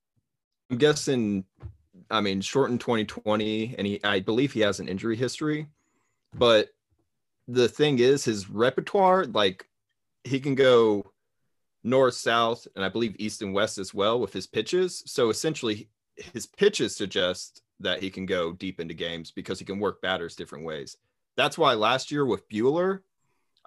I'm 0.71 0.79
guessing, 0.79 1.45
I 2.11 2.21
mean, 2.21 2.41
shortened 2.41 2.81
2020, 2.81 3.75
and 3.77 3.87
he 3.87 4.01
I 4.03 4.21
believe 4.21 4.53
he 4.53 4.61
has 4.61 4.81
an 4.81 4.89
injury 4.89 5.17
history, 5.17 5.67
but 6.35 6.69
the 7.47 7.69
thing 7.69 7.99
is 7.99 8.25
his 8.25 8.49
repertoire 8.49 9.25
like 9.25 9.67
he 10.25 10.39
can 10.39 10.55
go 10.55 11.11
north 11.83 12.13
south 12.13 12.67
and 12.77 12.85
i 12.85 12.89
believe 12.91 13.17
east 13.19 13.41
and 13.41 13.55
west 13.55 13.79
as 13.79 13.95
well 13.95 14.21
with 14.21 14.35
his 14.35 14.47
pitches 14.47 15.03
so 15.07 15.31
essentially 15.31 15.89
his 16.17 16.45
pitches 16.45 16.95
suggest 16.95 17.63
that 17.81 18.03
he 18.03 18.11
can 18.11 18.27
go 18.27 18.53
deep 18.53 18.81
into 18.81 18.93
games 18.93 19.31
because 19.31 19.59
he 19.59 19.65
can 19.65 19.79
work 19.79 20.03
batters 20.03 20.37
different 20.37 20.67
ways 20.67 20.99
that's 21.39 21.57
why 21.57 21.75
last 21.75 22.11
year 22.11 22.27
with 22.27 22.49
Buehler, 22.49 22.99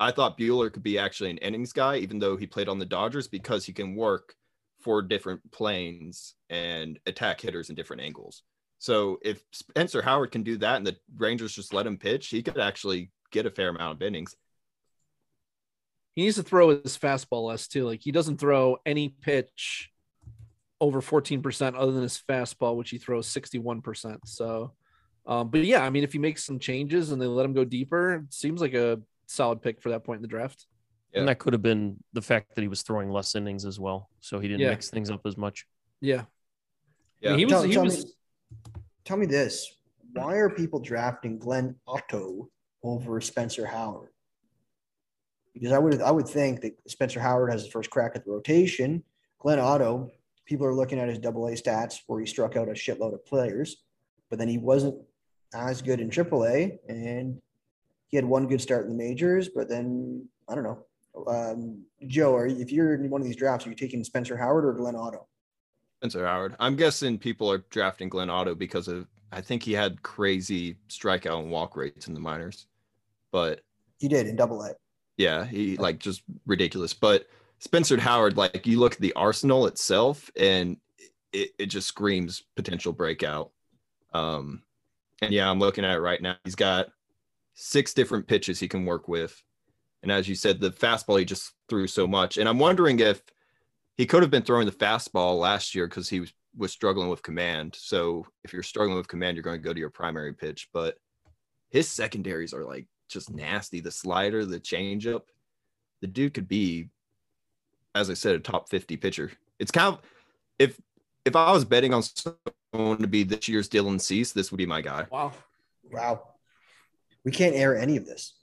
I 0.01 0.11
thought 0.11 0.37
Buehler 0.37 0.73
could 0.73 0.81
be 0.81 0.97
actually 0.97 1.29
an 1.29 1.37
innings 1.37 1.73
guy, 1.73 1.97
even 1.97 2.17
though 2.17 2.35
he 2.35 2.47
played 2.47 2.67
on 2.67 2.79
the 2.79 2.85
Dodgers, 2.87 3.27
because 3.27 3.65
he 3.65 3.71
can 3.71 3.95
work 3.95 4.33
for 4.79 5.03
different 5.03 5.39
planes 5.51 6.33
and 6.49 6.99
attack 7.05 7.39
hitters 7.39 7.69
in 7.69 7.75
different 7.75 8.01
angles. 8.01 8.41
So 8.79 9.19
if 9.21 9.43
Spencer 9.51 10.01
Howard 10.01 10.31
can 10.31 10.41
do 10.41 10.57
that 10.57 10.77
and 10.77 10.87
the 10.87 10.97
Rangers 11.15 11.53
just 11.53 11.71
let 11.71 11.85
him 11.85 11.99
pitch, 11.99 12.29
he 12.29 12.41
could 12.41 12.57
actually 12.57 13.11
get 13.31 13.45
a 13.45 13.51
fair 13.51 13.69
amount 13.69 13.95
of 13.95 14.01
innings. 14.01 14.35
He 16.15 16.23
needs 16.23 16.37
to 16.37 16.43
throw 16.43 16.69
his 16.69 16.97
fastball 16.97 17.45
less 17.45 17.67
too. 17.67 17.85
Like 17.85 18.01
he 18.01 18.11
doesn't 18.11 18.39
throw 18.39 18.77
any 18.87 19.09
pitch 19.09 19.91
over 20.81 20.99
14% 20.99 21.75
other 21.77 21.91
than 21.91 22.01
his 22.01 22.19
fastball, 22.27 22.75
which 22.75 22.89
he 22.89 22.97
throws 22.97 23.27
61%. 23.27 24.17
So, 24.25 24.73
um, 25.27 25.51
but 25.51 25.63
yeah, 25.63 25.85
I 25.85 25.91
mean, 25.91 26.03
if 26.03 26.11
he 26.11 26.17
makes 26.17 26.43
some 26.43 26.57
changes 26.57 27.11
and 27.11 27.21
they 27.21 27.27
let 27.27 27.45
him 27.45 27.53
go 27.53 27.63
deeper, 27.63 28.15
it 28.15 28.33
seems 28.33 28.61
like 28.61 28.73
a 28.73 28.99
solid 29.31 29.61
pick 29.61 29.81
for 29.81 29.89
that 29.89 30.03
point 30.03 30.17
in 30.17 30.21
the 30.21 30.27
draft. 30.27 30.67
Yeah. 31.13 31.19
And 31.19 31.27
that 31.27 31.39
could 31.39 31.53
have 31.53 31.61
been 31.61 31.97
the 32.13 32.21
fact 32.21 32.55
that 32.55 32.61
he 32.61 32.67
was 32.67 32.83
throwing 32.83 33.09
less 33.09 33.35
innings 33.35 33.65
as 33.65 33.79
well. 33.79 34.09
So 34.19 34.39
he 34.39 34.47
didn't 34.47 34.61
yeah. 34.61 34.69
mix 34.69 34.89
things 34.89 35.09
up 35.09 35.21
as 35.25 35.37
much. 35.37 35.65
Yeah. 35.99 36.23
Yeah. 37.19 37.33
I 37.33 37.35
mean, 37.35 37.39
he 37.39 37.45
was, 37.45 37.53
tell, 37.53 37.63
he 37.63 37.73
tell 37.73 37.83
was, 37.83 38.05
me, 38.05 38.11
tell 39.03 39.17
me 39.17 39.25
this. 39.25 39.77
Why 40.13 40.35
are 40.35 40.49
people 40.49 40.79
drafting 40.79 41.37
Glenn 41.37 41.75
Otto 41.87 42.49
over 42.83 43.21
Spencer 43.21 43.65
Howard. 43.65 44.09
Because 45.53 45.71
I 45.71 45.79
would 45.79 46.01
I 46.01 46.11
would 46.11 46.27
think 46.27 46.61
that 46.61 46.77
Spencer 46.87 47.19
Howard 47.19 47.51
has 47.51 47.63
his 47.63 47.71
first 47.71 47.89
crack 47.89 48.13
at 48.15 48.25
the 48.25 48.31
rotation. 48.31 49.03
Glenn 49.39 49.59
Otto, 49.59 50.09
people 50.45 50.65
are 50.65 50.73
looking 50.73 50.99
at 50.99 51.09
his 51.09 51.19
double 51.19 51.47
A 51.47 51.51
stats 51.51 51.99
where 52.07 52.19
he 52.19 52.25
struck 52.25 52.55
out 52.55 52.69
a 52.69 52.73
shitload 52.73 53.13
of 53.13 53.25
players, 53.25 53.77
but 54.29 54.39
then 54.39 54.47
he 54.47 54.57
wasn't 54.57 54.95
as 55.53 55.81
good 55.81 55.99
in 55.99 56.09
triple 56.09 56.45
A 56.45 56.79
and 56.87 57.41
he 58.11 58.17
had 58.17 58.25
one 58.25 58.47
good 58.47 58.61
start 58.61 58.85
in 58.85 58.91
the 58.91 58.97
majors, 58.97 59.49
but 59.49 59.69
then 59.69 60.27
I 60.47 60.55
don't 60.55 60.63
know. 60.63 60.85
Um, 61.27 61.85
Joe, 62.07 62.35
are, 62.35 62.45
if 62.45 62.71
you're 62.71 62.93
in 62.93 63.09
one 63.09 63.21
of 63.21 63.25
these 63.25 63.35
drafts, 63.35 63.65
are 63.65 63.69
you 63.69 63.75
taking 63.75 64.03
Spencer 64.03 64.37
Howard 64.37 64.65
or 64.65 64.73
Glenn 64.73 64.95
Otto? 64.95 65.27
Spencer 65.99 66.25
Howard. 66.25 66.55
I'm 66.59 66.75
guessing 66.75 67.17
people 67.17 67.51
are 67.51 67.59
drafting 67.69 68.09
Glenn 68.09 68.29
Otto 68.29 68.55
because 68.55 68.87
of 68.87 69.07
I 69.31 69.39
think 69.39 69.63
he 69.63 69.71
had 69.71 70.01
crazy 70.03 70.77
strikeout 70.89 71.39
and 71.39 71.49
walk 71.49 71.77
rates 71.77 72.07
in 72.07 72.13
the 72.13 72.19
minors, 72.19 72.67
but 73.31 73.61
he 73.97 74.09
did 74.09 74.27
in 74.27 74.35
Double 74.35 74.61
A. 74.61 74.73
Yeah, 75.17 75.45
he 75.45 75.77
like 75.77 75.99
just 75.99 76.23
ridiculous. 76.45 76.93
But 76.93 77.27
Spencer 77.59 77.99
Howard, 77.99 78.35
like 78.35 78.65
you 78.67 78.79
look 78.79 78.93
at 78.93 78.99
the 78.99 79.13
arsenal 79.13 79.67
itself, 79.67 80.29
and 80.37 80.77
it, 81.31 81.51
it 81.57 81.67
just 81.67 81.87
screams 81.87 82.43
potential 82.55 82.91
breakout. 82.91 83.51
Um, 84.13 84.63
and 85.21 85.31
yeah, 85.31 85.49
I'm 85.49 85.59
looking 85.59 85.85
at 85.85 85.95
it 85.95 86.01
right 86.01 86.21
now. 86.21 86.35
He's 86.43 86.55
got 86.55 86.87
six 87.53 87.93
different 87.93 88.27
pitches 88.27 88.59
he 88.59 88.67
can 88.67 88.85
work 88.85 89.07
with. 89.07 89.41
And 90.03 90.11
as 90.11 90.27
you 90.27 90.35
said, 90.35 90.59
the 90.59 90.71
fastball 90.71 91.19
he 91.19 91.25
just 91.25 91.53
threw 91.69 91.87
so 91.87 92.07
much. 92.07 92.37
And 92.37 92.49
I'm 92.49 92.59
wondering 92.59 92.99
if 92.99 93.21
he 93.97 94.05
could 94.05 94.23
have 94.23 94.31
been 94.31 94.43
throwing 94.43 94.65
the 94.65 94.71
fastball 94.71 95.39
last 95.39 95.75
year 95.75 95.87
because 95.87 96.09
he 96.09 96.21
was, 96.21 96.33
was 96.57 96.71
struggling 96.71 97.09
with 97.09 97.21
command. 97.21 97.75
So 97.77 98.25
if 98.43 98.51
you're 98.51 98.63
struggling 98.63 98.97
with 98.97 99.07
command, 99.07 99.35
you're 99.35 99.43
going 99.43 99.61
to 99.61 99.67
go 99.67 99.73
to 99.73 99.79
your 99.79 99.89
primary 99.89 100.33
pitch. 100.33 100.69
But 100.73 100.97
his 101.69 101.87
secondaries 101.87 102.53
are 102.53 102.65
like 102.65 102.87
just 103.09 103.29
nasty. 103.29 103.79
The 103.79 103.91
slider, 103.91 104.45
the 104.45 104.59
changeup. 104.59 105.21
The 106.01 106.07
dude 106.07 106.33
could 106.33 106.47
be, 106.47 106.89
as 107.93 108.09
I 108.09 108.15
said, 108.15 108.35
a 108.35 108.39
top 108.39 108.69
50 108.69 108.97
pitcher. 108.97 109.31
It's 109.59 109.71
kind 109.71 109.93
of 109.93 110.01
if 110.57 110.79
if 111.25 111.35
I 111.35 111.51
was 111.51 111.65
betting 111.65 111.93
on 111.93 112.01
someone 112.01 112.97
to 112.97 113.07
be 113.07 113.23
this 113.23 113.47
year's 113.47 113.69
Dylan 113.69 114.01
Cease, 114.01 114.31
this 114.31 114.51
would 114.51 114.57
be 114.57 114.65
my 114.65 114.81
guy. 114.81 115.05
Wow. 115.11 115.33
Wow. 115.91 116.30
We 117.23 117.31
can't 117.31 117.55
air 117.55 117.77
any 117.77 117.97
of 117.97 118.05
this. 118.05 118.33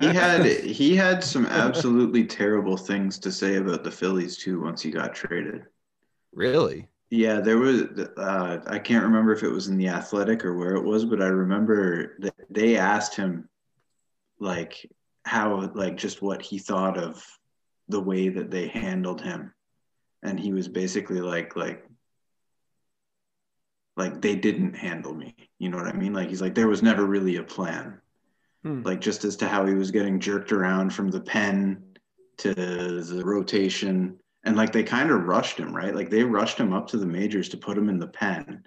he 0.00 0.06
had 0.06 0.44
he 0.44 0.96
had 0.96 1.22
some 1.22 1.46
absolutely 1.64 2.24
terrible 2.24 2.76
things 2.76 3.18
to 3.20 3.32
say 3.32 3.56
about 3.56 3.84
the 3.84 3.90
Phillies 3.90 4.36
too 4.36 4.60
once 4.60 4.82
he 4.82 4.90
got 4.90 5.14
traded. 5.14 5.66
Really? 6.32 6.88
Yeah, 7.10 7.40
there 7.40 7.58
was. 7.58 7.82
Uh, 8.16 8.58
I 8.66 8.78
can't 8.78 9.04
remember 9.04 9.32
if 9.32 9.42
it 9.42 9.48
was 9.48 9.68
in 9.68 9.76
the 9.76 9.88
Athletic 9.88 10.44
or 10.44 10.56
where 10.56 10.74
it 10.74 10.82
was, 10.82 11.04
but 11.04 11.22
I 11.22 11.26
remember 11.26 12.16
that 12.20 12.34
they 12.50 12.76
asked 12.76 13.14
him, 13.14 13.48
like, 14.40 14.90
how, 15.24 15.70
like, 15.74 15.96
just 15.96 16.22
what 16.22 16.42
he 16.42 16.58
thought 16.58 16.98
of 16.98 17.24
the 17.88 18.00
way 18.00 18.30
that 18.30 18.50
they 18.50 18.66
handled 18.66 19.20
him, 19.20 19.52
and 20.22 20.40
he 20.40 20.52
was 20.52 20.66
basically 20.66 21.20
like, 21.20 21.54
like, 21.54 21.86
like 23.96 24.20
they 24.20 24.34
didn't 24.34 24.74
handle 24.74 25.14
me. 25.14 25.34
You 25.58 25.68
know 25.68 25.76
what 25.76 25.86
I 25.86 25.92
mean? 25.92 26.12
Like 26.12 26.28
he's 26.28 26.42
like 26.42 26.54
there 26.54 26.68
was 26.68 26.82
never 26.82 27.04
really 27.04 27.36
a 27.36 27.42
plan. 27.42 28.00
Hmm. 28.62 28.82
Like 28.82 29.00
just 29.00 29.24
as 29.24 29.36
to 29.36 29.48
how 29.48 29.66
he 29.66 29.74
was 29.74 29.90
getting 29.90 30.18
jerked 30.18 30.52
around 30.52 30.92
from 30.92 31.10
the 31.10 31.20
pen 31.20 31.82
to 32.38 32.54
the 32.54 33.22
rotation 33.24 34.18
and 34.44 34.56
like 34.56 34.72
they 34.72 34.82
kind 34.82 35.10
of 35.10 35.24
rushed 35.24 35.58
him, 35.58 35.74
right? 35.74 35.94
Like 35.94 36.10
they 36.10 36.22
rushed 36.22 36.58
him 36.58 36.72
up 36.72 36.86
to 36.88 36.98
the 36.98 37.06
majors 37.06 37.48
to 37.50 37.56
put 37.56 37.78
him 37.78 37.88
in 37.88 37.98
the 37.98 38.08
pen. 38.08 38.64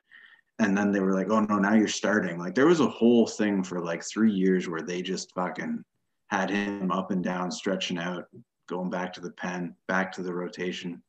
And 0.59 0.75
then 0.75 0.91
they 0.91 0.99
were 0.99 1.13
like, 1.13 1.29
"Oh 1.29 1.41
no, 1.41 1.57
now 1.57 1.75
you're 1.75 1.87
starting." 1.87 2.39
Like 2.39 2.55
there 2.55 2.65
was 2.65 2.79
a 2.79 2.87
whole 2.87 3.27
thing 3.27 3.63
for 3.63 3.79
like 3.79 4.03
3 4.03 4.31
years 4.31 4.67
where 4.67 4.81
they 4.81 5.03
just 5.03 5.33
fucking 5.35 5.83
had 6.29 6.49
him 6.49 6.91
up 6.91 7.11
and 7.11 7.23
down 7.23 7.51
stretching 7.51 7.99
out, 7.99 8.25
going 8.67 8.89
back 8.89 9.13
to 9.13 9.21
the 9.21 9.31
pen, 9.31 9.75
back 9.87 10.11
to 10.13 10.23
the 10.23 10.33
rotation. 10.33 11.01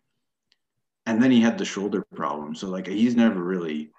And 1.07 1.23
then 1.23 1.31
he 1.31 1.41
had 1.41 1.57
the 1.57 1.65
shoulder 1.65 2.05
problem. 2.15 2.55
So 2.55 2.69
like 2.69 2.87
he's 2.87 3.17
never 3.17 3.43
really 3.43 3.91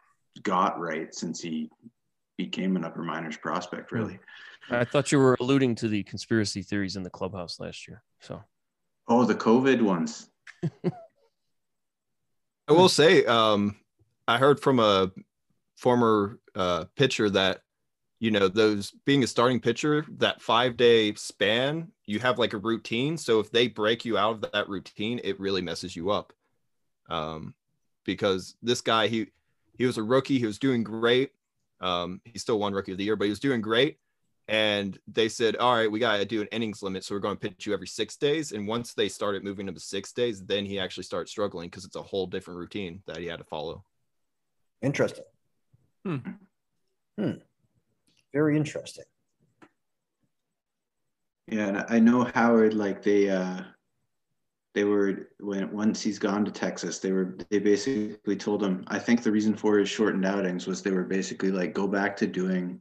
got 0.43 0.79
right 0.79 1.13
since 1.13 1.41
he 1.41 1.69
became 2.37 2.75
an 2.75 2.85
upper 2.85 3.03
minors 3.03 3.37
prospect, 3.37 3.91
really. 3.91 4.19
I 4.69 4.85
thought 4.85 5.11
you 5.11 5.17
were 5.19 5.35
alluding 5.39 5.75
to 5.75 5.87
the 5.87 6.03
conspiracy 6.03 6.61
theories 6.61 6.95
in 6.95 7.03
the 7.03 7.09
clubhouse 7.09 7.59
last 7.59 7.87
year. 7.87 8.03
So, 8.21 8.41
oh, 9.07 9.25
the 9.25 9.35
COVID 9.35 9.81
ones. 9.81 10.29
I 12.67 12.73
will 12.73 12.89
say, 12.89 13.25
um, 13.25 13.75
I 14.27 14.37
heard 14.37 14.59
from 14.59 14.79
a 14.79 15.11
former 15.75 16.39
uh, 16.55 16.85
pitcher 16.95 17.29
that 17.31 17.61
you 18.19 18.31
know 18.31 18.47
those 18.47 18.91
being 19.05 19.23
a 19.23 19.27
starting 19.27 19.59
pitcher 19.59 20.05
that 20.17 20.41
five 20.41 20.75
day 20.75 21.13
span 21.13 21.89
you 22.05 22.19
have 22.19 22.37
like 22.37 22.51
a 22.51 22.57
routine 22.57 23.17
so 23.17 23.39
if 23.39 23.49
they 23.49 23.69
break 23.69 24.03
you 24.03 24.17
out 24.17 24.35
of 24.35 24.51
that 24.51 24.67
routine 24.67 25.21
it 25.23 25.39
really 25.39 25.61
messes 25.61 25.95
you 25.95 26.11
up 26.11 26.33
um, 27.09 27.53
because 28.03 28.55
this 28.61 28.81
guy 28.81 29.07
he 29.07 29.27
he 29.79 29.85
was 29.85 29.97
a 29.97 30.03
rookie. 30.03 30.37
He 30.37 30.45
was 30.45 30.59
doing 30.59 30.83
great. 30.83 31.31
Um, 31.79 32.19
he 32.25 32.37
still 32.37 32.59
won 32.59 32.73
rookie 32.73 32.91
of 32.91 32.97
the 32.97 33.05
year, 33.05 33.15
but 33.15 33.23
he 33.23 33.29
was 33.31 33.39
doing 33.39 33.61
great. 33.61 33.97
And 34.49 34.99
they 35.07 35.29
said, 35.29 35.55
all 35.55 35.73
right, 35.73 35.89
we 35.89 35.99
got 35.99 36.17
to 36.17 36.25
do 36.25 36.41
an 36.41 36.47
innings 36.51 36.83
limit. 36.83 37.05
So 37.05 37.15
we're 37.15 37.19
going 37.19 37.37
to 37.37 37.49
pitch 37.49 37.65
you 37.65 37.73
every 37.73 37.87
six 37.87 38.17
days. 38.17 38.51
And 38.51 38.67
once 38.67 38.93
they 38.93 39.07
started 39.07 39.43
moving 39.43 39.67
him 39.67 39.75
to 39.75 39.79
the 39.79 39.79
six 39.79 40.11
days, 40.11 40.43
then 40.43 40.65
he 40.65 40.79
actually 40.79 41.05
started 41.05 41.29
struggling 41.29 41.69
because 41.69 41.85
it's 41.85 41.95
a 41.95 42.01
whole 42.01 42.27
different 42.27 42.59
routine 42.59 43.01
that 43.07 43.17
he 43.17 43.27
had 43.27 43.39
to 43.39 43.45
follow. 43.45 43.85
Interesting. 44.81 45.23
Hmm. 46.05 46.17
Hmm. 47.17 47.31
Very 48.33 48.57
interesting. 48.57 49.05
Yeah. 51.47 51.67
And 51.67 51.85
I 51.87 51.99
know 51.99 52.25
Howard, 52.35 52.73
like 52.73 53.01
they, 53.01 53.29
uh, 53.29 53.61
they 54.75 54.83
were 54.83 55.29
when 55.39 55.71
once 55.71 56.01
he's 56.01 56.19
gone 56.19 56.45
to 56.45 56.51
Texas, 56.51 56.99
they 56.99 57.11
were 57.11 57.37
they 57.49 57.59
basically 57.59 58.35
told 58.35 58.63
him. 58.63 58.83
I 58.87 58.99
think 58.99 59.23
the 59.23 59.31
reason 59.31 59.55
for 59.55 59.77
his 59.77 59.89
shortened 59.89 60.25
outings 60.25 60.67
was 60.67 60.81
they 60.81 60.91
were 60.91 61.03
basically 61.03 61.51
like 61.51 61.73
go 61.73 61.87
back 61.87 62.15
to 62.17 62.27
doing 62.27 62.79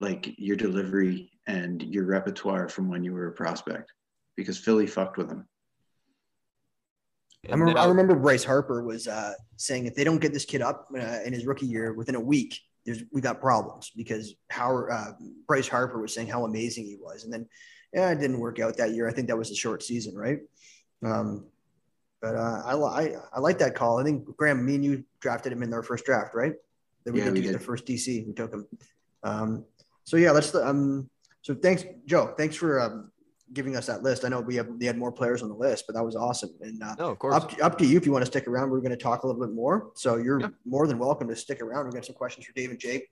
like 0.00 0.32
your 0.38 0.56
delivery 0.56 1.30
and 1.46 1.82
your 1.82 2.06
repertoire 2.06 2.68
from 2.68 2.88
when 2.88 3.02
you 3.02 3.12
were 3.12 3.28
a 3.28 3.32
prospect 3.32 3.92
because 4.36 4.58
Philly 4.58 4.86
fucked 4.86 5.16
with 5.16 5.30
him. 5.30 5.46
I 7.48 7.52
remember, 7.52 7.78
I 7.78 7.86
remember 7.86 8.14
Bryce 8.16 8.44
Harper 8.44 8.84
was 8.84 9.08
uh, 9.08 9.32
saying 9.56 9.86
if 9.86 9.94
they 9.94 10.04
don't 10.04 10.20
get 10.20 10.32
this 10.32 10.44
kid 10.44 10.60
up 10.60 10.88
uh, 10.94 11.18
in 11.24 11.32
his 11.32 11.46
rookie 11.46 11.66
year 11.66 11.94
within 11.94 12.14
a 12.14 12.20
week, 12.20 12.58
there's 12.84 13.02
we 13.12 13.20
got 13.20 13.40
problems 13.40 13.90
because 13.96 14.34
how 14.50 14.86
uh, 14.86 15.12
Bryce 15.46 15.68
Harper 15.68 16.00
was 16.00 16.14
saying 16.14 16.28
how 16.28 16.44
amazing 16.44 16.84
he 16.84 16.96
was, 17.00 17.24
and 17.24 17.32
then 17.32 17.48
yeah, 17.92 18.10
it 18.10 18.20
didn't 18.20 18.38
work 18.38 18.60
out 18.60 18.76
that 18.76 18.92
year. 18.92 19.08
I 19.08 19.12
think 19.12 19.28
that 19.28 19.38
was 19.38 19.50
a 19.50 19.54
short 19.54 19.82
season, 19.82 20.14
right? 20.14 20.38
Um, 21.04 21.46
but 22.20 22.36
uh, 22.36 22.62
I, 22.66 22.74
I 22.74 23.14
I 23.34 23.40
like 23.40 23.58
that 23.58 23.74
call. 23.74 23.98
I 23.98 24.04
think 24.04 24.24
Graham, 24.36 24.64
me 24.64 24.74
and 24.74 24.84
you 24.84 25.04
drafted 25.20 25.52
him 25.52 25.62
in 25.62 25.72
our 25.72 25.82
first 25.82 26.04
draft, 26.04 26.34
right? 26.34 26.52
That 27.04 27.12
we 27.12 27.20
yeah, 27.20 27.26
did 27.26 27.34
we 27.34 27.40
did. 27.40 27.54
the 27.54 27.58
first 27.58 27.86
DC. 27.86 28.26
We 28.26 28.32
took 28.34 28.52
him. 28.52 28.66
Um, 29.22 29.64
so 30.04 30.16
yeah, 30.16 30.30
let's. 30.30 30.54
Um, 30.54 31.08
so 31.42 31.54
thanks, 31.54 31.84
Joe. 32.04 32.34
Thanks 32.36 32.56
for 32.56 32.80
um, 32.80 33.10
giving 33.54 33.74
us 33.74 33.86
that 33.86 34.02
list. 34.02 34.26
I 34.26 34.28
know 34.28 34.40
we 34.40 34.56
have 34.56 34.68
we 34.68 34.84
had 34.84 34.98
more 34.98 35.10
players 35.10 35.42
on 35.42 35.48
the 35.48 35.54
list, 35.54 35.84
but 35.86 35.94
that 35.94 36.04
was 36.04 36.14
awesome. 36.14 36.50
And 36.60 36.82
uh, 36.82 36.94
no, 36.98 37.10
of 37.10 37.18
course, 37.18 37.34
up 37.34 37.50
to, 37.56 37.64
up 37.64 37.78
to 37.78 37.86
you 37.86 37.96
if 37.96 38.04
you 38.04 38.12
want 38.12 38.22
to 38.22 38.30
stick 38.30 38.46
around. 38.46 38.70
We're 38.70 38.80
going 38.80 38.90
to 38.90 38.96
talk 38.96 39.22
a 39.22 39.26
little 39.26 39.40
bit 39.40 39.54
more. 39.54 39.90
So 39.94 40.16
you're 40.16 40.40
yeah. 40.40 40.48
more 40.66 40.86
than 40.86 40.98
welcome 40.98 41.28
to 41.28 41.36
stick 41.36 41.62
around. 41.62 41.86
We've 41.86 41.94
got 41.94 42.04
some 42.04 42.16
questions 42.16 42.46
for 42.46 42.52
Dave 42.52 42.70
and 42.70 42.78
Jake 42.78 43.06